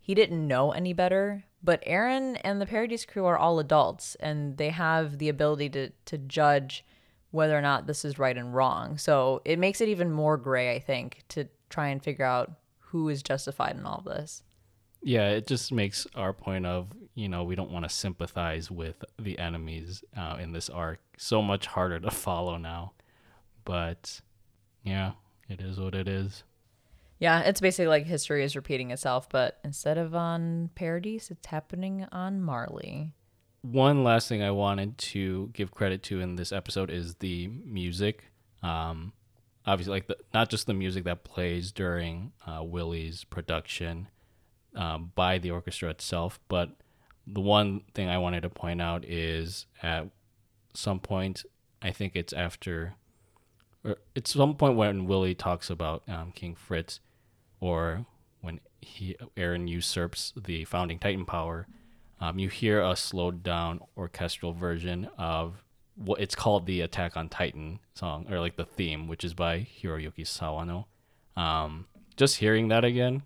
he 0.00 0.14
didn't 0.14 0.46
know 0.46 0.72
any 0.72 0.92
better, 0.92 1.44
but 1.62 1.84
Eren 1.84 2.40
and 2.44 2.60
the 2.60 2.66
Paradis 2.66 3.04
crew 3.04 3.24
are 3.26 3.38
all 3.38 3.58
adults 3.58 4.16
and 4.16 4.56
they 4.56 4.70
have 4.70 5.18
the 5.18 5.28
ability 5.28 5.70
to 5.70 5.90
to 6.06 6.18
judge 6.18 6.84
whether 7.30 7.56
or 7.56 7.62
not 7.62 7.86
this 7.86 8.04
is 8.04 8.18
right 8.18 8.36
and 8.36 8.54
wrong. 8.54 8.98
So 8.98 9.40
it 9.44 9.58
makes 9.58 9.80
it 9.80 9.88
even 9.88 10.12
more 10.12 10.36
gray, 10.36 10.74
I 10.74 10.78
think, 10.78 11.22
to 11.30 11.48
try 11.70 11.88
and 11.88 12.02
figure 12.02 12.26
out 12.26 12.52
who 12.78 13.08
is 13.08 13.22
justified 13.22 13.76
in 13.76 13.86
all 13.86 14.02
this. 14.04 14.42
Yeah, 15.02 15.30
it 15.30 15.46
just 15.46 15.72
makes 15.72 16.06
our 16.14 16.32
point 16.32 16.64
of, 16.64 16.88
you 17.14 17.28
know, 17.28 17.42
we 17.42 17.56
don't 17.56 17.70
want 17.70 17.84
to 17.84 17.88
sympathize 17.88 18.70
with 18.70 19.04
the 19.18 19.38
enemies 19.38 20.04
uh, 20.16 20.36
in 20.40 20.52
this 20.52 20.70
arc 20.70 21.00
so 21.16 21.42
much 21.42 21.66
harder 21.66 21.98
to 22.00 22.10
follow 22.12 22.56
now. 22.56 22.92
But 23.64 24.20
yeah, 24.84 25.12
it 25.48 25.60
is 25.60 25.78
what 25.78 25.94
it 25.94 26.08
is. 26.08 26.44
Yeah, 27.18 27.40
it's 27.40 27.60
basically 27.60 27.86
like 27.86 28.04
history 28.04 28.42
is 28.42 28.56
repeating 28.56 28.90
itself, 28.90 29.28
but 29.28 29.60
instead 29.62 29.96
of 29.96 30.14
on 30.14 30.70
Paradise, 30.74 31.30
it's 31.30 31.46
happening 31.46 32.04
on 32.10 32.42
Marley. 32.42 33.12
One 33.60 34.02
last 34.02 34.28
thing 34.28 34.42
I 34.42 34.50
wanted 34.50 34.98
to 34.98 35.50
give 35.52 35.70
credit 35.70 36.02
to 36.04 36.20
in 36.20 36.34
this 36.34 36.50
episode 36.50 36.90
is 36.90 37.14
the 37.16 37.46
music. 37.46 38.24
Um, 38.64 39.12
obviously, 39.64 39.92
like 39.92 40.08
the, 40.08 40.16
not 40.34 40.50
just 40.50 40.66
the 40.66 40.74
music 40.74 41.04
that 41.04 41.22
plays 41.22 41.70
during 41.70 42.32
uh, 42.44 42.64
Willy's 42.64 43.22
production 43.22 44.08
um, 44.74 45.12
by 45.14 45.38
the 45.38 45.50
orchestra 45.50 45.90
itself, 45.90 46.40
but 46.48 46.70
the 47.26 47.40
one 47.40 47.82
thing 47.94 48.08
I 48.08 48.18
wanted 48.18 48.42
to 48.42 48.50
point 48.50 48.82
out 48.82 49.04
is 49.04 49.66
at 49.82 50.08
some 50.74 51.00
point, 51.00 51.44
I 51.80 51.90
think 51.90 52.16
it's 52.16 52.32
after, 52.32 52.94
or 53.84 53.96
it's 54.14 54.32
some 54.32 54.56
point 54.56 54.76
when 54.76 55.06
Willy 55.06 55.34
talks 55.34 55.70
about 55.70 56.02
um, 56.08 56.32
King 56.32 56.54
Fritz 56.54 57.00
or 57.60 58.06
when 58.40 58.60
he 58.80 59.16
Eren 59.36 59.68
usurps 59.68 60.32
the 60.36 60.64
founding 60.64 60.98
Titan 60.98 61.24
power, 61.24 61.66
um, 62.20 62.38
you 62.38 62.48
hear 62.48 62.80
a 62.80 62.96
slowed 62.96 63.42
down 63.42 63.80
orchestral 63.96 64.52
version 64.52 65.08
of 65.18 65.62
what 65.94 66.20
it's 66.20 66.34
called 66.34 66.66
the 66.66 66.80
Attack 66.80 67.16
on 67.16 67.28
Titan 67.28 67.78
song, 67.94 68.26
or 68.30 68.40
like 68.40 68.56
the 68.56 68.64
theme, 68.64 69.08
which 69.08 69.24
is 69.24 69.34
by 69.34 69.60
Hiroyuki 69.60 70.24
Sawano. 70.24 70.86
Um, 71.40 71.86
just 72.16 72.36
hearing 72.36 72.68
that 72.68 72.84
again, 72.84 73.22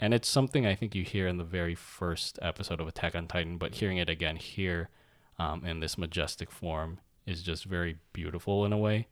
and 0.00 0.12
it's 0.12 0.28
something 0.28 0.66
I 0.66 0.74
think 0.74 0.94
you 0.94 1.04
hear 1.04 1.26
in 1.26 1.38
the 1.38 1.44
very 1.44 1.74
first 1.74 2.38
episode 2.42 2.80
of 2.80 2.88
Attack 2.88 3.14
on 3.14 3.26
Titan, 3.26 3.58
but 3.58 3.76
hearing 3.76 3.98
it 3.98 4.08
again 4.08 4.36
here 4.36 4.88
um, 5.38 5.64
in 5.64 5.80
this 5.80 5.96
majestic 5.98 6.50
form 6.50 7.00
is 7.26 7.42
just 7.42 7.64
very 7.64 7.96
beautiful 8.12 8.64
in 8.64 8.72
a 8.72 8.78
way. 8.78 9.08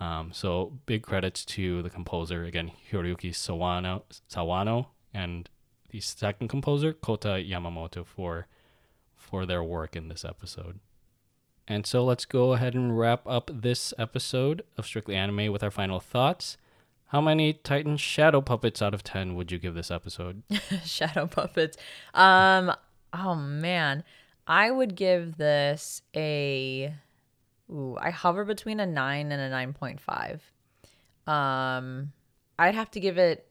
Um, 0.00 0.30
so 0.32 0.78
big 0.86 1.02
credits 1.02 1.44
to 1.46 1.82
the 1.82 1.90
composer 1.90 2.44
again, 2.44 2.72
Hiroyuki 2.90 3.30
Sawano. 3.30 4.02
Sawano. 4.30 4.86
and 5.12 5.50
the 5.90 6.00
second 6.00 6.48
composer, 6.48 6.92
Kota 6.92 7.44
Yamamoto, 7.44 8.06
for 8.06 8.46
for 9.16 9.44
their 9.44 9.62
work 9.62 9.96
in 9.96 10.08
this 10.08 10.24
episode. 10.24 10.80
And 11.68 11.86
so 11.86 12.04
let's 12.04 12.24
go 12.24 12.54
ahead 12.54 12.74
and 12.74 12.98
wrap 12.98 13.26
up 13.26 13.50
this 13.52 13.92
episode 13.98 14.62
of 14.76 14.86
Strictly 14.86 15.14
Anime 15.14 15.52
with 15.52 15.62
our 15.62 15.70
final 15.70 16.00
thoughts. 16.00 16.56
How 17.10 17.20
many 17.20 17.54
Titan 17.54 17.96
shadow 17.96 18.40
puppets 18.40 18.80
out 18.80 18.94
of 18.94 19.02
10 19.02 19.34
would 19.34 19.50
you 19.50 19.58
give 19.58 19.74
this 19.74 19.90
episode? 19.90 20.44
shadow 20.84 21.26
puppets. 21.26 21.76
Um 22.14 22.72
oh 23.12 23.34
man, 23.34 24.04
I 24.46 24.70
would 24.70 24.94
give 24.94 25.36
this 25.36 26.02
a 26.14 26.94
ooh, 27.68 27.96
I 28.00 28.10
hover 28.10 28.44
between 28.44 28.78
a 28.78 28.86
9 28.86 29.32
and 29.32 29.42
a 29.42 29.50
9.5. 29.50 31.32
Um 31.32 32.12
I'd 32.60 32.76
have 32.76 32.92
to 32.92 33.00
give 33.00 33.18
it 33.18 33.44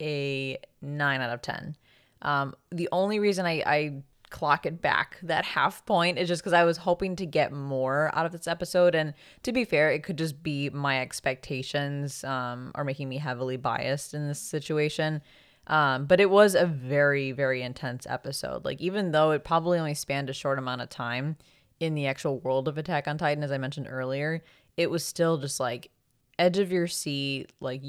a 0.00 0.58
9 0.82 1.20
out 1.20 1.30
of 1.30 1.40
10. 1.40 1.76
Um 2.20 2.56
the 2.72 2.88
only 2.90 3.20
reason 3.20 3.46
I 3.46 3.62
I 3.64 4.02
clock 4.34 4.66
it 4.66 4.82
back 4.82 5.16
that 5.22 5.44
half 5.44 5.86
point 5.86 6.18
is 6.18 6.26
just 6.26 6.42
because 6.42 6.52
I 6.52 6.64
was 6.64 6.76
hoping 6.76 7.14
to 7.16 7.24
get 7.24 7.52
more 7.52 8.10
out 8.14 8.26
of 8.26 8.32
this 8.32 8.48
episode. 8.48 8.96
And 8.96 9.14
to 9.44 9.52
be 9.52 9.64
fair, 9.64 9.92
it 9.92 10.02
could 10.02 10.18
just 10.18 10.42
be 10.42 10.70
my 10.70 11.00
expectations 11.00 12.24
um, 12.24 12.72
are 12.74 12.82
making 12.82 13.08
me 13.08 13.18
heavily 13.18 13.56
biased 13.56 14.12
in 14.12 14.26
this 14.26 14.40
situation. 14.40 15.22
Um, 15.68 16.06
but 16.06 16.18
it 16.18 16.30
was 16.30 16.56
a 16.56 16.66
very, 16.66 17.30
very 17.30 17.62
intense 17.62 18.08
episode. 18.10 18.64
Like, 18.64 18.80
even 18.80 19.12
though 19.12 19.30
it 19.30 19.44
probably 19.44 19.78
only 19.78 19.94
spanned 19.94 20.28
a 20.28 20.32
short 20.32 20.58
amount 20.58 20.80
of 20.80 20.88
time 20.88 21.36
in 21.78 21.94
the 21.94 22.08
actual 22.08 22.40
world 22.40 22.66
of 22.66 22.76
Attack 22.76 23.06
on 23.06 23.16
Titan, 23.16 23.44
as 23.44 23.52
I 23.52 23.58
mentioned 23.58 23.86
earlier, 23.88 24.42
it 24.76 24.90
was 24.90 25.06
still 25.06 25.38
just 25.38 25.60
like 25.60 25.92
edge 26.40 26.58
of 26.58 26.72
your 26.72 26.88
seat, 26.88 27.52
like 27.60 27.82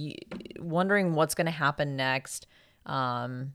wondering 0.59 1.15
what's 1.15 1.33
going 1.33 1.45
to 1.45 1.51
happen 1.51 1.95
next. 1.95 2.45
Um, 2.85 3.53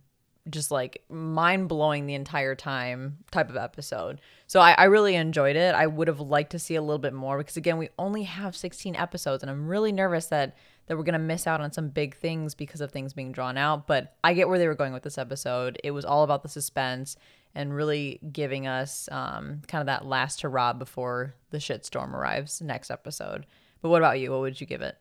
just 0.49 0.71
like 0.71 1.05
mind 1.09 1.69
blowing 1.69 2.07
the 2.07 2.15
entire 2.15 2.55
time 2.55 3.19
type 3.31 3.51
of 3.51 3.57
episode. 3.57 4.21
So 4.47 4.61
I, 4.61 4.73
I, 4.73 4.85
really 4.85 5.15
enjoyed 5.15 5.55
it. 5.55 5.75
I 5.75 5.87
would 5.87 6.09
have 6.09 6.21
liked 6.21 6.53
to 6.53 6.59
see 6.59 6.77
a 6.77 6.81
little 6.81 6.99
bit 6.99 7.13
more 7.13 7.39
because 7.39 7.57
again, 7.57 7.77
we 7.77 7.91
only 7.99 8.23
have 8.23 8.57
16 8.57 8.97
episodes, 8.97 9.43
and 9.43 9.51
I'm 9.51 9.69
really 9.69 9.93
nervous 9.93 10.27
that 10.27 10.57
that 10.87 10.97
we're 10.97 11.05
gonna 11.05 11.19
miss 11.19 11.47
out 11.47 11.61
on 11.61 11.73
some 11.73 11.89
big 11.89 12.17
things 12.17 12.55
because 12.55 12.81
of 12.81 12.91
things 12.91 13.13
being 13.13 13.33
drawn 13.33 13.59
out. 13.59 13.87
But 13.87 14.17
I 14.25 14.35
get 14.35 14.49
where 14.49 14.59
they 14.59 14.67
were 14.67 14.75
going 14.75 14.93
with 14.93 15.03
this 15.03 15.19
episode. 15.19 15.79
It 15.85 15.91
was 15.91 16.05
all 16.05 16.25
about 16.25 16.43
the 16.43 16.49
suspense 16.49 17.17
and 17.55 17.75
really 17.75 18.21
giving 18.33 18.67
us 18.67 19.09
um, 19.13 19.63
kind 19.69 19.81
of 19.81 19.87
that 19.87 20.07
last 20.07 20.43
hurrah 20.43 20.73
before 20.73 21.35
the 21.51 21.59
shitstorm 21.59 22.15
arrives 22.15 22.61
next 22.61 22.91
episode. 22.91 23.47
But 23.83 23.91
what 23.91 24.01
about 24.01 24.21
you? 24.21 24.31
What 24.31 24.41
would 24.41 24.61
you 24.61 24.67
give 24.67 24.83
it? 24.83 24.97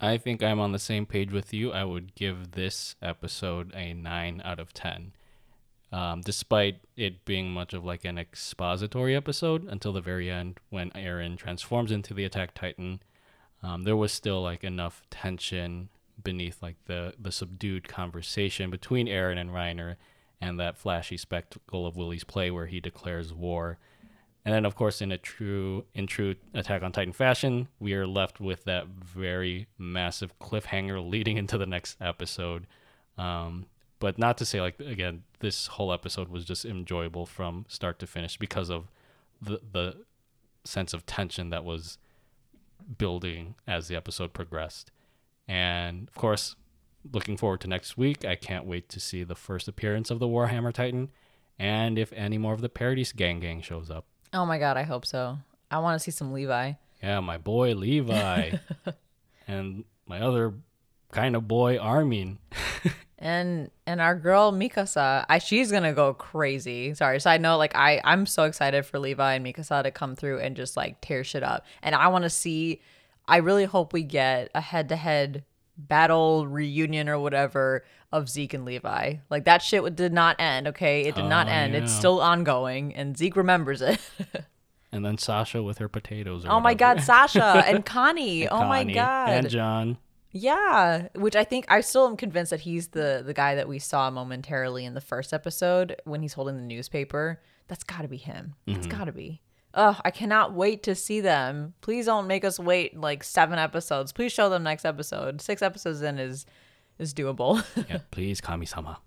I 0.00 0.16
think 0.16 0.42
I'm 0.42 0.60
on 0.60 0.72
the 0.72 0.78
same 0.78 1.06
page 1.06 1.32
with 1.32 1.52
you. 1.52 1.72
I 1.72 1.84
would 1.84 2.14
give 2.14 2.52
this 2.52 2.94
episode 3.02 3.72
a 3.74 3.92
9 3.92 4.42
out 4.44 4.60
of 4.60 4.72
10. 4.72 5.12
Um, 5.90 6.20
despite 6.20 6.80
it 6.96 7.24
being 7.24 7.50
much 7.50 7.72
of 7.72 7.84
like 7.84 8.04
an 8.04 8.18
expository 8.18 9.16
episode 9.16 9.66
until 9.66 9.92
the 9.92 10.00
very 10.00 10.30
end 10.30 10.60
when 10.68 10.90
Eren 10.90 11.36
transforms 11.36 11.90
into 11.90 12.14
the 12.14 12.24
Attack 12.24 12.54
Titan, 12.54 13.00
um, 13.62 13.82
there 13.82 13.96
was 13.96 14.12
still 14.12 14.40
like 14.40 14.62
enough 14.62 15.02
tension 15.10 15.88
beneath 16.22 16.62
like 16.62 16.76
the, 16.84 17.14
the 17.18 17.32
subdued 17.32 17.88
conversation 17.88 18.70
between 18.70 19.08
Eren 19.08 19.38
and 19.38 19.50
Reiner 19.50 19.96
and 20.40 20.60
that 20.60 20.76
flashy 20.76 21.16
spectacle 21.16 21.86
of 21.86 21.96
Willy's 21.96 22.22
play 22.22 22.50
where 22.52 22.66
he 22.66 22.78
declares 22.78 23.32
war 23.32 23.78
and 24.44 24.54
then, 24.54 24.64
of 24.64 24.76
course, 24.76 25.02
in 25.02 25.12
a 25.12 25.18
true 25.18 25.84
in 25.94 26.06
true 26.06 26.36
Attack 26.54 26.82
on 26.82 26.92
Titan 26.92 27.12
fashion, 27.12 27.68
we 27.78 27.92
are 27.94 28.06
left 28.06 28.40
with 28.40 28.64
that 28.64 28.86
very 28.86 29.66
massive 29.76 30.38
cliffhanger 30.38 31.06
leading 31.10 31.36
into 31.36 31.58
the 31.58 31.66
next 31.66 31.96
episode. 32.00 32.66
Um, 33.16 33.66
but 33.98 34.16
not 34.18 34.38
to 34.38 34.44
say 34.44 34.60
like 34.60 34.78
again, 34.80 35.24
this 35.40 35.66
whole 35.66 35.92
episode 35.92 36.28
was 36.28 36.44
just 36.44 36.64
enjoyable 36.64 37.26
from 37.26 37.66
start 37.68 37.98
to 37.98 38.06
finish 38.06 38.36
because 38.36 38.70
of 38.70 38.90
the 39.42 39.60
the 39.72 39.96
sense 40.64 40.92
of 40.94 41.06
tension 41.06 41.50
that 41.50 41.64
was 41.64 41.98
building 42.96 43.54
as 43.66 43.88
the 43.88 43.96
episode 43.96 44.32
progressed. 44.32 44.90
And 45.46 46.08
of 46.08 46.14
course, 46.14 46.56
looking 47.12 47.36
forward 47.36 47.60
to 47.62 47.68
next 47.68 47.96
week. 47.96 48.24
I 48.24 48.36
can't 48.36 48.66
wait 48.66 48.88
to 48.90 49.00
see 49.00 49.24
the 49.24 49.34
first 49.34 49.68
appearance 49.68 50.10
of 50.10 50.18
the 50.18 50.28
Warhammer 50.28 50.72
Titan 50.72 51.10
and 51.58 51.98
if 51.98 52.12
any 52.12 52.38
more 52.38 52.52
of 52.52 52.60
the 52.60 52.68
Paradis 52.68 53.12
Gang 53.12 53.40
Gang 53.40 53.60
shows 53.60 53.90
up. 53.90 54.06
Oh 54.32 54.44
my 54.46 54.58
god, 54.58 54.76
I 54.76 54.82
hope 54.82 55.06
so. 55.06 55.38
I 55.70 55.78
want 55.78 55.98
to 55.98 56.02
see 56.02 56.10
some 56.10 56.32
Levi. 56.32 56.72
Yeah, 57.02 57.20
my 57.20 57.38
boy 57.38 57.74
Levi. 57.74 58.52
and 59.48 59.84
my 60.06 60.20
other 60.20 60.54
kind 61.12 61.36
of 61.36 61.48
boy 61.48 61.78
Armin. 61.78 62.38
and 63.18 63.70
and 63.86 64.00
our 64.00 64.14
girl 64.14 64.52
Mikasa, 64.52 65.24
I 65.28 65.38
she's 65.38 65.70
gonna 65.70 65.92
go 65.92 66.14
crazy. 66.14 66.94
Sorry, 66.94 67.20
side 67.20 67.40
note, 67.40 67.58
like 67.58 67.74
I 67.74 68.00
I'm 68.04 68.26
so 68.26 68.44
excited 68.44 68.84
for 68.84 68.98
Levi 68.98 69.34
and 69.34 69.44
Mikasa 69.44 69.82
to 69.82 69.90
come 69.90 70.16
through 70.16 70.40
and 70.40 70.56
just 70.56 70.76
like 70.76 71.00
tear 71.00 71.24
shit 71.24 71.42
up. 71.42 71.64
And 71.82 71.94
I 71.94 72.08
want 72.08 72.24
to 72.24 72.30
see. 72.30 72.80
I 73.30 73.38
really 73.38 73.66
hope 73.66 73.92
we 73.92 74.04
get 74.04 74.50
a 74.54 74.60
head 74.62 74.88
to 74.88 74.96
head 74.96 75.44
battle 75.78 76.46
reunion 76.46 77.08
or 77.08 77.18
whatever 77.18 77.84
of 78.12 78.28
Zeke 78.28 78.54
and 78.54 78.64
Levi. 78.64 79.16
Like 79.30 79.44
that 79.44 79.62
shit 79.62 79.96
did 79.96 80.12
not 80.12 80.36
end. 80.38 80.68
Okay, 80.68 81.02
it 81.02 81.14
did 81.14 81.24
oh, 81.24 81.28
not 81.28 81.48
end. 81.48 81.72
Yeah. 81.72 81.80
It's 81.80 81.92
still 81.92 82.20
ongoing, 82.20 82.94
and 82.94 83.16
Zeke 83.16 83.36
remembers 83.36 83.80
it. 83.80 84.00
and 84.92 85.04
then 85.04 85.18
Sasha 85.18 85.62
with 85.62 85.78
her 85.78 85.88
potatoes. 85.88 86.44
oh 86.46 86.60
my 86.60 86.74
god, 86.74 87.02
Sasha 87.02 87.64
and 87.66 87.84
Connie. 87.86 88.42
and 88.42 88.52
oh 88.52 88.58
Connie, 88.58 88.84
my 88.84 88.92
god, 88.92 89.28
and 89.30 89.48
Jean. 89.48 89.98
Yeah, 90.30 91.08
which 91.14 91.34
I 91.36 91.44
think 91.44 91.64
I 91.68 91.80
still 91.80 92.06
am 92.06 92.16
convinced 92.16 92.50
that 92.50 92.60
he's 92.60 92.88
the 92.88 93.22
the 93.24 93.34
guy 93.34 93.54
that 93.54 93.68
we 93.68 93.78
saw 93.78 94.10
momentarily 94.10 94.84
in 94.84 94.94
the 94.94 95.00
first 95.00 95.32
episode 95.32 95.96
when 96.04 96.20
he's 96.22 96.34
holding 96.34 96.56
the 96.56 96.62
newspaper. 96.62 97.40
That's 97.68 97.84
got 97.84 98.02
to 98.02 98.08
be 98.08 98.16
him. 98.16 98.54
That's 98.66 98.86
mm-hmm. 98.86 98.98
got 98.98 99.04
to 99.04 99.12
be. 99.12 99.42
Oh, 99.74 99.98
I 100.04 100.10
cannot 100.10 100.54
wait 100.54 100.82
to 100.84 100.94
see 100.94 101.20
them. 101.20 101.74
Please 101.82 102.06
don't 102.06 102.26
make 102.26 102.44
us 102.44 102.58
wait 102.58 102.96
like 102.96 103.22
seven 103.22 103.58
episodes. 103.58 104.12
Please 104.12 104.32
show 104.32 104.48
them 104.48 104.62
next 104.62 104.84
episode. 104.84 105.40
Six 105.40 105.62
episodes 105.62 106.02
in 106.02 106.18
is 106.18 106.46
is 106.98 107.14
doable. 107.14 107.62
yeah, 107.88 107.98
please, 108.10 108.40
Kami-sama. 108.40 108.98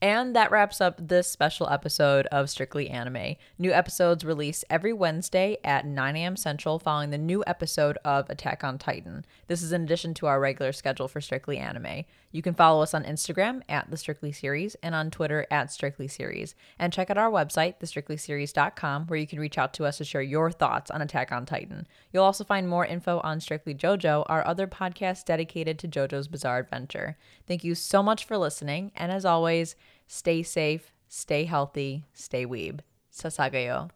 And 0.00 0.36
that 0.36 0.52
wraps 0.52 0.80
up 0.80 1.08
this 1.08 1.28
special 1.28 1.68
episode 1.68 2.26
of 2.26 2.48
Strictly 2.48 2.88
Anime. 2.88 3.34
New 3.58 3.72
episodes 3.72 4.24
release 4.24 4.64
every 4.70 4.92
Wednesday 4.92 5.58
at 5.64 5.86
9 5.86 6.14
a.m. 6.14 6.36
Central 6.36 6.78
following 6.78 7.10
the 7.10 7.18
new 7.18 7.42
episode 7.48 7.98
of 8.04 8.30
Attack 8.30 8.62
on 8.62 8.78
Titan. 8.78 9.24
This 9.48 9.60
is 9.60 9.72
in 9.72 9.82
addition 9.82 10.14
to 10.14 10.26
our 10.26 10.38
regular 10.38 10.70
schedule 10.70 11.08
for 11.08 11.20
Strictly 11.20 11.58
Anime. 11.58 12.04
You 12.30 12.42
can 12.42 12.54
follow 12.54 12.82
us 12.82 12.94
on 12.94 13.04
Instagram 13.04 13.62
at 13.68 13.90
The 13.90 13.96
Strictly 13.96 14.30
Series 14.30 14.76
and 14.82 14.94
on 14.94 15.10
Twitter 15.10 15.46
at 15.50 15.72
Strictly 15.72 16.06
Series. 16.06 16.54
And 16.78 16.92
check 16.92 17.10
out 17.10 17.18
our 17.18 17.30
website, 17.30 17.80
thestrictlyseries.com, 17.80 19.06
where 19.06 19.18
you 19.18 19.26
can 19.26 19.40
reach 19.40 19.58
out 19.58 19.72
to 19.74 19.84
us 19.84 19.98
to 19.98 20.04
share 20.04 20.22
your 20.22 20.52
thoughts 20.52 20.90
on 20.92 21.02
Attack 21.02 21.32
on 21.32 21.44
Titan. 21.44 21.88
You'll 22.12 22.24
also 22.24 22.44
find 22.44 22.68
more 22.68 22.86
info 22.86 23.20
on 23.24 23.40
Strictly 23.40 23.74
JoJo, 23.74 24.26
our 24.28 24.46
other 24.46 24.68
podcast 24.68 25.24
dedicated 25.24 25.78
to 25.80 25.88
JoJo's 25.88 26.28
Bizarre 26.28 26.58
Adventure. 26.58 27.16
Thank 27.48 27.64
you 27.64 27.74
so 27.74 28.02
much 28.02 28.24
for 28.24 28.36
listening, 28.36 28.92
and 28.94 29.10
as 29.10 29.24
always, 29.24 29.74
Stay 30.08 30.42
safe, 30.42 30.92
stay 31.06 31.44
healthy, 31.44 32.04
stay 32.14 32.46
weeb. 32.46 32.80
Sasageyo. 33.12 33.90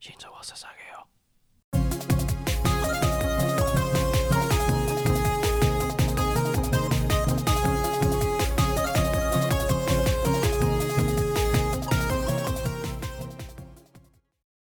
Shinzo 0.00 0.30
wa 0.30 0.42
sasage. 0.42 0.85